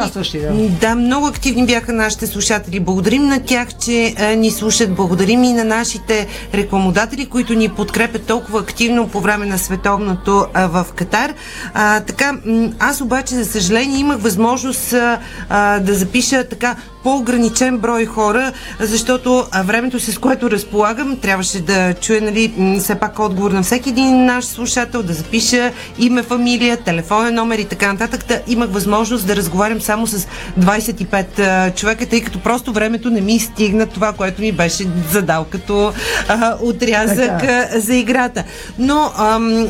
да. 0.68 0.76
Да, 0.88 0.94
много 0.94 1.26
активни 1.26 1.66
бяха 1.66 1.92
нашите 1.92 2.26
слушатели. 2.26 2.51
Благодарим 2.80 3.26
на 3.26 3.40
тях, 3.40 3.68
че 3.74 4.14
а, 4.18 4.26
ни 4.36 4.50
слушат. 4.50 4.94
Благодарим 4.94 5.44
и 5.44 5.52
на 5.52 5.64
нашите 5.64 6.26
рекламодатели, 6.54 7.26
които 7.26 7.54
ни 7.54 7.68
подкрепят 7.68 8.26
толкова 8.26 8.60
активно 8.60 9.08
по 9.08 9.20
време 9.20 9.46
на 9.46 9.58
световното 9.58 10.46
а, 10.54 10.66
в 10.66 10.86
Катар. 10.94 11.34
А, 11.74 12.00
така, 12.00 12.38
аз 12.78 13.00
обаче, 13.00 13.34
за 13.34 13.44
съжаление, 13.44 14.00
имах 14.00 14.18
възможност 14.20 14.92
а, 14.92 15.18
а, 15.48 15.78
да 15.78 15.94
запиша 15.94 16.44
така 16.48 16.76
по-ограничен 17.02 17.78
брой 17.78 18.06
хора, 18.06 18.52
защото 18.80 19.46
времето, 19.64 20.00
с 20.00 20.18
което 20.18 20.50
разполагам, 20.50 21.16
трябваше 21.16 21.60
да 21.60 21.94
чуя, 21.94 22.20
нали, 22.20 22.52
все 22.80 22.94
пак 22.94 23.18
отговор 23.18 23.50
на 23.50 23.62
всеки 23.62 23.88
един 23.88 24.24
наш 24.24 24.44
слушател, 24.44 25.02
да 25.02 25.12
запиша 25.12 25.72
име, 25.98 26.22
фамилия, 26.22 26.76
телефонен 26.76 27.34
номер 27.34 27.58
и 27.58 27.64
така 27.64 27.92
нататък. 27.92 28.24
Та 28.24 28.40
имах 28.46 28.70
възможност 28.70 29.26
да 29.26 29.36
разговарям 29.36 29.80
само 29.80 30.06
с 30.06 30.26
25 30.60 31.38
а, 31.38 31.70
човека, 31.70 32.06
тъй 32.06 32.20
като 32.20 32.38
просто 32.38 32.72
времето 32.72 33.10
не 33.10 33.20
ми 33.20 33.38
стигна 33.40 33.86
това, 33.86 34.12
което 34.12 34.40
ми 34.40 34.52
беше 34.52 34.84
задал 35.12 35.46
като 35.50 35.92
а, 36.28 36.56
отрязък 36.60 37.40
Така. 37.40 37.68
за 37.74 37.94
играта. 37.94 38.44
Но 38.78 39.12
ам, 39.18 39.68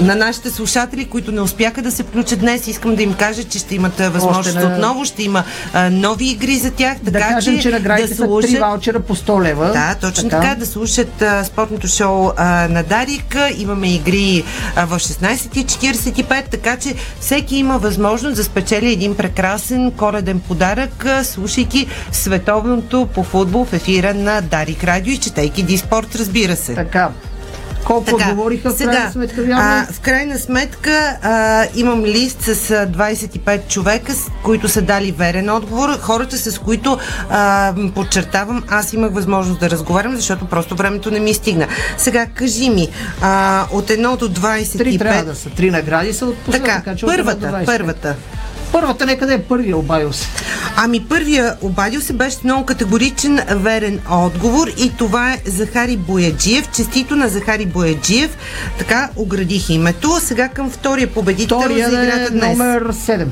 на 0.00 0.14
нашите 0.14 0.50
слушатели, 0.50 1.04
които 1.04 1.32
не 1.32 1.40
успяха 1.40 1.82
да 1.82 1.90
се 1.90 2.02
включат 2.02 2.40
днес, 2.40 2.66
искам 2.66 2.94
да 2.94 3.02
им 3.02 3.14
кажа, 3.14 3.44
че 3.44 3.58
ще 3.58 3.74
имат 3.74 3.98
възможност 3.98 4.48
Още 4.48 4.68
не. 4.68 4.74
отново, 4.74 5.04
ще 5.04 5.22
има 5.22 5.44
а, 5.72 5.90
нови 5.90 6.25
нови 6.26 6.34
игри 6.34 6.56
за 6.56 6.70
тях, 6.70 6.96
така 6.98 7.10
да 7.10 7.18
кажем, 7.18 7.56
че, 7.56 7.62
че 7.62 7.70
да 7.70 8.14
слушат... 8.14 8.50
са 8.50 8.56
3 8.56 8.60
ваучера 8.60 9.00
по 9.00 9.16
100 9.16 9.42
лева. 9.42 9.72
Да, 9.72 9.94
точно 10.00 10.28
така, 10.28 10.42
така 10.42 10.54
да 10.54 10.66
слушат 10.66 11.22
а, 11.22 11.44
спортното 11.44 11.88
шоу 11.88 12.30
а, 12.36 12.68
на 12.68 12.82
Дарик. 12.82 13.36
Имаме 13.56 13.94
игри 13.94 14.44
а, 14.76 14.84
в 14.84 14.98
16.45, 14.98 16.48
така 16.50 16.76
че 16.76 16.94
всеки 17.20 17.56
има 17.56 17.78
възможност 17.78 18.36
да 18.36 18.44
спечели 18.44 18.92
един 18.92 19.16
прекрасен 19.16 19.92
коледен 19.92 20.40
подарък, 20.40 21.06
слушайки 21.22 21.86
световното 22.12 23.08
по 23.14 23.22
футбол 23.22 23.64
в 23.64 23.72
ефира 23.72 24.14
на 24.14 24.40
Дарик 24.40 24.84
Радио 24.84 25.12
и 25.12 25.18
четейки 25.18 25.62
Диспорт, 25.62 26.16
разбира 26.16 26.56
се. 26.56 26.74
Така. 26.74 27.10
Колко 27.86 28.04
така, 28.04 28.30
говориха 28.30 28.70
в 28.70 28.78
крайна 28.78 29.12
сметка? 29.12 29.46
А, 29.52 29.86
в 29.92 30.00
крайна 30.00 30.38
сметка 30.38 31.16
а, 31.22 31.64
имам 31.74 32.04
лист 32.04 32.42
с 32.42 32.54
25 32.86 33.68
човека, 33.68 34.12
с 34.14 34.26
които 34.42 34.68
са 34.68 34.82
дали 34.82 35.12
верен 35.12 35.50
отговор. 35.50 35.98
Хората, 36.00 36.38
с 36.38 36.58
които 36.58 36.98
а, 37.30 37.74
подчертавам, 37.94 38.64
аз 38.68 38.92
имах 38.92 39.12
възможност 39.12 39.60
да 39.60 39.70
разговарям, 39.70 40.16
защото 40.16 40.44
просто 40.44 40.76
времето 40.76 41.10
не 41.10 41.20
ми 41.20 41.34
стигна. 41.34 41.68
Сега, 41.98 42.26
кажи 42.26 42.70
ми, 42.70 42.88
а, 43.22 43.66
от 43.72 43.88
1 43.88 44.16
до 44.16 44.28
25... 44.28 44.78
Три 44.78 44.98
трябва 44.98 45.24
да 45.24 45.34
са. 45.34 45.50
Три 45.50 45.70
награди 45.70 46.12
са 46.12 46.26
отпуснати. 46.26 46.64
Така, 46.64 46.76
така 46.76 46.96
че 46.96 47.06
първата, 47.06 47.62
първата. 47.66 48.14
Първата 48.76 49.06
нека 49.06 49.26
да 49.26 49.34
е 49.34 49.42
първия 49.42 49.76
обадил 49.76 50.12
се. 50.12 50.28
Ами 50.76 51.04
първия 51.08 51.56
обадил 51.60 52.00
се 52.00 52.12
беше 52.12 52.36
много 52.44 52.66
категоричен 52.66 53.40
верен 53.50 54.00
отговор 54.10 54.68
и 54.68 54.92
това 54.98 55.32
е 55.32 55.40
Захари 55.46 55.96
Бояджиев. 55.96 56.68
Честито 56.72 57.16
на 57.16 57.28
Захари 57.28 57.66
Бояджиев. 57.66 58.36
Така 58.78 59.10
оградих 59.16 59.70
името. 59.70 60.10
Сега 60.20 60.48
към 60.48 60.70
втория 60.70 61.14
победител 61.14 61.60
Втория 61.60 61.90
за 61.90 62.02
играта 62.02 62.22
е 62.22 62.30
днес. 62.30 62.58
номер 62.58 62.92
7. 62.92 63.26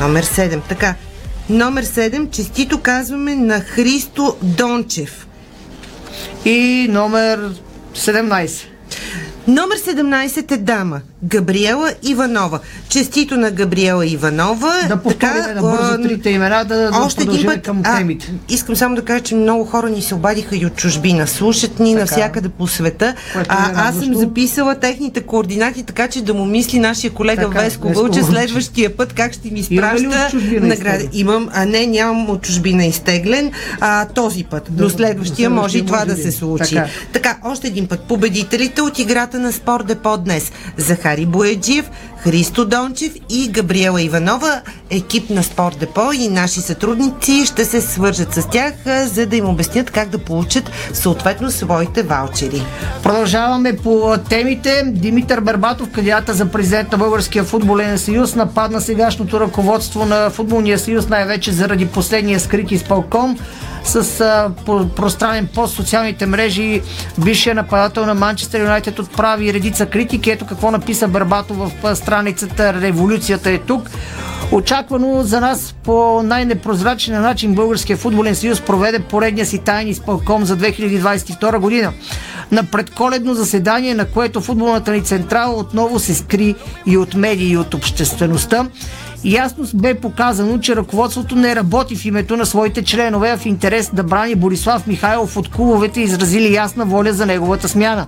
Номер 0.00 0.24
7. 0.24 0.60
Така. 0.68 0.94
Номер 1.50 1.84
7. 1.84 2.30
Честито 2.30 2.80
казваме 2.80 3.34
на 3.34 3.60
Христо 3.60 4.36
Дончев. 4.42 5.26
И 6.44 6.86
номер 6.90 7.54
17. 7.96 8.64
Номер 9.48 9.76
17 9.76 10.52
е 10.52 10.56
дама. 10.56 11.00
Габриела 11.24 11.92
Иванова. 12.02 12.58
Честито 12.88 13.36
на 13.36 13.50
Габриела 13.50 14.06
Иванова. 14.06 14.72
Да 14.88 14.96
повторим 14.96 15.42
така, 15.42 15.54
да 15.54 15.60
бързо 15.60 16.02
трите 16.02 16.30
имена, 16.30 16.64
да, 16.64 16.76
да 16.76 16.98
още 16.98 17.22
един 17.22 17.46
път, 17.46 17.62
към 17.62 17.82
темите. 17.82 18.32
А, 18.32 18.52
искам 18.54 18.76
само 18.76 18.94
да 18.94 19.04
кажа, 19.04 19.24
че 19.24 19.34
много 19.34 19.64
хора 19.64 19.90
ни 19.90 20.02
се 20.02 20.14
обадиха 20.14 20.56
и 20.56 20.66
от 20.66 20.76
чужбина. 20.76 21.26
Слушат 21.26 21.80
ни 21.80 21.92
така, 21.92 22.00
навсякъде 22.00 22.48
по 22.48 22.66
света. 22.66 23.14
А, 23.48 23.88
аз 23.88 23.94
съм 23.94 24.14
записала 24.14 24.74
техните 24.74 25.20
координати, 25.20 25.82
така 25.82 26.08
че 26.08 26.22
да 26.22 26.34
му 26.34 26.44
мисли 26.44 26.78
нашия 26.78 27.10
колега 27.10 27.42
така, 27.42 27.60
Веско 27.60 27.88
Вълче 27.88 28.22
следващия 28.22 28.96
път 28.96 29.12
как 29.12 29.32
ще 29.32 29.50
ми 29.50 29.60
изпраща 29.60 30.30
награда. 30.60 31.08
Имам, 31.12 31.48
а 31.52 31.64
не, 31.64 31.86
нямам 31.86 32.30
от 32.30 32.42
чужбина 32.42 32.84
изтеглен. 32.84 33.52
А, 33.80 34.06
този 34.06 34.44
път. 34.44 34.66
До, 34.70 34.84
до 34.84 34.90
следващия 34.90 35.50
може 35.50 35.78
и 35.78 35.86
това 35.86 36.04
да 36.04 36.16
се 36.16 36.32
случи. 36.32 36.74
Така. 36.74 36.88
така, 37.12 37.38
още 37.44 37.66
един 37.66 37.86
път. 37.86 38.00
Победителите 38.00 38.82
от 38.82 38.98
играта 38.98 39.38
на 39.38 39.52
Спорт 39.52 39.86
Депо 39.86 40.16
днес. 40.16 40.52
Захар 40.76 41.09
Захари 41.10 41.26
Боеджиев, 41.26 41.86
Христо 42.22 42.64
Дончев 42.64 43.12
и 43.30 43.48
Габриела 43.48 44.02
Иванова, 44.02 44.60
екип 44.90 45.30
на 45.30 45.42
Спорт 45.42 45.76
Депо 45.78 46.12
и 46.12 46.28
наши 46.28 46.60
сътрудници 46.60 47.46
ще 47.46 47.64
се 47.64 47.80
свържат 47.80 48.34
с 48.34 48.48
тях, 48.48 48.74
за 49.04 49.26
да 49.26 49.36
им 49.36 49.48
обяснят 49.48 49.90
как 49.90 50.08
да 50.08 50.18
получат 50.18 50.70
съответно 50.92 51.50
своите 51.50 52.02
ваучери. 52.02 52.62
Продължаваме 53.02 53.76
по 53.76 54.14
темите. 54.28 54.82
Димитър 54.86 55.40
Бербатов, 55.40 55.90
кандидата 55.90 56.34
за 56.34 56.46
президент 56.46 56.92
на 56.92 56.98
Българския 56.98 57.44
футболен 57.44 57.98
съюз, 57.98 58.34
нападна 58.34 58.80
сегашното 58.80 59.40
ръководство 59.40 60.06
на 60.06 60.30
Футболния 60.30 60.78
съюз, 60.78 61.08
най-вече 61.08 61.52
заради 61.52 61.86
последния 61.86 62.40
скрит 62.40 62.70
изпълком 62.70 63.38
с 63.84 64.20
а, 64.20 64.50
по, 64.66 64.88
пространен 64.88 65.48
пост 65.54 65.74
социалните 65.74 66.26
мрежи. 66.26 66.82
Бившия 67.18 67.54
нападател 67.54 68.06
на 68.06 68.14
Манчестър 68.14 68.60
Юнайтед 68.60 68.98
отправи 68.98 69.52
редица 69.52 69.86
критики. 69.86 70.30
Ето 70.30 70.46
какво 70.46 70.70
написа 70.70 71.08
Барбато 71.08 71.54
в 71.54 71.70
страницата 72.10 72.74
Революцията 72.74 73.50
е 73.50 73.58
тук. 73.58 73.90
Очаквано 74.52 75.22
за 75.22 75.40
нас 75.40 75.74
по 75.82 76.22
най-непрозрачен 76.22 77.22
начин 77.22 77.54
Българския 77.54 77.96
футболен 77.96 78.34
съюз 78.34 78.60
проведе 78.60 78.98
поредния 78.98 79.46
си 79.46 79.58
тайн 79.58 79.88
изпълком 79.88 80.44
за 80.44 80.56
2022 80.56 81.58
година. 81.58 81.92
На 82.52 82.64
предколедно 82.64 83.34
заседание, 83.34 83.94
на 83.94 84.04
което 84.04 84.40
футболната 84.40 84.92
ни 84.92 85.04
централа 85.04 85.54
отново 85.54 85.98
се 85.98 86.14
скри 86.14 86.54
и 86.86 86.96
от 86.96 87.14
медии, 87.14 87.50
и 87.50 87.56
от 87.56 87.74
обществеността. 87.74 88.66
Ясно 89.24 89.64
бе 89.74 89.94
показано, 89.94 90.58
че 90.58 90.76
ръководството 90.76 91.36
не 91.36 91.56
работи 91.56 91.96
в 91.96 92.04
името 92.04 92.36
на 92.36 92.46
своите 92.46 92.84
членове, 92.84 93.30
а 93.30 93.36
в 93.36 93.46
интерес 93.46 93.90
да 93.92 94.02
брани 94.02 94.34
Борислав 94.34 94.86
Михайлов 94.86 95.36
от 95.36 95.50
клубовете, 95.50 96.00
изразили 96.00 96.54
ясна 96.54 96.84
воля 96.84 97.12
за 97.12 97.26
неговата 97.26 97.68
смяна. 97.68 98.06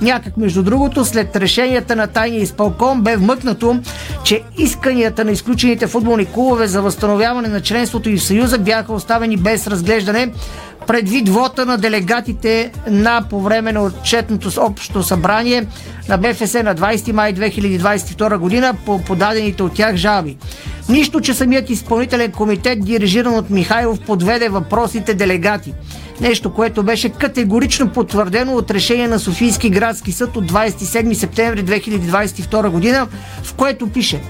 Някак, 0.00 0.36
между 0.36 0.62
другото, 0.62 1.04
след 1.04 1.36
решенията 1.36 1.96
на 1.96 2.06
тайния 2.06 2.42
изпълком 2.42 3.02
бе 3.02 3.16
вмъкнато, 3.16 3.78
че 4.26 4.42
исканията 4.58 5.24
на 5.24 5.30
изключените 5.30 5.86
футболни 5.86 6.26
клубове 6.26 6.66
за 6.66 6.82
възстановяване 6.82 7.48
на 7.48 7.60
членството 7.60 8.10
и 8.10 8.16
в 8.16 8.22
Съюза 8.22 8.58
бяха 8.58 8.92
оставени 8.92 9.36
без 9.36 9.66
разглеждане, 9.66 10.32
предвид 10.86 11.28
вота 11.28 11.66
на 11.66 11.78
делегатите 11.78 12.72
на 12.90 13.24
по 13.30 13.40
време 13.40 13.72
на 13.72 13.82
отчетното 13.82 14.50
общо 14.58 15.02
събрание 15.02 15.66
на 16.08 16.18
БФС 16.18 16.54
на 16.54 16.74
20 16.74 17.12
май 17.12 17.34
2022 17.34 18.36
година 18.36 18.74
по 18.86 19.02
подадените 19.02 19.62
от 19.62 19.74
тях 19.74 19.96
жалби. 19.96 20.36
Нищо, 20.88 21.20
че 21.20 21.34
самият 21.34 21.70
изпълнителен 21.70 22.32
комитет, 22.32 22.84
дирижиран 22.84 23.34
от 23.34 23.50
Михайлов, 23.50 24.00
подведе 24.00 24.48
въпросите 24.48 25.14
делегати. 25.14 25.74
Нещо, 26.20 26.52
което 26.52 26.82
беше 26.82 27.08
категорично 27.08 27.88
потвърдено 27.88 28.54
от 28.54 28.70
решение 28.70 29.08
на 29.08 29.18
Софийски 29.18 29.70
градски 29.70 30.12
съд 30.12 30.36
от 30.36 30.52
27 30.52 31.12
септември 31.12 31.64
2022 31.64 32.68
година, 32.68 33.08
в 33.42 33.54
което 33.54 33.86
пише 33.86 34.20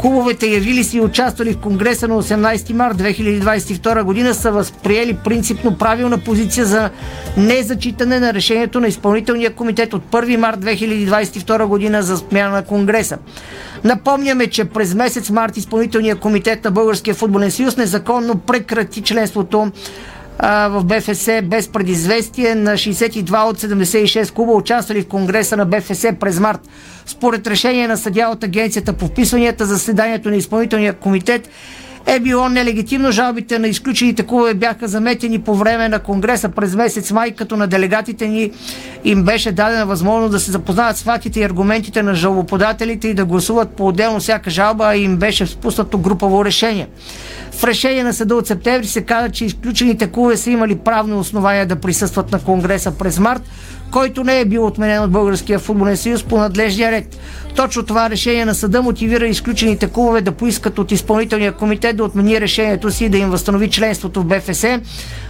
Клубовете 0.00 0.46
явили 0.46 0.84
си 0.84 0.96
и 0.96 1.00
участвали 1.00 1.52
в 1.52 1.58
Конгреса 1.58 2.08
на 2.08 2.22
18 2.22 2.72
март 2.72 2.96
2022 2.96 4.02
година 4.02 4.34
са 4.34 4.52
възприели 4.52 5.16
принципно 5.24 5.78
правилна 5.78 6.18
позиция 6.18 6.66
за 6.66 6.90
незачитане 7.36 8.20
на 8.20 8.34
решението 8.34 8.80
на 8.80 8.88
изпълнителния 8.88 9.54
комитет 9.54 9.94
от 9.94 10.02
1 10.10 10.36
март 10.36 10.58
2022 10.60 11.64
година 11.64 12.02
за 12.02 12.16
смяна 12.16 12.50
на 12.50 12.64
Конгреса. 12.64 13.18
Напомняме, 13.84 14.46
че 14.46 14.64
през 14.64 14.94
месец 14.94 15.30
март 15.30 15.56
изпълнителният 15.56 16.20
комитет 16.20 16.64
на 16.64 16.70
Българския 16.70 17.14
футболен 17.14 17.50
съюз 17.50 17.76
незаконно 17.76 18.38
прекрати 18.38 19.02
членството 19.02 19.72
в 20.42 20.84
БФС 20.84 21.28
без 21.42 21.68
предизвестие 21.68 22.54
на 22.54 22.72
62 22.72 23.42
от 23.44 23.60
76 23.60 24.32
клуба, 24.32 24.52
участвали 24.52 25.02
в 25.02 25.08
Конгреса 25.08 25.56
на 25.56 25.66
БФС 25.66 26.06
през 26.20 26.40
март. 26.40 26.60
Според 27.06 27.46
решение 27.46 27.88
на 27.88 27.96
съдя 27.96 28.28
от 28.28 28.44
Агенцията 28.44 28.92
по 28.92 29.06
вписванията, 29.06 29.66
заседанието 29.66 30.30
на 30.30 30.36
изпълнителния 30.36 30.92
комитет 30.92 31.48
е 32.06 32.20
било 32.20 32.48
нелегитимно. 32.48 33.12
Жалбите 33.12 33.58
на 33.58 33.68
изключените 33.68 34.26
клубове 34.26 34.54
бяха 34.54 34.88
заметени 34.88 35.38
по 35.38 35.54
време 35.54 35.88
на 35.88 35.98
Конгреса 35.98 36.48
през 36.48 36.74
месец 36.74 37.10
май, 37.10 37.30
като 37.30 37.56
на 37.56 37.66
делегатите 37.66 38.28
ни 38.28 38.50
им 39.04 39.24
беше 39.24 39.52
дадена 39.52 39.86
възможност 39.86 40.32
да 40.32 40.40
се 40.40 40.50
запознаят 40.50 40.96
с 40.96 41.02
фактите 41.02 41.40
и 41.40 41.44
аргументите 41.44 42.02
на 42.02 42.14
жалбоподателите 42.14 43.08
и 43.08 43.14
да 43.14 43.24
гласуват 43.24 43.70
по-отделно 43.70 44.20
всяка 44.20 44.50
жалба, 44.50 44.84
а 44.84 44.96
им 44.96 45.16
беше 45.16 45.46
спуснато 45.46 45.98
групово 45.98 46.44
решение. 46.44 46.88
В 47.52 47.64
решение 47.64 48.04
на 48.04 48.14
съда 48.14 48.36
от 48.36 48.46
септември 48.46 48.86
се 48.86 49.02
каза, 49.02 49.30
че 49.30 49.44
изключените 49.44 50.10
клубове 50.10 50.36
са 50.36 50.50
имали 50.50 50.78
правно 50.78 51.18
основание 51.18 51.66
да 51.66 51.76
присъстват 51.76 52.32
на 52.32 52.38
Конгреса 52.38 52.90
през 52.90 53.18
март, 53.18 53.42
който 53.90 54.24
не 54.24 54.40
е 54.40 54.44
бил 54.44 54.66
отменен 54.66 55.02
от 55.02 55.10
Българския 55.10 55.58
футболен 55.58 55.96
съюз 55.96 56.22
по 56.22 56.38
надлежния 56.38 56.92
ред. 56.92 57.18
Точно 57.56 57.82
това 57.82 58.10
решение 58.10 58.44
на 58.44 58.54
съда 58.54 58.82
мотивира 58.82 59.26
изключените 59.26 59.88
клубове 59.88 60.20
да 60.20 60.32
поискат 60.32 60.78
от 60.78 60.92
изпълнителния 60.92 61.52
комитет 61.52 61.96
да 61.96 62.04
отмени 62.04 62.40
решението 62.40 62.90
си 62.90 63.08
да 63.08 63.18
им 63.18 63.30
възстанови 63.30 63.70
членството 63.70 64.22
в 64.22 64.24
БФС 64.24 64.64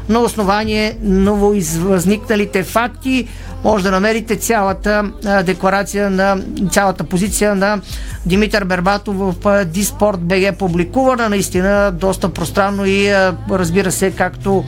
на 0.08 0.20
основание 0.20 0.96
новоизвъзникналите 1.02 2.62
факти. 2.62 3.28
Може 3.64 3.84
да 3.84 3.90
намерите 3.90 4.36
цялата 4.36 5.10
декларация 5.44 6.10
на 6.10 6.38
цялата 6.70 7.04
позиция 7.04 7.54
на 7.54 7.80
Димитър 8.26 8.64
Бербатов 8.64 9.16
в 9.16 9.64
Диспорт 9.64 10.20
БГ 10.20 10.58
публикувана 10.58 11.28
наистина 11.28 11.92
доста 11.92 12.28
пространно 12.28 12.86
и 12.86 13.12
разбира 13.50 13.92
се 13.92 14.10
както 14.10 14.64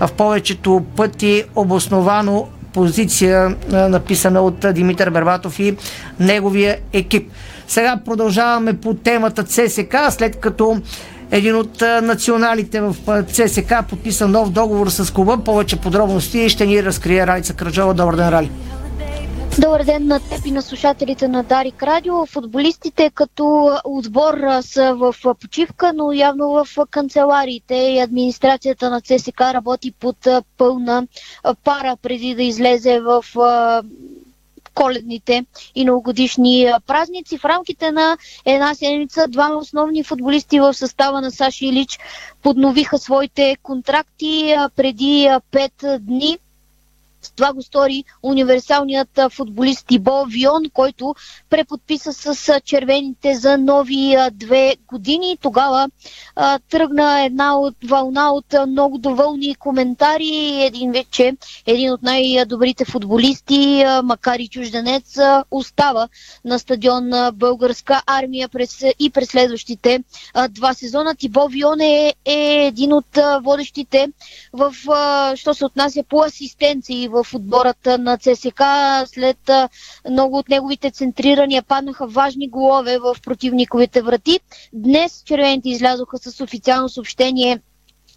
в 0.00 0.12
повечето 0.12 0.82
пъти 0.96 1.44
обосновано 1.54 2.48
позиция, 2.74 3.56
написана 3.70 4.40
от 4.40 4.66
Димитър 4.72 5.10
Бербатов 5.10 5.58
и 5.58 5.76
неговия 6.20 6.76
екип. 6.92 7.30
Сега 7.68 8.00
продължаваме 8.04 8.72
по 8.72 8.94
темата 8.94 9.44
ЦСК, 9.44 9.96
след 10.10 10.36
като 10.36 10.80
един 11.30 11.56
от 11.56 11.80
националите 12.02 12.80
в 12.80 12.96
ЦСК 13.32 13.74
подписа 13.90 14.28
нов 14.28 14.50
договор 14.50 14.88
с 14.88 15.12
клуба. 15.12 15.38
Повече 15.44 15.76
подробности 15.76 16.48
ще 16.48 16.66
ни 16.66 16.82
разкрие 16.82 17.26
Ралица 17.26 17.54
Краджова. 17.54 17.94
Добър 17.94 18.16
ден, 18.16 18.28
Рали. 18.28 18.50
Добър 19.58 19.84
ден 19.84 20.06
на 20.06 20.20
теб 20.20 20.46
и 20.46 20.50
на 20.50 20.62
слушателите 20.62 21.28
на 21.28 21.42
Дарик 21.42 21.82
Радио. 21.82 22.26
Футболистите 22.26 23.10
като 23.10 23.70
отбор 23.84 24.34
са 24.60 24.94
в 24.94 25.14
почивка, 25.40 25.92
но 25.92 26.12
явно 26.12 26.48
в 26.48 26.66
канцелариите 26.90 27.74
и 27.74 28.00
администрацията 28.00 28.90
на 28.90 29.00
ЦСК 29.00 29.40
работи 29.40 29.92
под 29.92 30.16
пълна 30.56 31.06
пара 31.64 31.96
преди 32.02 32.34
да 32.34 32.42
излезе 32.42 33.00
в 33.00 33.24
коледните 34.74 35.44
и 35.74 35.84
новогодишни 35.84 36.72
празници. 36.86 37.38
В 37.38 37.44
рамките 37.44 37.90
на 37.90 38.16
една 38.44 38.74
седмица 38.74 39.28
двама 39.28 39.56
основни 39.56 40.04
футболисти 40.04 40.60
в 40.60 40.74
състава 40.74 41.20
на 41.20 41.30
Саши 41.30 41.66
Илич 41.66 41.98
подновиха 42.42 42.98
своите 42.98 43.56
контракти 43.62 44.56
преди 44.76 45.28
5 45.52 45.98
дни. 45.98 46.38
Това 47.36 47.52
го 47.52 47.62
стори 47.62 48.04
универсалният 48.22 49.20
футболист 49.30 49.86
Тибо 49.86 50.24
Вион, 50.28 50.62
който 50.72 51.14
преподписа 51.50 52.12
с 52.34 52.60
червените 52.64 53.34
за 53.34 53.58
нови 53.58 54.16
две 54.32 54.76
години. 54.88 55.38
Тогава 55.40 55.88
а, 56.36 56.58
тръгна 56.70 57.24
една 57.24 57.58
от 57.58 57.74
вълна 57.84 58.32
от 58.32 58.54
много 58.68 58.98
доволни 58.98 59.54
коментари. 59.54 60.62
Един 60.64 60.92
вече, 60.92 61.36
един 61.66 61.92
от 61.92 62.02
най-добрите 62.02 62.84
футболисти, 62.84 63.84
макар 64.04 64.38
и 64.38 64.48
чужденец, 64.48 65.16
остава 65.50 66.08
на 66.44 66.58
стадион 66.58 67.10
Българска 67.34 68.02
армия 68.06 68.48
през, 68.48 68.84
и 68.98 69.10
през 69.10 69.28
следващите 69.28 70.04
а, 70.34 70.48
два 70.48 70.74
сезона. 70.74 71.14
Тибо 71.14 71.48
Вион 71.48 71.80
е, 71.80 72.14
е 72.24 72.66
един 72.66 72.92
от 72.92 73.18
водещите 73.42 74.08
в, 74.52 74.74
що 75.36 75.54
се 75.54 75.64
отнася 75.64 76.02
по 76.08 76.22
асистенции 76.22 77.08
в 77.14 77.34
отбората 77.34 77.98
на 77.98 78.18
ЦСК. 78.18 78.62
След 79.06 79.50
много 80.10 80.38
от 80.38 80.48
неговите 80.48 80.90
центрирания 80.90 81.62
паднаха 81.62 82.06
важни 82.06 82.48
голове 82.48 82.98
в 82.98 83.16
противниковите 83.24 84.02
врати. 84.02 84.40
Днес 84.72 85.22
червените 85.24 85.68
излязоха 85.68 86.18
с 86.18 86.40
официално 86.40 86.88
съобщение 86.88 87.60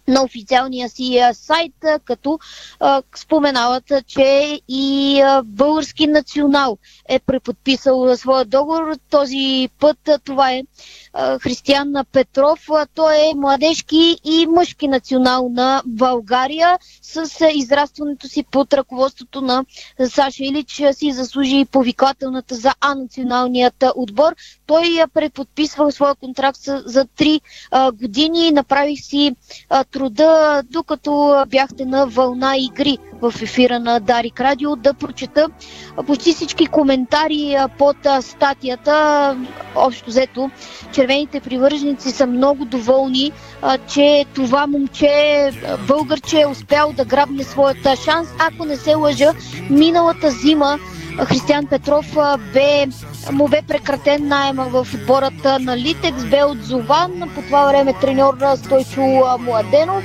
на 0.08 0.22
официалния 0.22 0.88
си 0.88 1.20
сайт, 1.32 1.74
като 2.04 2.38
а, 2.80 3.02
споменават, 3.16 3.92
че 4.06 4.60
и 4.68 5.20
а, 5.20 5.42
български 5.42 6.06
национал 6.06 6.78
е 7.08 7.18
преподписал 7.18 8.16
своя 8.16 8.44
договор. 8.44 8.96
Този 9.10 9.68
път 9.80 9.98
това 10.24 10.52
е 10.52 10.62
Християн 11.40 11.92
Петров. 12.12 12.68
Той 12.94 13.14
е 13.16 13.34
младежки 13.36 14.16
и 14.24 14.46
мъжки 14.46 14.88
национал 14.88 15.48
на 15.48 15.82
България. 15.86 16.78
С 17.02 17.48
израстването 17.54 18.28
си 18.28 18.44
под 18.50 18.74
ръководството 18.74 19.40
на 19.40 19.64
Саша 20.08 20.44
Илич 20.44 20.82
си 20.92 21.12
заслужи 21.12 21.64
повиквателната 21.72 22.54
за 22.54 22.72
А 22.80 22.94
националният 22.94 23.84
отбор. 23.96 24.34
Той 24.66 25.02
предподписва 25.14 25.92
своя 25.92 26.14
контракт 26.14 26.60
за 26.64 27.06
3 27.06 27.40
години. 27.92 28.50
Направих 28.50 29.00
си 29.00 29.36
труда, 29.90 30.62
докато 30.70 31.44
бяхте 31.48 31.84
на 31.84 32.06
вълна 32.06 32.56
игри 32.56 32.98
в 33.20 33.34
ефира 33.42 33.80
на 33.80 34.00
Дарик 34.00 34.40
Радио, 34.40 34.76
да 34.76 34.94
прочета 34.94 35.46
почти 36.06 36.32
всички 36.32 36.66
коментари 36.66 37.56
под 37.78 37.96
статията. 38.20 39.36
Общо 39.76 40.06
взето, 40.06 40.50
червените 41.08 41.40
привърженици 41.40 42.10
са 42.10 42.26
много 42.26 42.64
доволни, 42.64 43.32
че 43.88 44.24
това 44.34 44.66
момче, 44.66 45.50
българче 45.88 46.40
е 46.40 46.46
успял 46.46 46.92
да 46.92 47.04
грабне 47.04 47.44
своята 47.44 47.96
шанс. 47.96 48.28
Ако 48.38 48.64
не 48.64 48.76
се 48.76 48.94
лъжа, 48.94 49.32
миналата 49.70 50.30
зима 50.30 50.78
Християн 51.24 51.66
Петров 51.66 52.16
бе, 52.52 52.86
му 53.32 53.48
бе 53.48 53.62
прекратен 53.68 54.28
найема 54.28 54.64
в 54.64 54.86
отбората 54.94 55.58
на 55.58 55.76
Литекс, 55.76 56.24
бе 56.24 56.44
от 56.44 56.64
Зован, 56.64 57.30
по 57.34 57.42
това 57.42 57.66
време 57.66 57.94
треньор 58.00 58.34
Стойчо 58.56 59.38
Младенов. 59.40 60.04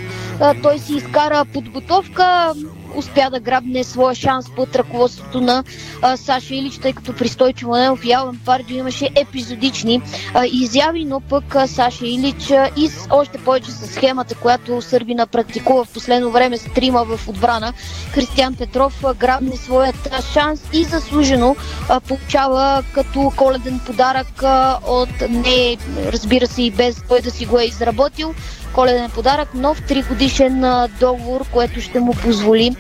Той 0.64 0.80
си 0.80 0.96
изкара 0.96 1.46
подготовка, 1.54 2.54
успя 2.96 3.30
да 3.30 3.40
грабне 3.40 3.84
своя 3.84 4.16
шанс 4.16 4.46
под 4.56 4.76
ръководството 4.76 5.42
на 5.42 5.64
а, 6.02 6.18
Саша 6.18 6.56
Илич, 6.56 6.78
тъй 6.78 6.94
като 6.94 7.14
при 7.14 7.28
Стойчо 7.28 7.68
Младенов 7.68 8.06
и 8.06 8.12
Алан 8.14 8.40
Пардио 8.46 8.78
имаше 8.78 9.10
епизодични 9.16 10.02
а, 10.34 10.46
изяви, 10.46 11.06
но 11.06 11.20
пък 11.20 11.56
а, 11.56 11.68
Саша 11.68 12.08
Илич 12.08 12.52
а, 12.52 12.70
и 12.78 12.88
с, 12.88 13.08
още 13.10 13.38
повече 13.38 13.72
с 13.72 13.88
схемата, 13.94 14.36
която 14.36 14.82
Сърбина 14.82 15.28
практикува 15.28 15.84
в 15.86 15.94
последно 15.94 16.32
време 16.32 16.58
с 16.58 16.64
трима 16.64 17.06
в 17.06 17.28
отбрана, 17.28 17.74
Християн 18.12 18.56
Петров 18.56 19.04
а, 19.04 19.14
грабне 19.14 19.58
своят 19.58 20.10
а, 20.12 20.22
шанс 20.22 20.62
и 20.74 20.84
заслужено 20.84 21.56
а, 21.90 22.00
получава 22.00 22.84
като 22.94 23.32
коледен 23.36 23.80
подарък 23.86 24.44
а, 24.44 24.80
от 24.88 25.10
не, 25.30 25.78
разбира 26.06 26.48
се 26.48 26.62
и 26.64 26.72
без 26.72 27.04
той 27.08 27.22
да 27.22 27.32
си 27.32 27.46
го 27.46 27.60
е 27.60 27.64
изработил, 27.64 28.34
коледен 28.74 29.10
подарък, 29.10 29.54
нов 29.54 29.82
3 29.82 30.08
годишен 30.08 30.66
договор, 31.00 31.46
което 31.52 31.82
ще 31.82 32.00
му 32.00 32.14
позволи 32.14 32.76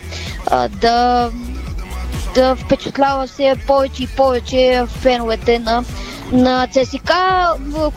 а, 0.48 0.68
да, 0.68 1.30
да 2.36 2.56
впечатлява 2.56 3.28
все 3.28 3.56
повече 3.68 4.04
и 4.04 4.08
повече 4.08 4.84
феновете 4.88 5.60
на 5.60 5.84
на 6.34 6.68
ЦСК. 6.68 7.12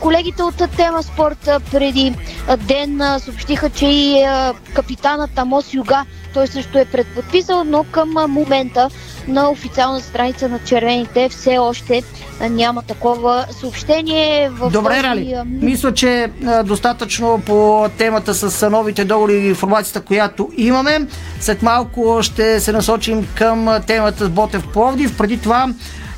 Колегите 0.01 0.43
от 0.43 0.63
тема 0.77 1.03
спорт 1.03 1.49
преди 1.73 2.15
ден 2.59 3.01
съобщиха, 3.19 3.71
че 3.71 3.87
и 3.87 4.27
капитанът 4.75 5.39
Амос 5.39 5.75
Юга 5.75 6.05
той 6.35 6.47
също 6.47 6.79
е 6.79 6.85
предподписал, 6.85 7.65
но 7.65 7.85
към 7.85 8.15
момента 8.29 8.89
на 9.29 9.51
официална 9.51 10.01
страница 10.01 10.49
на 10.49 10.59
червените 10.59 11.29
все 11.29 11.59
още 11.59 12.03
няма 12.51 12.83
такова 12.83 13.47
съобщение. 13.51 14.51
В 14.51 14.71
Добре, 14.71 14.95
този... 14.95 15.03
Рали. 15.03 15.37
Мисля, 15.47 15.95
че 15.95 16.31
достатъчно 16.65 17.43
по 17.47 17.89
темата 17.99 18.35
с 18.35 18.71
новите 18.71 19.05
договори 19.05 19.33
и 19.33 19.49
информацията, 19.49 20.01
която 20.01 20.51
имаме. 20.57 21.07
След 21.41 21.63
малко 21.63 22.19
ще 22.23 22.61
се 22.61 22.73
насочим 22.73 23.29
към 23.35 23.69
темата 23.87 24.25
с 24.25 24.29
Ботев 24.29 24.69
Пловдив. 24.73 25.17
Преди 25.19 25.41
това 25.41 25.69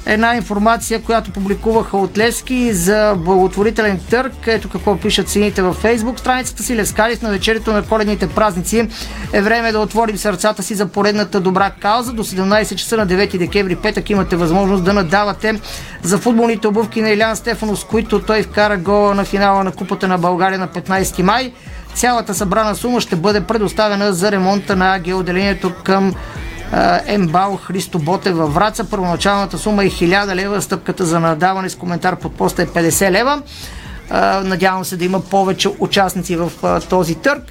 една 0.08 0.36
информация, 0.36 1.02
която 1.02 1.30
публикуваха 1.30 1.96
от 1.96 2.18
Лески 2.18 2.72
за 2.72 3.14
благотворителен 3.18 4.00
търг. 4.10 4.32
Ето 4.46 4.68
какво 4.68 4.96
пишат 4.96 5.28
цените 5.28 5.62
във 5.62 5.76
Фейсбук. 5.76 6.18
Страницата 6.18 6.62
си 6.62 6.76
Лескарис 6.76 7.22
на 7.22 7.30
вечерито 7.30 7.72
на 7.72 7.82
коледните 7.82 8.28
празници 8.28 8.88
е 9.32 9.42
време 9.42 9.72
да 9.72 9.78
отворим 9.78 10.18
сърцата 10.18 10.62
си 10.62 10.74
за 10.74 10.86
поредната 10.86 11.40
добра 11.40 11.70
кауза. 11.70 12.12
До 12.12 12.24
17 12.24 12.74
часа 12.74 12.96
на 12.96 13.06
9 13.06 13.38
декември 13.38 13.76
петък 13.76 14.10
имате 14.10 14.36
възможност 14.36 14.84
да 14.84 14.92
надавате 14.92 15.60
за 16.02 16.18
футболните 16.18 16.68
обувки 16.68 17.02
на 17.02 17.10
Илян 17.10 17.36
Стефанов, 17.36 17.78
с 17.78 17.84
които 17.84 18.22
той 18.22 18.42
вкара 18.42 18.76
гола 18.76 19.14
на 19.14 19.24
финала 19.24 19.64
на 19.64 19.72
Купата 19.72 20.08
на 20.08 20.18
България 20.18 20.58
на 20.58 20.68
15 20.68 21.22
май. 21.22 21.52
Цялата 21.94 22.34
събрана 22.34 22.74
сума 22.74 23.00
ще 23.00 23.16
бъде 23.16 23.40
предоставена 23.40 24.12
за 24.12 24.32
ремонта 24.32 24.76
на 24.76 24.94
АГ 24.94 25.06
отделението 25.14 25.72
към 25.84 26.14
Ембал 27.06 27.56
Христо 27.56 27.98
Боте 27.98 28.32
във 28.32 28.54
Враца. 28.54 28.84
Първоначалната 28.84 29.58
сума 29.58 29.84
е 29.84 29.90
1000 29.90 30.34
лева, 30.34 30.62
стъпката 30.62 31.04
за 31.04 31.20
надаване 31.20 31.68
с 31.68 31.74
коментар 31.74 32.16
под 32.16 32.34
поста 32.34 32.62
е 32.62 32.66
50 32.66 33.10
лева. 33.10 33.42
Надявам 34.44 34.84
се 34.84 34.96
да 34.96 35.04
има 35.04 35.20
повече 35.20 35.68
участници 35.78 36.36
в 36.36 36.52
този 36.88 37.14
търг. 37.14 37.42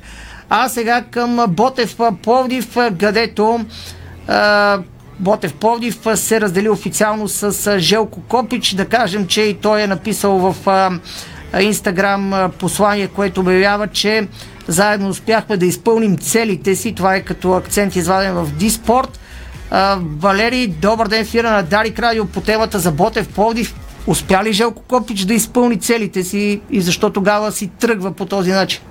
А 0.50 0.70
сега 0.70 1.02
към 1.12 1.46
Ботев 1.50 1.98
Пловдив, 2.24 2.78
където 3.00 3.66
Ботев 5.20 5.54
Пловдив 5.54 6.00
се 6.16 6.42
раздели 6.42 6.70
официално 6.70 7.28
с 7.28 7.80
Желко 7.80 8.22
Копич. 8.22 8.74
Да 8.74 8.86
кажем, 8.86 9.28
че 9.28 9.42
и 9.42 9.54
той 9.54 9.82
е 9.82 9.88
написал 9.88 10.38
в 10.38 10.56
Инстаграм 11.60 12.52
послание, 12.60 13.08
което 13.08 13.42
обявява, 13.42 13.88
че 13.88 14.28
заедно 14.68 15.10
успяхме 15.10 15.58
да 15.58 15.66
изпълним 15.66 16.18
целите 16.18 16.76
си. 16.76 16.96
Това 16.96 17.16
е 17.16 17.22
като 17.22 17.52
акцент 17.52 17.96
изваден 17.96 18.34
в 18.34 18.58
Диспорт. 18.60 19.20
Валери, 20.22 20.68
добър 20.82 21.08
ден, 21.08 21.26
фира 21.26 21.52
на 21.52 21.64
Дарик 21.64 22.00
Радио 22.00 22.26
по 22.26 22.42
темата 22.42 22.80
за 22.80 22.92
Ботев 22.92 23.36
Пловдив. 23.36 23.74
Успя 24.08 24.44
ли 24.44 24.54
Желко 24.54 24.84
Копич 24.88 25.26
да 25.26 25.34
изпълни 25.34 25.80
целите 25.80 26.24
си 26.24 26.62
и 26.70 26.82
защо 26.82 27.10
тогава 27.10 27.52
си 27.52 27.80
тръгва 27.80 28.16
по 28.16 28.26
този 28.26 28.52
начин? 28.52 28.82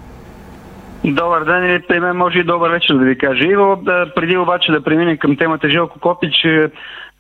Добър 1.05 1.45
ден 1.45 1.65
или 1.65 1.83
при 1.89 2.01
мен 2.01 2.17
може 2.17 2.39
и 2.39 2.45
добър 2.45 2.71
вечер 2.71 2.95
да 2.95 3.05
ви 3.05 3.19
кажа. 3.19 3.45
Иво, 3.45 3.85
преди 4.17 4.37
обаче 4.37 4.73
да 4.73 4.83
преминем 4.83 5.19
към 5.19 5.37
темата 5.37 5.69
Желко 5.69 6.01
Копич, 6.01 6.45
е, 6.45 6.71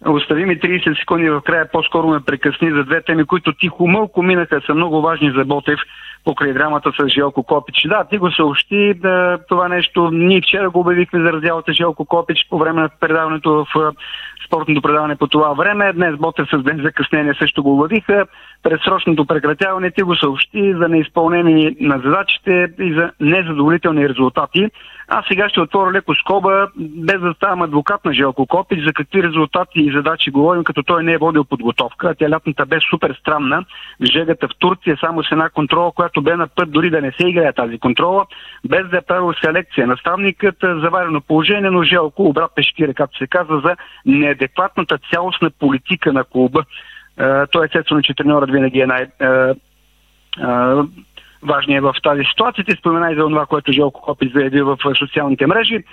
остави 0.06 0.44
ми 0.44 0.60
30 0.60 0.98
секунди 0.98 1.30
в 1.30 1.40
края, 1.40 1.68
по-скоро 1.72 2.08
ме 2.08 2.20
прекъсни 2.20 2.70
за 2.70 2.84
две 2.84 3.02
теми, 3.02 3.24
които 3.24 3.52
тихо 3.52 3.88
мълко 3.88 4.22
минаха, 4.22 4.60
са 4.66 4.74
много 4.74 5.02
важни 5.02 5.32
за 5.36 5.44
Ботев 5.44 5.80
покрай 6.26 6.52
драмата 6.52 6.92
с 7.00 7.08
Желко 7.08 7.42
Копич. 7.42 7.76
Да, 7.88 8.04
ти 8.04 8.18
го 8.18 8.30
съобщи 8.30 8.94
да, 8.94 9.38
това 9.48 9.68
нещо. 9.68 10.10
Ние 10.12 10.40
вчера 10.40 10.70
го 10.70 10.80
обявихме 10.80 11.20
за 11.20 11.32
раздялата 11.32 11.72
Желко 11.72 12.04
Копич 12.04 12.46
по 12.50 12.58
време 12.58 12.82
на 12.82 12.88
предаването 13.00 13.66
в 13.74 13.92
спортното 14.46 14.82
предаване 14.82 15.16
по 15.16 15.26
това 15.26 15.52
време. 15.52 15.92
Днес 15.92 16.16
Ботев 16.16 16.48
с 16.52 16.62
ден 16.62 16.80
закъснение 16.82 17.34
също 17.38 17.62
го 17.62 17.74
обявиха. 17.74 18.26
Предсрочното 18.62 19.26
прекратяване 19.26 19.90
ти 19.90 20.02
го 20.02 20.16
съобщи 20.16 20.74
за 20.74 20.88
неизпълнение 20.88 21.76
на 21.80 21.98
задачите 21.98 22.68
и 22.78 22.94
за 22.94 23.10
незадоволителни 23.20 24.08
резултати. 24.08 24.70
Аз 25.08 25.24
сега 25.28 25.48
ще 25.48 25.60
отворя 25.60 25.92
леко 25.92 26.14
скоба, 26.14 26.68
без 26.76 27.20
да 27.20 27.34
ставам 27.34 27.62
адвокат 27.62 28.04
на 28.04 28.12
Желко 28.12 28.46
Копич, 28.46 28.84
за 28.84 28.92
какви 28.92 29.22
резултати 29.22 29.80
и 29.80 29.92
задачи 29.92 30.30
говорим, 30.30 30.64
като 30.64 30.82
той 30.82 31.02
не 31.02 31.12
е 31.12 31.18
водил 31.18 31.44
подготовка. 31.44 32.14
Тя 32.18 32.30
лятната 32.30 32.66
бе 32.66 32.78
супер 32.90 33.16
странна. 33.20 33.64
Жегата 34.12 34.48
в 34.48 34.50
Турция 34.58 34.96
само 35.00 35.24
с 35.24 35.32
една 35.32 35.50
контрола, 35.50 35.92
която 35.92 36.22
бе 36.22 36.36
на 36.36 36.48
път 36.48 36.70
дори 36.70 36.90
да 36.90 37.00
не 37.00 37.12
се 37.12 37.28
играе 37.28 37.52
тази 37.52 37.78
контрола, 37.78 38.26
без 38.68 38.88
да 38.88 38.96
е 38.96 39.00
правил 39.00 39.32
селекция. 39.44 39.86
Наставникът 39.86 40.56
заварено 40.60 41.20
положение, 41.20 41.70
но 41.70 41.82
Желко 41.82 42.28
обрат 42.28 42.54
пешкира, 42.54 42.94
както 42.94 43.18
се 43.18 43.26
казва, 43.26 43.60
за 43.60 43.76
неадекватната 44.06 44.98
цялостна 45.12 45.50
политика 45.50 46.12
на 46.12 46.24
клуба. 46.24 46.64
Той 47.52 47.66
естествено, 47.66 48.02
че 48.02 48.14
треньорът 48.14 48.50
винаги 48.50 48.80
е 48.80 48.86
най- 48.86 49.06
важният 51.46 51.84
в 51.84 51.94
тази 52.02 52.24
ситуация. 52.24 52.64
Ти 52.64 52.76
спомена 52.76 53.12
и 53.12 53.14
за 53.14 53.20
това, 53.22 53.46
което 53.46 53.72
Желко 53.72 54.00
Копич 54.00 54.32
заяви 54.32 54.62
в 54.62 54.78
социалните 54.98 55.46
мрежи. 55.46 55.84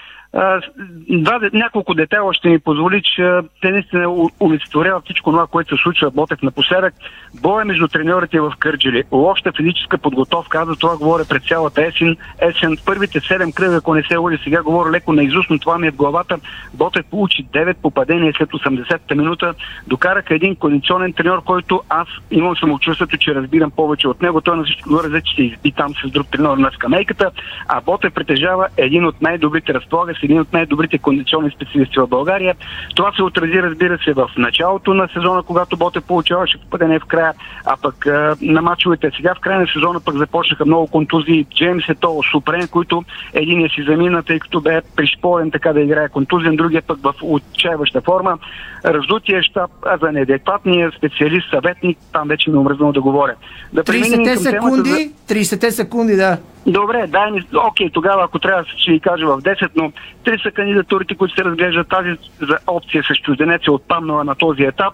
Два, 1.10 1.40
няколко 1.54 1.94
детайла 1.94 2.34
ще 2.34 2.50
ми 2.50 2.60
позволи, 2.60 3.02
че 3.16 3.40
те 3.62 3.72
наистина 3.72 4.30
олицетворява 4.42 5.02
всичко 5.02 5.32
това, 5.32 5.48
което 5.48 5.78
се 5.78 5.84
случва 5.84 6.12
Ботев 6.12 6.42
напоследък. 6.42 6.94
Боя 7.42 7.66
между 7.66 7.88
треньорите 7.88 8.40
в 8.40 8.54
Кърджили. 8.60 9.04
Лошата 9.12 9.52
физическа 9.58 9.98
подготовка, 9.98 10.60
аз 10.60 10.68
за 10.68 10.76
това 10.76 10.98
говоря 10.98 11.26
пред 11.30 11.44
цялата 11.44 11.86
есен. 11.86 12.18
Есен, 12.42 12.78
първите 12.86 13.20
седем 13.20 13.52
кръга, 13.52 13.76
ако 13.76 13.96
не 13.96 14.04
се 14.04 14.18
лъжи, 14.18 14.38
сега 14.44 14.64
говоря 14.64 14.92
леко 14.92 15.14
на 15.14 15.24
но 15.50 15.60
това 15.60 15.78
ми 15.78 15.88
е 15.88 15.92
в 15.92 15.96
главата. 15.96 16.38
Ботев 16.74 17.06
получи 17.06 17.46
9 17.54 17.74
попадения 17.74 18.34
след 18.38 18.50
80-та 18.50 19.16
минута. 19.16 19.54
Докараха 19.88 20.36
един 20.36 20.56
кондиционен 20.56 21.14
треньор, 21.14 21.44
който 21.44 21.82
аз 21.90 22.08
имам 22.32 22.56
самочувствието, 22.56 23.18
че 23.18 23.36
разбирам 23.36 23.72
повече 23.72 24.08
от 24.08 24.22
него. 24.22 24.42
Той 24.42 24.58
на 24.58 24.64
всичко 24.64 24.90
горе, 24.90 25.22
че 25.22 25.36
се 25.36 25.44
изби 25.44 25.72
там 25.72 25.94
с 26.06 26.12
друг 26.12 26.28
треньор 26.28 26.58
на 26.58 26.72
скамейката, 26.72 27.32
а 27.68 27.82
Ботев 27.82 28.14
притежава 28.14 28.68
един 28.78 29.06
от 29.06 29.22
най-добрите 29.22 29.74
разполага 29.74 30.14
един 30.24 30.40
от 30.40 30.54
най-добрите 30.54 30.98
кондиционни 30.98 31.52
специалисти 31.52 32.00
в 32.00 32.08
България. 32.08 32.56
Това 32.96 33.12
се 33.16 33.24
отрази, 33.24 33.64
разбира 33.64 33.98
се, 34.06 34.14
в 34.14 34.30
началото 34.38 34.94
на 34.94 35.08
сезона, 35.14 35.44
когато 35.44 35.78
Боте 35.78 36.02
получаваше 36.02 36.58
попадение 36.58 37.00
в 37.00 37.06
края, 37.06 37.34
а 37.66 37.78
пък 37.82 38.08
а, 38.08 38.36
на 38.42 38.62
мачовете 38.62 39.12
сега 39.16 39.36
в 39.36 39.40
края 39.40 39.60
на 39.60 39.68
сезона 39.68 40.00
пък 40.00 40.18
започнаха 40.18 40.66
много 40.66 40.88
контузии. 40.88 41.46
Джеймс 41.56 41.90
Ето, 41.90 42.22
Супрен, 42.32 42.68
които 42.68 43.04
единия 43.34 43.70
си 43.70 43.84
замина, 43.84 44.24
тъй 44.24 44.40
като 44.40 44.62
бе 44.62 44.82
пришпорен 44.96 45.52
така 45.52 45.74
да 45.74 45.82
играе 45.82 46.10
контузен, 46.10 46.56
другия 46.56 46.82
пък 46.82 47.00
в 47.04 47.14
отчаяваща 47.22 48.02
форма. 48.02 48.38
Раздутия 48.86 49.44
щаб 49.44 49.72
а 49.86 49.98
за 49.98 50.12
неадекватния 50.12 50.92
специалист, 50.98 51.50
съветник, 51.50 51.98
там 52.14 52.28
вече 52.28 52.50
ми 52.50 52.56
е 52.56 52.60
омръзнало 52.60 52.92
да 52.92 53.02
говоря. 53.02 53.36
Да 53.74 53.84
30 53.84 54.36
секунди, 54.36 54.90
за... 55.28 55.36
30 55.36 55.70
секунди, 55.70 56.16
да. 56.16 56.38
Добре, 56.68 57.08
дай 57.08 57.32
ми, 57.32 57.44
окей, 57.68 57.90
тогава 57.90 58.24
ако 58.24 58.40
трябва 58.40 58.66
ще 58.78 58.92
ви 58.92 59.00
кажа 59.00 59.26
в 59.26 59.42
10, 59.42 59.70
но 59.76 59.92
три 60.24 60.40
са 60.40 60.52
кандидатурите, 60.52 61.16
които 61.16 61.36
се 61.36 61.44
разглеждат. 61.44 61.90
Тази 61.90 62.10
за 62.42 62.58
опция 62.68 63.04
с 63.04 63.16
чужденец 63.16 63.62
е 63.68 63.72
отпаднала 63.72 64.24
на 64.24 64.36
този 64.36 64.64
етап. 64.64 64.94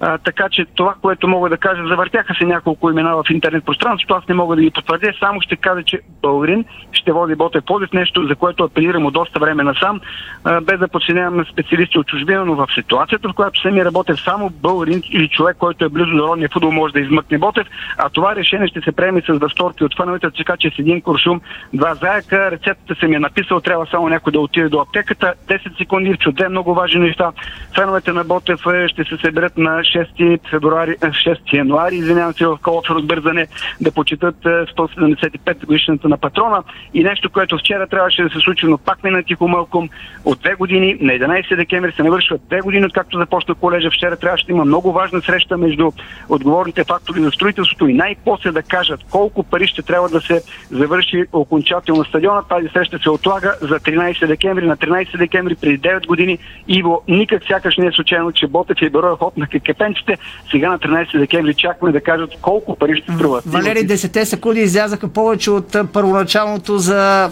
А, 0.00 0.18
така 0.18 0.48
че 0.50 0.66
това, 0.74 0.94
което 1.02 1.28
мога 1.28 1.48
да 1.48 1.56
кажа, 1.56 1.82
завъртяха 1.88 2.34
се 2.34 2.44
няколко 2.44 2.90
имена 2.90 3.16
в 3.16 3.24
интернет 3.30 3.64
пространството, 3.64 4.14
аз 4.14 4.28
не 4.28 4.34
мога 4.34 4.56
да 4.56 4.62
ги 4.62 4.70
потвърдя, 4.70 5.12
само 5.20 5.40
ще 5.40 5.56
кажа, 5.56 5.82
че 5.82 6.00
Българин 6.22 6.64
ще 6.92 7.12
води 7.12 7.34
Ботев 7.34 7.64
Плодив, 7.64 7.92
нещо, 7.92 8.26
за 8.26 8.36
което 8.36 8.64
апелирам 8.64 9.06
от 9.06 9.14
доста 9.14 9.40
време 9.40 9.62
насам, 9.62 10.00
а, 10.44 10.60
без 10.60 10.78
да 10.78 10.88
подценявам 10.88 11.44
специалисти 11.52 11.98
от 11.98 12.06
чужбина, 12.06 12.44
но 12.44 12.54
в 12.54 12.66
ситуацията, 12.74 13.28
в 13.28 13.34
която 13.34 13.60
се 13.60 13.70
ми 13.70 13.84
работя 13.84 14.16
само 14.16 14.50
Българин 14.50 15.02
или 15.10 15.28
човек, 15.28 15.56
който 15.56 15.84
е 15.84 15.88
близо 15.88 16.16
до 16.16 16.28
родния 16.28 16.48
футбол, 16.52 16.72
може 16.72 16.92
да 16.92 17.00
измъкне 17.00 17.38
Ботев, 17.38 17.66
а 17.98 18.08
това 18.08 18.36
решение 18.36 18.68
ще 18.68 18.80
се 18.80 18.92
приеме 18.92 19.20
с 19.20 19.38
възторг 19.38 19.80
от 19.80 19.96
фановете, 19.96 20.30
така 20.30 20.56
че 20.56 20.70
с 20.70 20.78
един 20.78 21.02
куршум, 21.02 21.40
два 21.72 21.94
заека, 21.94 22.50
рецептата 22.50 23.00
се 23.00 23.06
ми 23.06 23.16
е 23.16 23.18
написал, 23.18 23.60
трябва 23.60 23.86
само 23.86 24.08
някой 24.08 24.32
да 24.32 24.40
отиде 24.40 24.68
до 24.68 24.80
аптеката, 24.80 25.34
10 25.48 25.78
секунди 25.78 26.12
в 26.12 26.18
чуде, 26.18 26.48
много 26.48 26.74
важни 26.74 27.00
неща. 27.00 27.32
Феновете 27.74 28.12
на 28.12 28.24
Ботев 28.24 28.66
е, 28.66 28.88
ще 28.88 29.04
се 29.04 29.16
съберат 29.16 29.58
на 29.58 29.84
6 29.90 30.50
февруари, 30.50 30.96
6 31.00 31.52
е, 31.52 31.56
януари, 31.56 31.94
извинявам 31.96 32.32
се, 32.32 32.46
в 32.46 32.58
колко 32.62 32.94
разбързане 32.94 33.46
да 33.80 33.92
почитат 33.92 34.36
175 34.42 35.62
е, 35.62 35.66
годишната 35.66 36.08
на 36.08 36.18
патрона 36.18 36.62
и 36.94 37.04
нещо, 37.04 37.30
което 37.30 37.58
вчера 37.58 37.86
трябваше 37.86 38.22
да 38.22 38.30
се 38.30 38.38
случи, 38.38 38.66
но 38.66 38.78
пак 38.78 39.04
мина 39.04 39.22
тихо 39.22 39.48
мълком. 39.48 39.88
От 40.24 40.40
две 40.40 40.54
години, 40.54 40.96
на 41.00 41.12
11 41.12 41.56
декември 41.56 41.92
се 41.92 42.02
навършват 42.02 42.40
две 42.48 42.60
години, 42.60 42.86
откакто 42.86 43.18
започна 43.18 43.54
колежа. 43.54 43.90
Вчера 43.90 44.16
трябваше 44.16 44.46
да 44.46 44.52
има 44.52 44.64
много 44.64 44.92
важна 44.92 45.22
среща 45.22 45.56
между 45.56 45.90
отговорните 46.28 46.84
фактори 46.84 47.20
за 47.20 47.30
строителството 47.30 47.88
и 47.88 47.94
най-после 47.94 48.52
да 48.52 48.62
кажат 48.62 49.00
колко 49.10 49.42
пари 49.42 49.66
ще 49.66 49.82
трябва 49.82 50.08
да 50.08 50.20
се 50.20 50.42
завърши 50.70 51.24
окончателно 51.32 52.04
стадиона. 52.04 52.42
Тази 52.48 52.68
среща 52.68 52.98
се 52.98 53.10
отлага 53.10 53.54
за 53.60 53.80
13 53.80 54.26
декември. 54.26 54.66
На 54.66 54.76
13 54.76 55.18
декември 55.18 55.54
преди 55.54 55.80
9 55.80 56.06
години 56.06 56.38
Иво 56.68 57.02
никак 57.08 57.42
сякаш 57.46 57.76
не 57.76 57.86
е 57.86 57.92
случайно, 57.92 58.32
че 58.32 58.46
Ботев 58.46 58.76
и 58.82 58.90
Бероя 58.90 59.16
хоп 59.16 59.36
кепенците. 59.80 60.16
Сега 60.50 60.70
на 60.70 60.78
13 60.78 61.18
декември 61.18 61.54
чакаме 61.54 61.92
да 61.92 62.00
кажат 62.00 62.30
колко 62.42 62.76
пари 62.76 63.02
ще 63.02 63.12
струват. 63.12 63.44
Валери, 63.46 63.78
10 63.78 64.24
секунди 64.24 64.60
излязаха 64.60 65.08
повече 65.08 65.50
от 65.50 65.76
първоначалното 65.92 66.78
за 66.78 67.30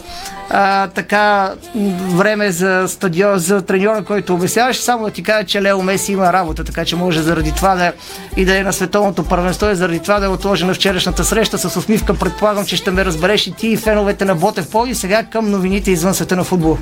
а, 0.50 0.86
така 0.88 1.54
време 2.16 2.50
за 2.50 2.84
стадион, 2.88 3.38
за 3.38 3.62
треньора, 3.62 4.04
който 4.04 4.34
обясняваше. 4.34 4.82
Само 4.82 5.04
да 5.04 5.10
ти 5.10 5.22
кажа, 5.22 5.46
че 5.46 5.62
Лео 5.62 5.82
Меси 5.82 6.12
има 6.12 6.32
работа, 6.32 6.64
така 6.64 6.84
че 6.84 6.96
може 6.96 7.22
заради 7.22 7.52
това 7.52 7.74
да 7.74 7.92
и 8.36 8.44
да 8.44 8.58
е 8.58 8.62
на 8.62 8.72
световното 8.72 9.28
първенство 9.28 9.70
и 9.70 9.74
заради 9.74 10.00
това 10.00 10.20
да 10.20 10.26
е 10.26 10.28
отложена 10.28 10.74
вчерашната 10.74 11.24
среща 11.24 11.58
с 11.58 11.76
усмивка. 11.76 12.14
Предполагам, 12.14 12.66
че 12.66 12.76
ще 12.76 12.90
ме 12.90 13.04
разбереш 13.04 13.46
и 13.46 13.52
ти 13.52 13.68
и 13.68 13.76
феновете 13.76 14.24
на 14.24 14.34
Ботев 14.34 14.70
Поди. 14.70 14.94
Сега 14.94 15.22
към 15.24 15.50
новините 15.50 15.90
извън 15.90 16.14
света 16.14 16.36
на 16.36 16.44
футбол. 16.44 16.78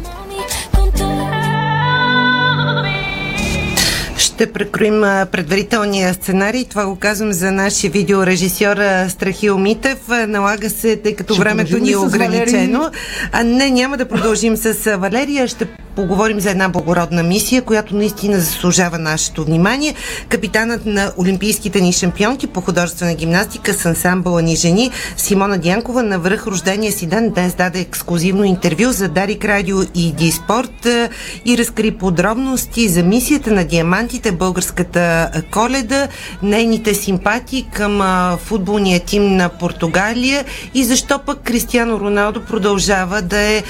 Ще 4.37 4.53
прекроим 4.53 5.01
предварителния 5.33 6.15
сценарий. 6.15 6.65
Това 6.65 6.87
го 6.87 6.97
казвам 6.97 7.33
за 7.33 7.53
нашия 7.53 7.91
видеорежисьор 7.91 8.77
Страхил 9.09 9.59
Митев. 9.59 9.99
Налага 10.09 10.71
се, 10.71 10.97
тъй 10.97 11.17
като 11.17 11.35
ще 11.35 11.41
времето 11.41 11.79
ни 11.79 11.93
е 11.93 11.97
ограничено. 11.97 12.91
А, 13.33 13.45
не, 13.45 13.71
няма 13.71 13.97
да 13.97 14.09
продължим 14.09 14.57
с 14.57 14.97
Валерия. 14.97 15.49
Ще 15.49 15.67
поговорим 15.97 16.41
за 16.41 16.51
една 16.51 16.69
благородна 16.69 17.23
мисия, 17.23 17.63
която 17.63 17.97
наистина 17.97 18.41
заслужава 18.41 18.99
нашето 18.99 19.45
внимание. 19.45 19.95
Капитанът 20.29 20.87
на 20.87 21.13
олимпийските 21.19 21.81
ни 21.81 21.93
шампионки 21.93 22.47
по 22.47 22.61
художествена 22.61 23.15
гимнастика 23.15 23.75
с 23.75 23.87
ансамбъла 23.87 24.43
ни 24.43 24.57
жени 24.57 24.91
Симона 25.17 25.59
Дянкова 25.59 26.03
на 26.03 26.19
връх 26.19 26.47
рождения 26.47 26.93
си 26.93 27.07
ден 27.07 27.31
днес 27.31 27.55
даде 27.55 27.81
ексклюзивно 27.81 28.45
интервю 28.45 28.93
за 28.93 29.09
Дарик 29.09 29.45
Радио 29.45 29.77
и 29.95 30.13
Диспорт 30.13 30.87
и 31.47 31.59
разкри 31.59 31.91
подробности 31.91 32.89
за 32.89 33.03
мисията 33.03 33.51
на 33.51 33.65
диамантите 33.65 34.26
българската 34.33 35.31
коледа, 35.51 36.09
нейните 36.43 36.95
симпатии 36.95 37.69
към 37.73 38.03
футболния 38.39 39.01
тим 39.01 39.37
на 39.37 39.49
Португалия 39.49 40.45
и 40.75 40.85
защо 40.85 41.19
пък 41.19 41.43
Кристиано 41.43 42.01
Роналдо 42.01 42.45
продължава 42.45 43.23
да 43.23 43.41
е 43.41 43.63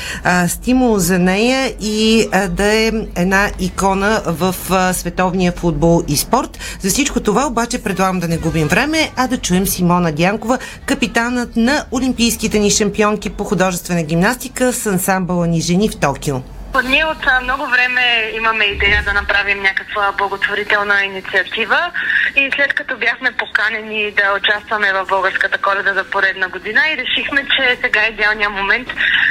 стимул 0.48 0.98
за 0.98 1.18
нея 1.18 1.74
и 1.80 2.28
да 2.50 2.64
е 2.74 2.92
една 3.16 3.50
икона 3.60 4.22
в 4.26 4.54
световния 4.92 5.52
футбол 5.52 6.02
и 6.08 6.16
спорт. 6.16 6.58
За 6.80 6.88
всичко 6.88 7.20
това 7.20 7.46
обаче 7.46 7.82
предлагам 7.82 8.20
да 8.20 8.28
не 8.28 8.38
губим 8.38 8.68
време, 8.68 9.10
а 9.16 9.26
да 9.26 9.38
чуем 9.38 9.66
Симона 9.66 10.12
Дянкова, 10.12 10.58
капитанът 10.86 11.56
на 11.56 11.84
олимпийските 11.92 12.58
ни 12.58 12.70
шампионки 12.70 13.30
по 13.30 13.44
художествена 13.44 14.02
гимнастика 14.02 14.72
с 14.72 14.86
ансамбъла 14.86 15.46
ни 15.46 15.60
жени 15.60 15.88
в 15.88 15.96
Токио. 15.96 16.55
Ние 16.84 17.04
от 17.04 17.26
много 17.42 17.66
време 17.66 18.30
имаме 18.34 18.64
идея 18.64 19.02
да 19.02 19.12
направим 19.12 19.62
някаква 19.62 20.12
благотворителна 20.12 21.04
инициатива 21.04 21.90
и 22.36 22.50
след 22.54 22.74
като 22.74 22.96
бяхме 22.96 23.32
поканени 23.32 24.10
да 24.10 24.32
участваме 24.36 24.92
в 24.92 25.06
българската 25.08 25.58
коледа 25.58 25.94
за 25.94 26.04
поредна 26.04 26.48
година 26.48 26.80
и 26.88 26.96
решихме, 26.96 27.46
че 27.56 27.78
сега 27.82 28.04
е 28.04 28.08
идеалният 28.08 28.52
момент 28.52 28.88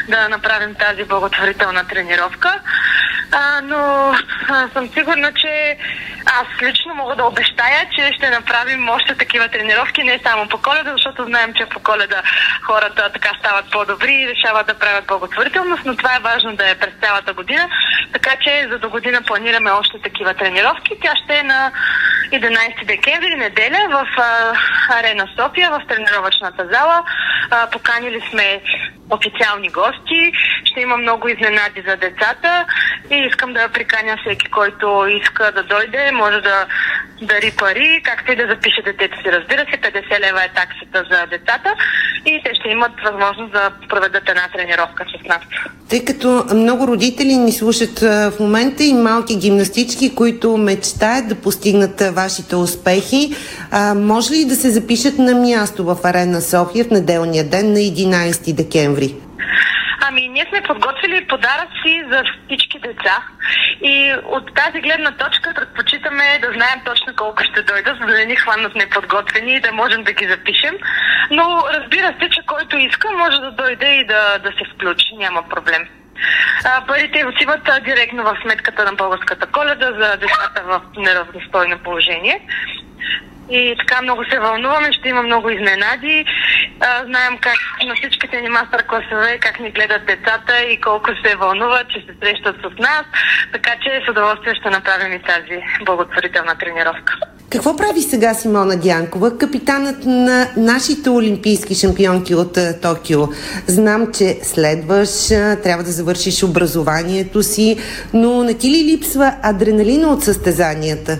да 0.09 0.29
направим 0.29 0.75
тази 0.75 1.03
благотворителна 1.03 1.87
тренировка. 1.87 2.59
А, 3.31 3.61
но 3.61 4.13
а, 4.49 4.69
съм 4.73 4.89
сигурна, 4.89 5.33
че 5.33 5.77
аз 6.25 6.47
лично 6.61 6.95
мога 6.95 7.15
да 7.15 7.25
обещая, 7.25 7.89
че 7.95 8.11
ще 8.17 8.29
направим 8.29 8.89
още 8.89 9.15
такива 9.15 9.47
тренировки, 9.47 10.03
не 10.03 10.19
само 10.23 10.49
по 10.49 10.57
коледа, 10.57 10.91
защото 10.91 11.25
знаем, 11.25 11.53
че 11.53 11.65
по 11.65 11.79
коледа 11.79 12.21
хората 12.65 13.09
така 13.13 13.29
стават 13.39 13.71
по-добри 13.71 14.13
и 14.13 14.27
решават 14.27 14.67
да 14.67 14.73
правят 14.73 15.07
благотворителност, 15.07 15.81
но 15.85 15.95
това 15.95 16.15
е 16.15 16.19
важно 16.19 16.55
да 16.55 16.69
е 16.69 16.75
през 16.75 16.93
цялата 17.03 17.33
година. 17.35 17.69
Така 18.13 18.35
че 18.41 18.67
за 18.71 18.79
до 18.79 18.89
година 18.89 19.21
планираме 19.21 19.71
още 19.71 19.99
такива 19.99 20.33
тренировки. 20.33 20.93
Тя 21.01 21.13
ще 21.15 21.37
е 21.37 21.43
на 21.43 21.71
11 22.31 22.85
декември, 22.85 23.35
неделя, 23.35 23.87
в 23.89 24.07
а, 24.17 24.53
Арена 24.99 25.27
София, 25.37 25.69
в 25.71 25.81
тренировъчната 25.87 26.67
зала. 26.71 27.03
А, 27.51 27.69
поканили 27.69 28.21
сме 28.29 28.61
официални 29.09 29.69
гости, 29.69 30.31
ще 30.63 30.81
има 30.81 30.97
много 30.97 31.27
изненади 31.27 31.83
за 31.87 31.95
децата 31.97 32.65
и 33.11 33.15
искам 33.15 33.53
да 33.53 33.69
приканя 33.69 34.17
всеки, 34.17 34.51
който 34.51 35.05
иска 35.21 35.51
да 35.51 35.63
дойде, 35.63 36.11
може 36.11 36.41
да 36.41 36.65
дари 37.21 37.51
пари, 37.57 38.01
както 38.03 38.31
и 38.31 38.35
да 38.35 38.47
запише 38.47 38.81
детето 38.81 39.17
си. 39.17 39.31
Разбира 39.31 39.59
се, 39.59 39.81
50 39.81 40.19
лева 40.19 40.43
е 40.43 40.53
таксата 40.55 41.03
за 41.11 41.27
децата 41.27 41.75
и 42.25 42.41
те 42.43 42.55
ще 42.55 42.69
имат 42.69 42.91
възможност 43.03 43.51
да 43.51 43.71
проведат 43.89 44.29
една 44.29 44.47
тренировка 44.53 45.05
с 45.09 45.27
нас. 45.27 45.41
Тъй 45.89 46.05
като 46.05 46.45
много 46.53 46.87
родители 46.87 47.14
ни 47.23 47.51
слушат 47.51 47.99
в 47.99 48.33
момента 48.39 48.83
и 48.83 48.93
малки 48.93 49.35
гимнастички, 49.37 50.15
които 50.15 50.57
мечтаят 50.57 51.27
да 51.27 51.35
постигнат 51.35 52.01
вашите 52.01 52.55
успехи, 52.55 53.35
може 53.95 54.33
ли 54.33 54.45
да 54.45 54.55
се 54.55 54.69
запишат 54.69 55.17
на 55.17 55.35
място 55.35 55.83
в 55.83 55.97
Арена 56.03 56.41
София 56.41 56.85
в 56.85 56.91
неделния 56.91 57.43
ден 57.43 57.73
на 57.73 57.79
11 57.79 58.53
декември? 58.53 59.15
Ами, 60.07 60.27
ние 60.27 60.45
сме 60.49 60.61
подготвили 60.61 61.27
подаръци 61.27 62.03
за 62.11 62.23
всички 62.45 62.79
деца 62.79 63.23
и 63.81 64.13
от 64.25 64.55
тази 64.55 64.81
гледна 64.81 65.11
точка 65.11 65.53
предпочитаме 65.55 66.39
да 66.41 66.47
знаем 66.47 66.79
точно 66.85 67.15
колко 67.15 67.43
ще 67.43 67.61
дойдат, 67.61 67.97
за 67.99 68.05
да 68.05 68.13
не 68.13 68.25
ни 68.25 68.35
хванат 68.35 68.75
неподготвени 68.75 69.55
и 69.55 69.59
да 69.59 69.71
можем 69.71 70.03
да 70.03 70.13
ги 70.13 70.27
запишем. 70.27 70.75
Но 71.31 71.63
разбира 71.73 72.07
се, 72.07 72.29
че 72.29 72.41
който 72.47 72.77
иска 72.77 73.11
може 73.11 73.37
да 73.39 73.51
дойде 73.51 73.91
и 73.95 74.05
да, 74.05 74.37
да 74.43 74.49
се 74.49 74.63
включи, 74.73 75.15
няма 75.17 75.43
проблем. 75.49 75.87
Парите 76.87 77.25
отиват 77.25 77.69
а, 77.69 77.79
директно 77.79 78.23
в 78.23 78.37
сметката 78.41 78.85
на 78.85 78.93
българската 78.93 79.47
коледа 79.47 79.85
за 79.85 80.17
децата 80.17 80.63
в 80.65 80.81
неравностойно 80.97 81.79
положение. 81.79 82.41
И 83.49 83.75
така 83.79 84.01
много 84.01 84.25
се 84.25 84.39
вълнуваме, 84.39 84.93
ще 84.93 85.09
има 85.09 85.23
много 85.23 85.49
изненади. 85.49 86.25
А, 86.79 87.05
знаем 87.05 87.37
как 87.37 87.57
на 87.85 87.95
всичките 87.95 88.41
ни 88.41 88.49
мастер 88.49 88.85
класове, 88.87 89.37
как 89.39 89.59
ни 89.59 89.71
гледат 89.71 90.05
децата 90.05 90.63
и 90.63 90.81
колко 90.81 91.09
се 91.25 91.35
вълнуват, 91.35 91.89
че 91.89 91.99
се 91.99 92.13
срещат 92.21 92.55
с 92.55 92.77
нас. 92.79 93.03
Така 93.51 93.71
че 93.83 94.01
с 94.05 94.09
удоволствие 94.09 94.55
ще 94.55 94.69
направим 94.69 95.13
и 95.13 95.19
тази 95.19 95.61
благотворителна 95.85 96.57
тренировка. 96.57 97.17
Какво 97.55 97.75
прави 97.75 98.01
сега 98.01 98.33
Симона 98.33 98.77
Дянкова, 98.77 99.37
капитанът 99.37 100.05
на 100.05 100.47
нашите 100.57 101.09
олимпийски 101.09 101.75
шампионки 101.75 102.35
от 102.35 102.57
Токио? 102.81 103.19
Знам, 103.67 104.07
че 104.13 104.37
следваш, 104.41 105.27
трябва 105.63 105.83
да 105.83 105.91
завършиш 105.91 106.43
образованието 106.43 107.43
си, 107.43 107.77
но 108.13 108.43
не 108.43 108.53
ти 108.53 108.67
ли 108.67 108.91
липсва 108.91 109.33
адреналина 109.43 110.07
от 110.07 110.23
състезанията? 110.23 111.19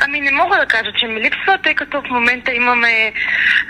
Ами 0.00 0.20
не 0.20 0.30
мога 0.30 0.56
да 0.56 0.66
кажа, 0.66 0.92
че 0.98 1.06
ми 1.06 1.20
липсва, 1.20 1.58
тъй 1.64 1.74
като 1.74 2.00
в 2.00 2.10
момента 2.10 2.52
имаме 2.52 3.12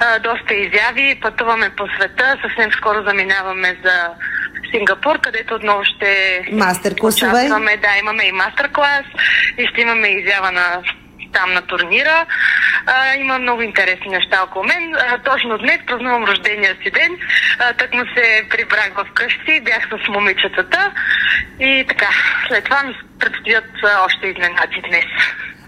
а, 0.00 0.18
доста 0.18 0.54
изяви, 0.54 1.20
пътуваме 1.22 1.70
по 1.76 1.84
света, 1.96 2.36
съвсем 2.42 2.72
скоро 2.72 3.04
заминаваме 3.06 3.76
за 3.84 3.96
Сингапур, 4.70 5.20
където 5.20 5.54
отново 5.54 5.84
ще 5.84 6.42
мастер 6.52 6.94
класове. 7.00 7.48
Да, 7.82 7.98
имаме 8.00 8.24
и 8.24 8.32
мастер 8.32 8.70
клас 8.72 9.06
и 9.58 9.66
ще 9.66 9.80
имаме 9.80 10.08
изява 10.08 10.52
на 10.52 10.82
там 11.34 11.52
на 11.52 11.62
турнира. 11.62 12.26
А, 12.86 13.14
има 13.14 13.38
много 13.38 13.62
интересни 13.62 14.10
неща 14.10 14.42
около 14.42 14.64
мен. 14.64 14.94
А, 14.94 15.18
точно 15.18 15.58
днес 15.58 15.78
празнувам 15.86 16.24
рождения 16.24 16.76
си 16.82 16.90
ден. 16.90 17.18
А, 17.58 17.72
так 17.72 17.94
му 17.94 18.04
се 18.16 18.46
прибрах 18.50 18.90
в 18.96 19.06
къщи, 19.14 19.60
бях 19.60 19.88
с 19.88 20.08
момичетата 20.08 20.92
и 21.60 21.84
така. 21.88 22.08
След 22.48 22.64
това 22.64 22.82
ми 22.82 22.94
предстоят 23.20 23.64
още 24.06 24.26
изненади 24.26 24.82
днес. 24.88 25.06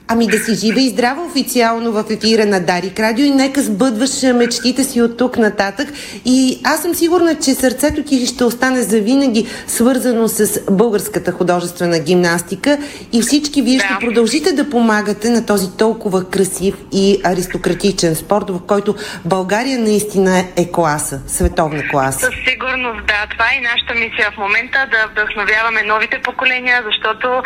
Ами 0.09 0.27
да 0.27 0.39
си 0.39 0.55
жива 0.55 0.81
и 0.81 0.89
здрава 0.89 1.23
официално 1.23 1.93
в 1.93 2.05
ефира 2.11 2.47
на 2.47 2.61
Дарик 2.61 3.01
Радио 3.01 3.25
и 3.25 3.31
нека 3.31 3.63
сбъдваш 3.63 4.23
мечтите 4.23 4.85
си 4.85 5.03
от 5.03 5.19
тук 5.19 5.39
нататък. 5.39 5.89
И 6.25 6.61
аз 6.65 6.83
съм 6.83 6.95
сигурна, 6.95 7.35
че 7.35 7.55
сърцето 7.55 8.03
ти 8.03 8.27
ще 8.27 8.45
остане 8.45 8.83
завинаги 8.83 9.47
свързано 9.67 10.29
с 10.29 10.61
българската 10.71 11.33
художествена 11.33 11.99
гимнастика 11.99 12.79
и 13.13 13.21
всички 13.21 13.63
вие 13.63 13.79
да. 13.79 13.85
ще 13.85 14.07
продължите 14.07 14.53
да 14.53 14.71
помагате 14.71 15.31
на 15.31 15.47
този 15.47 15.77
толкова 15.77 16.31
красив 16.31 16.75
и 16.93 17.21
аристократичен 17.25 18.15
спорт, 18.15 18.51
в 18.51 18.61
който 18.67 18.95
България 19.25 19.79
наистина 19.79 20.45
е 20.57 20.73
класа, 20.73 21.21
световна 21.27 21.89
класа. 21.91 22.21
Със 22.21 22.35
сигурност, 22.49 23.07
да. 23.07 23.27
Това 23.31 23.45
е 23.45 23.61
нашата 23.61 23.95
мисия 23.95 24.31
в 24.31 24.39
момента 24.39 24.87
да 24.91 25.09
вдъхновяваме 25.11 25.83
новите 25.83 26.19
поколения, 26.23 26.83
защото 26.87 27.43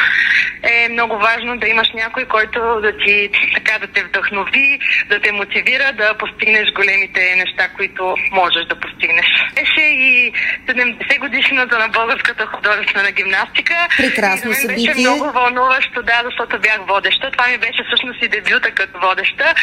е 0.62 0.88
много 0.88 1.18
важно 1.18 1.58
да 1.58 1.66
имаш 1.66 1.88
някой, 1.94 2.24
който 2.24 2.49
който 2.52 2.80
да 2.80 2.92
ти 2.96 3.30
така 3.54 3.78
да 3.78 3.86
те 3.86 4.04
вдъхнови, 4.04 4.78
да 5.08 5.20
те 5.20 5.32
мотивира 5.32 5.92
да 5.92 6.14
постигнеш 6.18 6.72
големите 6.72 7.34
неща, 7.36 7.68
които 7.76 8.14
можеш 8.32 8.64
да 8.68 8.80
постигнеш. 8.80 9.26
Беше 9.54 9.86
и 9.86 10.32
70 10.66 11.18
годишната 11.20 11.78
на 11.78 11.88
българската 11.88 12.46
художествена 12.46 13.10
гимнастика. 13.10 13.74
Прекрасно 13.96 14.50
и 14.50 14.54
за 14.54 14.68
мен 14.68 14.68
събитие. 14.68 14.94
беше 14.94 15.00
много 15.00 15.32
вълнуващо, 15.32 16.02
да, 16.02 16.22
защото 16.24 16.60
бях 16.60 16.78
водеща. 16.88 17.30
Това 17.30 17.46
ми 17.48 17.58
беше 17.58 17.82
всъщност 17.86 18.22
и 18.22 18.28
дебюта 18.28 18.70
като 18.70 19.00
водеща. 19.00 19.54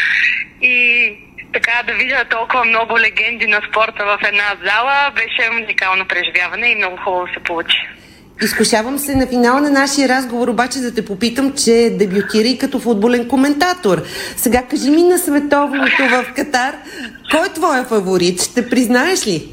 И 0.62 0.78
така 1.54 1.84
да 1.88 1.94
видя 1.94 2.26
толкова 2.26 2.66
много 2.66 3.00
легенди 3.00 3.48
на 3.48 3.62
спорта 3.70 4.06
в 4.06 4.20
една 4.28 4.56
зала 4.66 5.12
беше 5.16 5.50
уникално 5.52 6.06
преживяване 6.08 6.68
и 6.68 6.76
много 6.76 6.98
хубаво 6.98 7.28
се 7.34 7.44
получи. 7.44 7.97
Изкушавам 8.42 9.00
се 9.00 9.16
на 9.16 9.28
финала 9.28 9.62
на 9.62 9.70
нашия 9.70 10.10
разговор 10.10 10.48
обаче 10.48 10.80
да 10.80 10.94
те 10.94 11.06
попитам, 11.06 11.54
че 11.54 11.96
дебютира 12.00 12.48
и 12.48 12.58
като 12.58 12.80
футболен 12.80 13.28
коментатор. 13.28 14.04
Сега 14.38 14.64
кажи 14.70 14.90
ми 14.90 15.04
на 15.04 15.18
световното 15.18 16.04
в 16.10 16.26
Катар, 16.36 16.76
кой 17.32 17.48
е 17.48 17.54
твоя 17.54 17.84
фаворит? 17.84 18.42
Ще 18.42 18.70
признаеш 18.70 19.28
ли? 19.28 19.48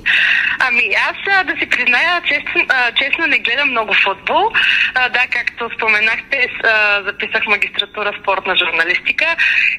Ами 0.59 0.85
аз 1.11 1.47
да 1.47 1.53
си 1.59 1.67
призная, 1.71 2.23
честно, 2.29 2.61
честно 2.95 3.27
не 3.27 3.39
гледам 3.39 3.71
много 3.71 3.95
футбол. 3.95 4.51
Да, 4.95 5.23
както 5.31 5.71
споменахте, 5.77 6.49
записах 7.07 7.47
магистратура 7.47 8.13
спортна 8.21 8.57
журналистика 8.57 9.27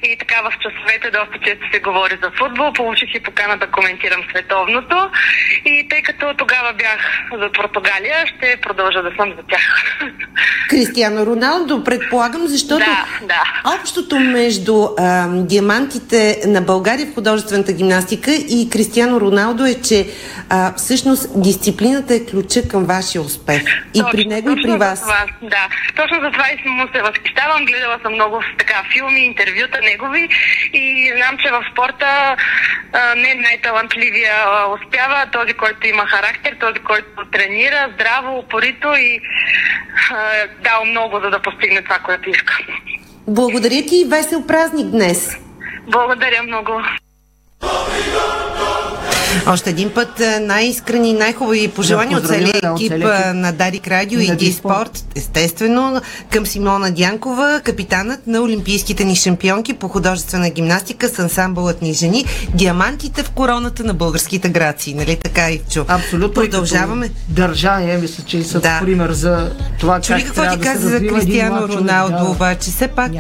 и 0.04 0.18
така 0.18 0.38
в 0.42 0.54
часовете 0.64 1.12
доста 1.12 1.38
често 1.46 1.66
се 1.74 1.80
говори 1.80 2.18
за 2.24 2.32
футбол. 2.40 2.74
Получих 2.74 3.16
и 3.16 3.24
покана 3.24 3.58
да 3.58 3.68
коментирам 3.68 4.22
световното 4.30 4.98
и 5.66 5.88
тъй 5.90 6.02
като 6.02 6.34
тогава 6.38 6.74
бях 6.74 7.00
за 7.40 7.52
Португалия, 7.52 8.28
ще 8.28 8.58
продължа 8.62 9.02
да 9.02 9.12
съм 9.18 9.34
за 9.38 9.44
тях. 9.50 9.62
Кристиано 10.70 11.26
Роналдо, 11.26 11.84
предполагам, 11.84 12.48
защото 12.48 12.86
да, 12.86 13.06
да. 13.22 13.74
общото 13.80 14.20
между 14.20 14.88
а, 14.98 15.28
диамантите 15.28 16.42
на 16.46 16.62
България 16.62 17.08
в 17.08 17.14
художествената 17.16 17.74
гимнастика 17.74 18.32
и 18.32 18.70
Кристиано 18.72 19.22
Роналдо 19.22 19.66
е, 19.66 19.74
че 19.74 20.08
а, 20.50 20.65
всъщност 20.78 21.42
дисциплината 21.42 22.16
е 22.16 22.26
ключа 22.26 22.68
към 22.68 22.86
вашия 22.86 23.22
успех. 23.22 23.64
И 23.94 24.00
точно, 24.00 24.12
при 24.12 24.26
него, 24.26 24.50
и 24.52 24.62
при 24.64 24.78
вас. 24.78 25.02
Това, 25.02 25.26
да, 25.42 25.68
точно 25.96 26.18
за 26.22 26.32
това 26.32 26.46
и 26.52 26.70
му 26.70 26.88
се 26.96 27.02
възхищавам. 27.02 27.66
Гледала 27.66 28.00
съм 28.04 28.14
много 28.14 28.42
така 28.58 28.84
филми, 28.94 29.26
интервюта 29.26 29.80
негови 29.82 30.30
и 30.74 31.14
знам, 31.18 31.38
че 31.38 31.52
в 31.52 31.64
спорта 31.72 32.36
а, 32.94 33.16
не 33.16 33.32
е 33.32 33.36
най-талантливия 33.36 34.34
а, 34.46 34.66
успява 34.76 35.26
този, 35.32 35.54
който 35.54 35.88
има 35.88 36.06
характер, 36.06 36.58
този, 36.60 36.80
който 36.80 37.30
тренира 37.32 37.90
здраво, 37.94 38.38
упорито 38.38 38.88
и 38.96 39.22
а, 40.12 40.16
дал 40.64 40.86
много, 40.86 41.20
за 41.20 41.30
да 41.30 41.42
постигне 41.42 41.82
това, 41.82 42.00
което 42.00 42.30
иска. 42.30 42.58
Благодаря 43.28 43.86
ти 43.86 43.96
и 43.96 44.10
весел 44.10 44.48
празник 44.48 44.88
днес. 44.88 45.38
Благодаря 45.88 46.44
много. 46.44 46.82
Още 49.48 49.70
един 49.70 49.90
път 49.90 50.20
е, 50.20 50.40
най-искрени, 50.40 51.14
най-хубави 51.14 51.68
пожелания 51.68 52.18
от 52.18 52.28
целия 52.28 52.62
екип 52.74 52.92
е, 52.92 53.34
на 53.34 53.52
Дарик 53.52 53.88
Радио 53.88 54.20
и 54.20 54.36
Диспорт. 54.36 55.06
Естествено, 55.16 56.02
към 56.30 56.46
Симона 56.46 56.92
Дянкова, 56.92 57.62
капитанът 57.64 58.28
на 58.28 58.42
Олимпийските 58.42 59.04
ни 59.04 59.16
шампионки 59.16 59.74
по 59.74 59.88
художествена 59.88 60.50
гимнастика 60.50 61.10
с 61.10 61.20
ансамбълът 61.20 61.82
ни 61.82 61.94
жени, 61.94 62.26
диамантите 62.54 63.24
в 63.24 63.30
короната 63.30 63.84
на 63.84 63.94
българските 63.94 64.50
грации. 64.50 64.94
Нали 64.94 65.16
така, 65.24 65.52
Ивчо? 65.52 65.86
Абсолютно. 65.88 66.34
Продължаваме. 66.34 67.10
Държание, 67.30 67.98
мисля, 67.98 68.24
че 68.24 68.44
са 68.44 68.60
да. 68.60 68.80
пример 68.84 69.12
за 69.12 69.52
това 69.80 70.02
Чули 70.02 70.24
как 70.24 70.26
какво 70.26 70.58
ти 70.58 70.60
каза 70.60 70.90
за 70.90 71.00
Кристиано 71.00 71.68
Роналдо, 71.68 72.18
да. 72.18 72.30
обаче. 72.30 72.72
Все 72.72 72.88
пак 72.88 73.12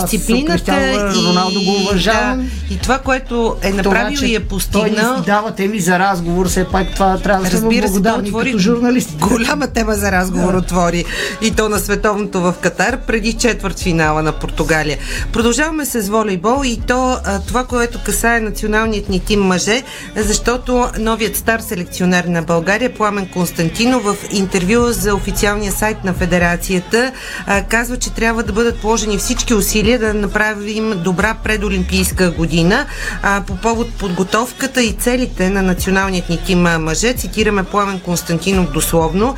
дисциплината 0.00 0.90
и, 0.92 1.26
Роналдо 1.28 1.60
го 1.64 1.72
уважавам. 1.82 2.50
Да, 2.68 2.74
и 2.74 2.78
това, 2.78 2.98
което 2.98 3.45
е 3.62 3.72
направил 3.72 4.18
и 4.22 4.34
е 4.34 4.40
постигнал 4.40 5.22
дава 5.26 5.54
теми 5.54 5.80
за 5.80 5.98
разговор, 5.98 6.48
все 6.48 6.64
пак 6.64 6.94
това 6.94 7.18
трябва 7.18 7.44
да 7.50 7.58
сме 7.58 7.80
благодарни 7.80 8.28
отвори 8.28 8.50
като 8.50 8.58
журналисти. 8.58 9.14
Голяма 9.20 9.66
тема 9.66 9.94
за 9.94 10.12
разговор 10.12 10.52
да. 10.52 10.58
отвори 10.58 11.04
и 11.42 11.50
то 11.50 11.68
на 11.68 11.78
световното 11.78 12.40
в 12.40 12.54
Катар 12.60 12.98
преди 13.06 13.32
четвърт 13.32 13.78
финала 13.78 14.22
на 14.22 14.32
Португалия. 14.32 14.98
Продължаваме 15.32 15.84
с 15.84 16.08
волейбол 16.08 16.62
и 16.64 16.80
то 16.86 17.18
това, 17.46 17.64
което 17.64 18.02
касае 18.04 18.40
националният 18.40 19.08
ни 19.08 19.20
тим 19.20 19.40
мъже, 19.40 19.82
защото 20.16 20.88
новият 20.98 21.36
стар 21.36 21.60
селекционер 21.60 22.24
на 22.24 22.42
България, 22.42 22.94
Пламен 22.94 23.26
Константинов, 23.26 24.02
в 24.04 24.16
интервю 24.32 24.92
за 24.92 25.14
официалния 25.14 25.72
сайт 25.72 26.04
на 26.04 26.14
Федерацията 26.14 27.12
казва, 27.68 27.96
че 27.96 28.14
трябва 28.14 28.42
да 28.42 28.52
бъдат 28.52 28.80
положени 28.80 29.18
всички 29.18 29.54
усилия 29.54 29.98
да 29.98 30.14
направим 30.14 30.94
добра 31.04 31.34
предолимпийска 31.44 32.30
година 32.30 32.86
по 33.44 33.56
повод 33.56 33.94
подготовката 33.94 34.82
и 34.82 34.92
целите 34.92 35.50
на 35.50 35.62
националният 35.62 36.28
ни 36.28 36.38
тим 36.46 36.58
мъже. 36.58 37.14
Цитираме 37.14 37.64
Пламен 37.64 38.00
Константинов 38.00 38.72
дословно. 38.72 39.34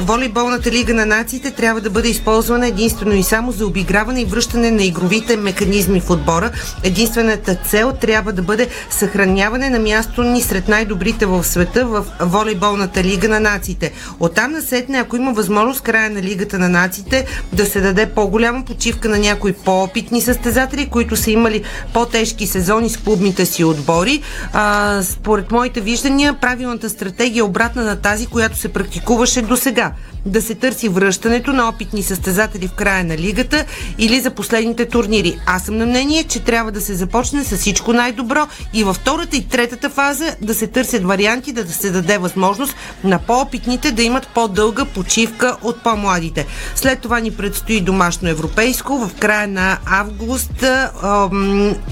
Волейболната 0.00 0.70
лига 0.70 0.94
на 0.94 1.06
нациите 1.06 1.50
трябва 1.50 1.80
да 1.80 1.90
бъде 1.90 2.08
използвана 2.08 2.68
единствено 2.68 3.14
и 3.14 3.22
само 3.22 3.52
за 3.52 3.66
обиграване 3.66 4.20
и 4.20 4.24
връщане 4.24 4.70
на 4.70 4.82
игровите 4.82 5.36
механизми 5.36 6.00
в 6.00 6.10
отбора. 6.10 6.50
Единствената 6.82 7.54
цел 7.54 7.92
трябва 8.00 8.32
да 8.32 8.42
бъде 8.42 8.68
съхраняване 8.90 9.70
на 9.70 9.78
място 9.78 10.22
ни 10.22 10.42
сред 10.42 10.68
най-добрите 10.68 11.26
в 11.26 11.44
света 11.44 11.86
в 11.86 12.04
волейболната 12.20 13.04
лига 13.04 13.28
на 13.28 13.40
нациите. 13.40 13.92
Оттам 14.20 14.52
насетне, 14.52 14.98
ако 14.98 15.16
има 15.16 15.32
възможност 15.32 15.80
края 15.80 16.10
на 16.10 16.22
лигата 16.22 16.58
на 16.58 16.68
нациите 16.68 17.26
да 17.52 17.66
се 17.66 17.80
даде 17.80 18.06
по-голяма 18.06 18.64
почивка 18.64 19.08
на 19.08 19.18
някои 19.18 19.52
по-опитни 19.52 20.20
състезатели, 20.20 20.88
които 20.88 21.16
са 21.16 21.30
имали 21.30 21.62
по-тежки 21.92 22.46
сезони 22.46 22.90
с 22.92 22.96
клубните 22.96 23.46
си 23.46 23.64
отбори. 23.64 24.22
А, 24.52 25.02
според 25.02 25.50
моите 25.50 25.80
виждания, 25.80 26.34
правилната 26.40 26.90
стратегия 26.90 27.40
е 27.40 27.42
обратна 27.42 27.84
на 27.84 27.96
тази, 27.96 28.26
която 28.26 28.58
се 28.58 28.68
практикуваше 28.68 29.42
до 29.42 29.56
сега 29.56 29.92
да 30.26 30.42
се 30.42 30.54
търси 30.54 30.88
връщането 30.88 31.52
на 31.52 31.68
опитни 31.68 32.02
състезатели 32.02 32.68
в 32.68 32.72
края 32.72 33.04
на 33.04 33.18
лигата 33.18 33.64
или 33.98 34.20
за 34.20 34.30
последните 34.30 34.86
турнири. 34.86 35.38
Аз 35.46 35.64
съм 35.64 35.78
на 35.78 35.86
мнение, 35.86 36.24
че 36.24 36.40
трябва 36.40 36.72
да 36.72 36.80
се 36.80 36.94
започне 36.94 37.44
с 37.44 37.56
всичко 37.56 37.92
най-добро 37.92 38.48
и 38.74 38.84
във 38.84 38.96
втората 38.96 39.36
и 39.36 39.48
третата 39.48 39.90
фаза 39.90 40.36
да 40.40 40.54
се 40.54 40.66
търсят 40.66 41.04
варианти 41.04 41.52
да, 41.52 41.68
се 41.68 41.90
даде 41.90 42.18
възможност 42.18 42.74
на 43.04 43.18
по-опитните 43.18 43.92
да 43.92 44.02
имат 44.02 44.28
по-дълга 44.28 44.84
почивка 44.84 45.56
от 45.62 45.82
по-младите. 45.82 46.46
След 46.74 47.00
това 47.00 47.20
ни 47.20 47.30
предстои 47.30 47.80
домашно 47.80 48.28
европейско 48.28 48.98
в 48.98 49.10
края 49.18 49.48
на 49.48 49.78
август 49.86 50.64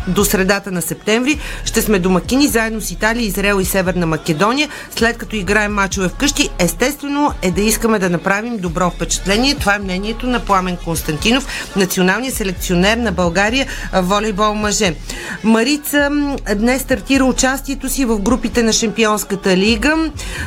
до 0.09 0.25
средата 0.25 0.71
на 0.71 0.83
септември. 0.83 1.39
Ще 1.65 1.83
сме 1.83 1.99
домакини 1.99 2.49
заедно 2.49 2.81
с 2.81 2.91
Италия, 2.91 3.27
Израел 3.27 3.61
и 3.61 3.65
Северна 3.65 4.07
Македония. 4.07 4.69
След 4.97 5.19
като 5.19 5.37
играем 5.37 5.73
мачове 5.73 6.09
вкъщи, 6.09 6.49
естествено 6.59 7.33
е 7.43 7.51
да 7.51 7.61
искаме 7.61 7.99
да 7.99 8.11
направим 8.11 8.20
добро 8.59 8.91
впечатление. 8.91 9.55
Това 9.55 9.75
е 9.75 9.79
мнението 9.79 10.27
на 10.27 10.41
Пламен 10.41 10.77
Константинов, 10.77 11.47
националният 11.77 12.37
селекционер 12.37 12.97
на 12.97 13.13
България 13.13 13.67
волейбол 13.93 14.55
мъже. 14.55 14.95
Марица 15.45 16.11
днес 16.57 16.83
стартира 16.83 17.25
участието 17.25 17.89
си 17.89 18.05
в 18.05 18.19
групите 18.19 18.63
на 18.63 18.73
Шампионската 18.73 19.57
лига. 19.57 19.97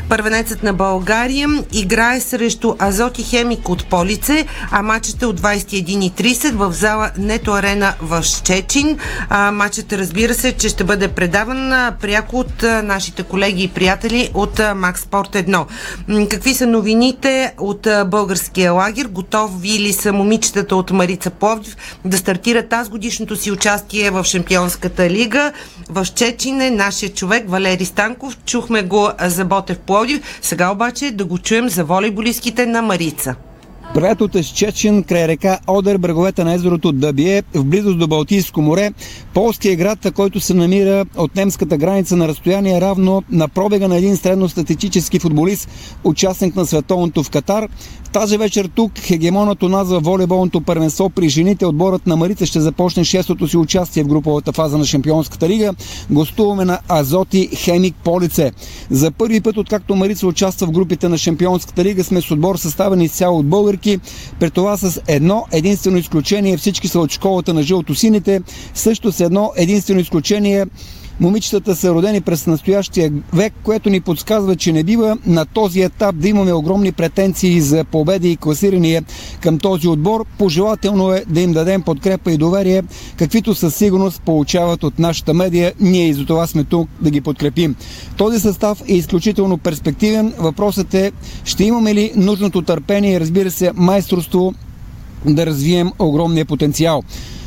Първенецът 0.09 0.63
на 0.63 0.74
България 0.74 1.49
играе 1.71 2.19
срещу 2.19 2.76
Азоти 2.80 3.24
Хемик 3.24 3.69
от 3.69 3.86
Полице, 3.86 4.45
а 4.71 4.82
матчът 4.82 5.21
е 5.21 5.26
от 5.26 5.41
21.30 5.41 6.51
в 6.51 6.74
зала 6.74 7.11
Нето 7.17 7.51
Арена 7.51 7.93
в 8.01 8.24
Щечин. 8.24 8.97
А, 9.30 9.51
матчът 9.51 9.93
разбира 9.93 10.34
се, 10.34 10.51
че 10.51 10.69
ще 10.69 10.84
бъде 10.84 11.07
предаван 11.07 11.93
пряко 12.01 12.39
от 12.39 12.63
нашите 12.84 13.24
колеги 13.24 13.63
и 13.63 13.67
приятели 13.67 14.30
от 14.34 14.61
Макс 14.76 15.01
Спорт 15.01 15.30
1. 15.30 15.65
Какви 16.30 16.53
са 16.53 16.67
новините 16.67 17.53
от 17.64 17.88
българския 18.05 18.74
лагер? 18.74 19.07
Готови 19.07 19.80
ли 19.80 19.93
са 19.93 20.14
момичетата 20.14 20.76
от 20.76 20.91
Марица 20.91 21.30
Пловдив 21.30 21.78
да 22.05 22.18
стартират 22.18 22.70
тази 22.70 22.89
годишното 22.89 23.36
си 23.36 23.51
участие 23.51 24.11
в 24.11 24.24
Шампионската 24.24 25.09
лига? 25.09 25.51
В 25.89 26.05
Чечине 26.16 26.70
нашия 26.70 27.14
човек 27.14 27.49
Валери 27.49 27.86
Станков. 27.86 28.38
Чухме 28.45 28.84
го 28.84 29.09
за 29.22 29.45
Ботев 29.45 29.80
Пловдив. 29.80 30.39
Сега 30.41 30.72
обаче 30.72 31.11
да 31.11 31.26
го 31.26 31.38
чуем 31.38 31.70
за 31.70 31.84
волейболистките 31.84 32.66
на 32.66 32.82
Марица. 32.82 33.36
Привет 33.94 34.22
от 34.22 34.56
Чечин, 34.56 35.04
край 35.04 35.28
река 35.28 35.60
Одер, 35.68 35.98
бреговете 35.98 36.44
на 36.44 36.54
езерото 36.54 36.91
Дъбие, 36.91 37.44
в 37.54 37.66
близост 37.66 38.00
до 38.00 38.08
Балтийско 38.08 38.62
море. 38.62 38.91
Полския 39.34 39.76
град, 39.76 40.08
който 40.16 40.39
се 40.39 40.54
намира 40.54 41.06
от 41.18 41.36
немската 41.36 41.78
граница 41.78 42.16
на 42.16 42.28
разстояние 42.28 42.82
равно 42.82 43.24
на 43.32 43.48
пробега 43.48 43.88
на 43.88 43.98
един 43.98 44.18
средностатистически 44.18 45.20
футболист, 45.20 45.70
участник 46.04 46.56
на 46.56 46.66
световното 46.66 47.24
в 47.24 47.30
Катар. 47.30 47.68
Тази 48.14 48.38
вечер 48.38 48.70
тук 48.76 48.91
хегемонът 48.99 49.64
у 49.64 49.70
нас 49.70 49.89
във 49.89 50.03
волейболното 50.03 50.61
първенство 50.61 51.09
при 51.09 51.30
жените 51.30 51.66
отборът 51.66 52.07
на 52.07 52.16
Марица 52.16 52.45
ще 52.45 52.61
започне 52.61 53.03
шестото 53.03 53.47
си 53.47 53.57
участие 53.57 54.03
в 54.03 54.07
груповата 54.07 54.51
фаза 54.51 54.78
на 54.78 54.86
Шампионската 54.86 55.49
лига. 55.49 55.74
Гостуваме 56.09 56.66
на 56.66 56.80
Азоти 56.89 57.49
Хемик 57.55 57.95
Полице. 58.03 58.51
За 58.89 59.11
първи 59.11 59.41
път, 59.41 59.57
откакто 59.57 59.95
Марица 59.95 60.28
участва 60.28 60.68
в 60.68 60.72
групите 60.72 61.09
на 61.09 61.18
Шампионската 61.18 61.84
лига, 61.84 62.03
сме 62.03 62.22
с 62.22 62.32
отбор 62.32 62.55
съставен 62.55 63.01
изцяло 63.01 63.39
от 63.39 63.45
българки. 63.45 63.99
При 64.39 64.51
това 64.51 64.78
с 64.78 65.01
едно 65.07 65.45
единствено 65.51 65.97
изключение. 65.97 66.57
Всички 66.57 66.88
са 66.88 66.99
от 66.99 67.11
школата 67.11 67.53
на 67.53 67.64
жълтосините. 67.64 68.41
Също 68.74 69.11
с 69.11 69.20
едно 69.20 69.51
единствено 69.57 69.99
изключение 69.99 70.66
Момичетата 71.20 71.76
са 71.76 71.93
родени 71.93 72.22
през 72.22 72.47
настоящия 72.47 73.14
век, 73.34 73.53
което 73.64 73.89
ни 73.89 74.01
подсказва, 74.01 74.55
че 74.55 74.72
не 74.72 74.84
бива 74.84 75.18
на 75.26 75.45
този 75.45 75.82
етап 75.82 76.16
да 76.16 76.30
имаме 76.30 76.53
огромни 76.53 76.91
претенции 76.91 77.61
за 77.61 77.84
победи 77.84 78.32
и 78.32 78.38
класирания 78.38 79.03
към 79.41 79.59
този 79.59 79.88
отбор. 79.88 80.26
Пожелателно 80.38 81.14
е 81.14 81.24
да 81.30 81.41
им 81.41 81.53
дадем 81.53 81.82
подкрепа 81.82 82.32
и 82.32 82.38
доверие, 82.38 82.84
каквито 83.18 83.55
със 83.55 83.76
сигурност 83.76 84.22
получават 84.22 84.84
от 84.84 84.99
нашата 84.99 85.34
медия. 85.34 85.74
Ние 85.80 86.07
и 86.07 86.14
за 86.14 86.26
това 86.26 86.47
сме 86.47 86.64
тук 86.64 86.89
да 87.01 87.09
ги 87.09 87.22
подкрепим. 87.22 87.76
Този 88.18 88.39
състав 88.39 88.82
е 88.88 88.93
изключително 88.93 89.57
перспективен. 89.57 90.34
Въпросът 90.38 90.93
е, 90.93 91.11
ще 91.45 91.64
имаме 91.64 91.93
ли 91.93 92.11
нужното 92.16 92.61
търпение 92.61 93.14
и 93.14 93.20
разбира 93.20 93.51
се 93.51 93.72
майсторство 93.76 94.53
да 95.26 95.45
развием 95.45 95.91
огромния 95.99 96.45
потенциал. 96.45 97.03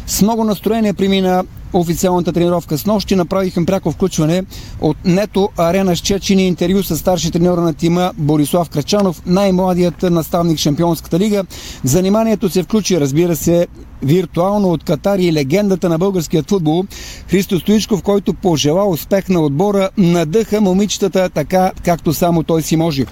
С 0.07 0.23
много 0.23 0.45
настроение 0.45 0.93
премина 0.93 1.45
официалната 1.73 2.33
тренировка. 2.33 2.79
С 2.79 2.87
нощи 2.87 3.17
направихме 3.17 3.67
пряко 3.67 3.93
включване 3.93 4.43
от 4.81 4.97
Нето 5.05 5.49
Арена 5.57 5.97
с 5.97 6.01
Чечини 6.01 6.47
интервю 6.47 6.83
с 6.83 6.97
старши 6.97 7.31
треньора 7.31 7.61
на 7.61 7.75
тима 7.75 8.13
Борислав 8.19 8.71
Крачанов, 8.71 9.23
най-младият 9.27 10.03
наставник 10.03 10.59
Шампионската 10.59 11.19
лига. 11.19 11.45
Заниманието 11.85 12.49
се 12.49 12.63
включи, 12.63 13.01
разбира 13.01 13.37
се, 13.37 13.67
виртуално 14.03 14.69
от 14.69 14.85
Катар 14.85 15.19
и 15.19 15.33
легендата 15.33 15.89
на 15.89 15.99
българският 15.99 16.49
футбол 16.49 16.85
Христо 17.29 17.61
Стоичков, 17.61 18.03
който 18.03 18.35
пожела 18.35 18.89
успех 18.89 19.29
на 19.29 19.41
отбора, 19.41 19.91
надъха 19.99 20.61
момичетата 20.61 21.31
така, 21.31 21.73
както 21.85 22.15
само 22.15 22.43
той 22.43 22.63
си 22.63 22.77
може 22.77 23.05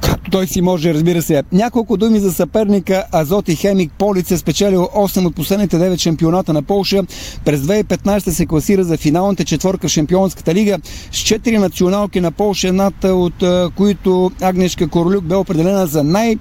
както 0.00 0.30
той 0.30 0.46
си 0.46 0.60
може, 0.60 0.94
разбира 0.94 1.22
се. 1.22 1.42
Няколко 1.52 1.96
думи 1.96 2.20
за 2.20 2.32
съперника 2.32 3.04
Азоти 3.12 3.56
Хемик 3.56 3.92
Полиц 3.98 4.30
е 4.30 4.38
спечелил 4.38 4.88
8 4.96 5.26
от 5.26 5.34
последните 5.34 5.76
9 5.76 5.98
шампионата 5.98 6.52
на 6.52 6.62
Полша. 6.62 7.02
През 7.44 7.60
2015 7.60 8.30
се 8.30 8.46
класира 8.46 8.84
за 8.84 8.96
финалната 8.96 9.44
четворка 9.44 9.88
в 9.88 9.90
Шампионската 9.90 10.54
лига 10.54 10.78
с 11.12 11.16
4 11.16 11.58
националки 11.58 12.20
на 12.20 12.32
Полша, 12.32 12.68
едната 12.68 13.14
от 13.14 13.44
които 13.76 14.30
Агнешка 14.40 14.88
Королюк 14.88 15.24
бе 15.24 15.34
определена 15.34 15.86
за 15.86 16.04
най- 16.04 16.38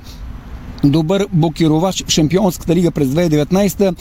добър 0.84 1.28
блокировач 1.34 2.04
в 2.08 2.10
Шампионската 2.10 2.76
лига 2.76 2.92
през 2.92 3.08
2019 3.08 3.96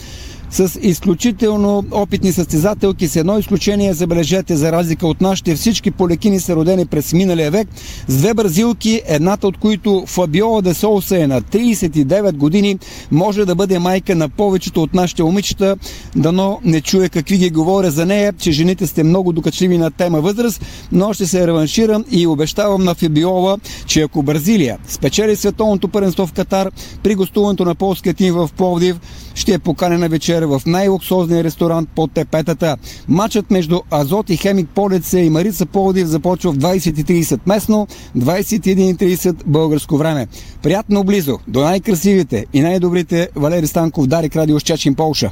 с 0.53 0.79
изключително 0.81 1.83
опитни 1.91 2.31
състезателки, 2.31 3.07
с 3.07 3.15
едно 3.15 3.37
изключение, 3.37 3.93
забележете, 3.93 4.55
за 4.55 4.71
разлика 4.71 5.07
от 5.07 5.21
нашите, 5.21 5.55
всички 5.55 5.91
полекини 5.91 6.39
са 6.39 6.55
родени 6.55 6.85
през 6.85 7.13
миналия 7.13 7.51
век, 7.51 7.67
с 8.07 8.17
две 8.17 8.33
бразилки, 8.33 9.01
едната 9.05 9.47
от 9.47 9.57
които 9.57 10.03
Фабиола 10.07 10.61
де 10.61 10.73
Солса 10.73 11.19
е 11.19 11.27
на 11.27 11.41
39 11.41 12.31
години, 12.31 12.79
може 13.11 13.45
да 13.45 13.55
бъде 13.55 13.79
майка 13.79 14.15
на 14.15 14.29
повечето 14.29 14.83
от 14.83 14.93
нашите 14.93 15.23
момичета, 15.23 15.75
дано 16.15 16.59
не 16.63 16.81
чуе 16.81 17.09
какви 17.09 17.37
ги 17.37 17.49
говоря 17.49 17.91
за 17.91 18.05
нея, 18.05 18.33
че 18.37 18.51
жените 18.51 18.87
сте 18.87 19.03
много 19.03 19.33
докачливи 19.33 19.77
на 19.77 19.91
тема 19.91 20.21
възраст, 20.21 20.65
но 20.91 21.13
ще 21.13 21.27
се 21.27 21.47
реванширам 21.47 22.05
и 22.11 22.27
обещавам 22.27 22.83
на 22.83 22.95
Фабиола, 22.95 23.57
че 23.85 24.01
ако 24.01 24.23
Бразилия 24.23 24.77
спечели 24.87 25.35
световното 25.35 25.87
първенство 25.87 26.27
в 26.27 26.33
Катар 26.33 26.69
при 27.03 27.15
гостуването 27.15 27.65
на 27.65 27.75
полския 27.75 28.13
тим 28.13 28.33
в 28.33 28.49
Пловдив, 28.57 28.99
ще 29.35 29.53
е 29.53 29.59
поканена 29.59 30.09
вечер 30.09 30.43
в 30.43 30.61
най-луксозния 30.65 31.43
ресторант 31.43 31.89
под 31.95 32.11
тепетата. 32.11 32.77
Матчът 33.07 33.51
между 33.51 33.79
Азот 33.91 34.29
и 34.29 34.37
Хемик 34.37 34.69
Полеце 34.75 35.19
и 35.19 35.29
Марица 35.29 35.65
Полдив 35.65 36.07
започва 36.07 36.51
в 36.51 36.57
20.30 36.57 37.39
местно, 37.47 37.87
21.30 38.17 39.35
българско 39.45 39.97
време. 39.97 40.27
Приятно 40.61 41.03
близо 41.03 41.39
до 41.47 41.61
най-красивите 41.61 42.45
и 42.53 42.61
най-добрите 42.61 43.29
Валери 43.35 43.67
Станков, 43.67 44.07
Дарик 44.07 44.35
Радио 44.35 44.59
Щечин, 44.59 44.95
Полша. 44.95 45.31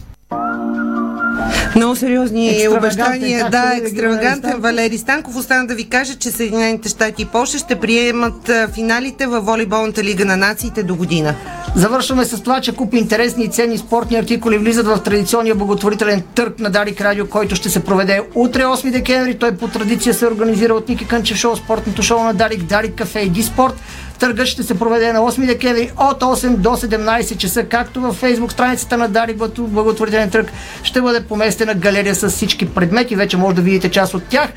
Много 1.75 1.95
сериозни 1.95 2.67
обещания. 2.77 3.49
Да, 3.49 3.73
екстравагантен. 3.83 4.59
Валери 4.59 4.97
Станков 4.97 5.35
остана 5.35 5.67
да 5.67 5.75
ви 5.75 5.89
кажа, 5.89 6.15
че 6.15 6.31
Съединените 6.31 6.89
щати 6.89 7.21
и 7.21 7.25
Польша 7.25 7.57
ще 7.57 7.75
приемат 7.75 8.51
финалите 8.73 9.27
във 9.27 9.45
волейболната 9.45 10.03
лига 10.03 10.25
на 10.25 10.37
нациите 10.37 10.83
до 10.83 10.95
година. 10.95 11.35
Завършваме 11.75 12.25
с 12.25 12.41
това, 12.41 12.61
че 12.61 12.75
купи 12.75 12.97
интересни 12.97 13.43
и 13.43 13.47
ценни 13.47 13.77
спортни 13.77 14.17
артикули 14.17 14.57
влизат 14.57 14.87
в 14.87 15.03
традиционния 15.03 15.55
благотворителен 15.55 16.23
търг 16.35 16.59
на 16.59 16.69
Дарик 16.69 17.01
Радио, 17.01 17.27
който 17.27 17.55
ще 17.55 17.69
се 17.69 17.83
проведе 17.83 18.21
утре 18.35 18.63
8 18.63 18.91
декември. 18.91 19.37
Той 19.37 19.51
по 19.51 19.67
традиция 19.67 20.13
се 20.13 20.27
организира 20.27 20.73
от 20.73 20.89
Ники 20.89 21.07
Кънчев 21.07 21.37
шоу, 21.37 21.55
спортното 21.55 22.03
шоу 22.03 22.23
на 22.23 22.33
Дарик, 22.33 22.63
Дарик 22.63 22.95
Кафе 22.95 23.19
и 23.19 23.29
Диспорт. 23.29 23.73
Търгът 24.21 24.47
ще 24.47 24.63
се 24.63 24.79
проведе 24.79 25.13
на 25.13 25.19
8 25.19 25.45
декември 25.45 25.91
от 25.97 26.21
8 26.21 26.55
до 26.55 26.69
17 26.69 27.37
часа, 27.37 27.63
както 27.63 28.01
във 28.01 28.15
фейсбук 28.15 28.51
страницата 28.51 28.97
на 28.97 29.07
Дарик 29.07 29.37
благотворителен 29.57 30.29
търг 30.29 30.51
ще 30.83 31.01
бъде 31.01 31.23
поместена 31.23 31.73
галерия 31.73 32.15
с 32.15 32.29
всички 32.29 32.69
предмети. 32.69 33.15
Вече 33.15 33.37
може 33.37 33.55
да 33.55 33.61
видите 33.61 33.91
част 33.91 34.13
от 34.13 34.23
тях. 34.23 34.49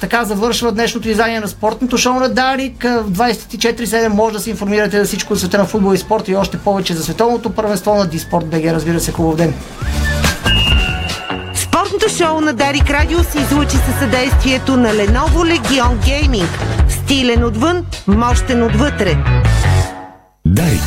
Така 0.00 0.24
завършва 0.24 0.72
днешното 0.72 1.08
издание 1.08 1.40
на 1.40 1.48
спортното 1.48 1.98
шоу 1.98 2.14
на 2.14 2.28
Дарик. 2.28 2.82
В 2.82 3.10
24-7 3.10 4.08
може 4.08 4.32
да 4.32 4.40
се 4.40 4.50
информирате 4.50 4.98
за 4.98 5.04
всичко 5.04 5.32
от 5.32 5.38
света 5.38 5.58
на 5.58 5.64
футбол 5.64 5.94
и 5.94 5.98
спорт 5.98 6.28
и 6.28 6.36
още 6.36 6.58
повече 6.58 6.94
за 6.94 7.02
световното 7.02 7.50
първенство 7.50 7.94
на 7.94 8.06
Диспорт 8.06 8.46
БГ. 8.46 8.64
Разбира 8.64 9.00
се, 9.00 9.12
хубав 9.12 9.36
ден! 9.36 9.54
Спортното 11.54 12.08
шоу 12.08 12.40
на 12.40 12.52
Дарик 12.52 12.90
Радио 12.90 13.24
се 13.24 13.38
излучи 13.38 13.76
със 13.76 13.98
съдействието 13.98 14.76
на 14.76 14.88
Lenovo 14.88 15.58
Legion 15.58 15.96
Gaming. 15.96 16.83
Стилен 17.04 17.44
отвън, 17.44 17.86
мощен 18.06 18.62
отвътре. 18.62 19.16
Дарик 20.46 20.80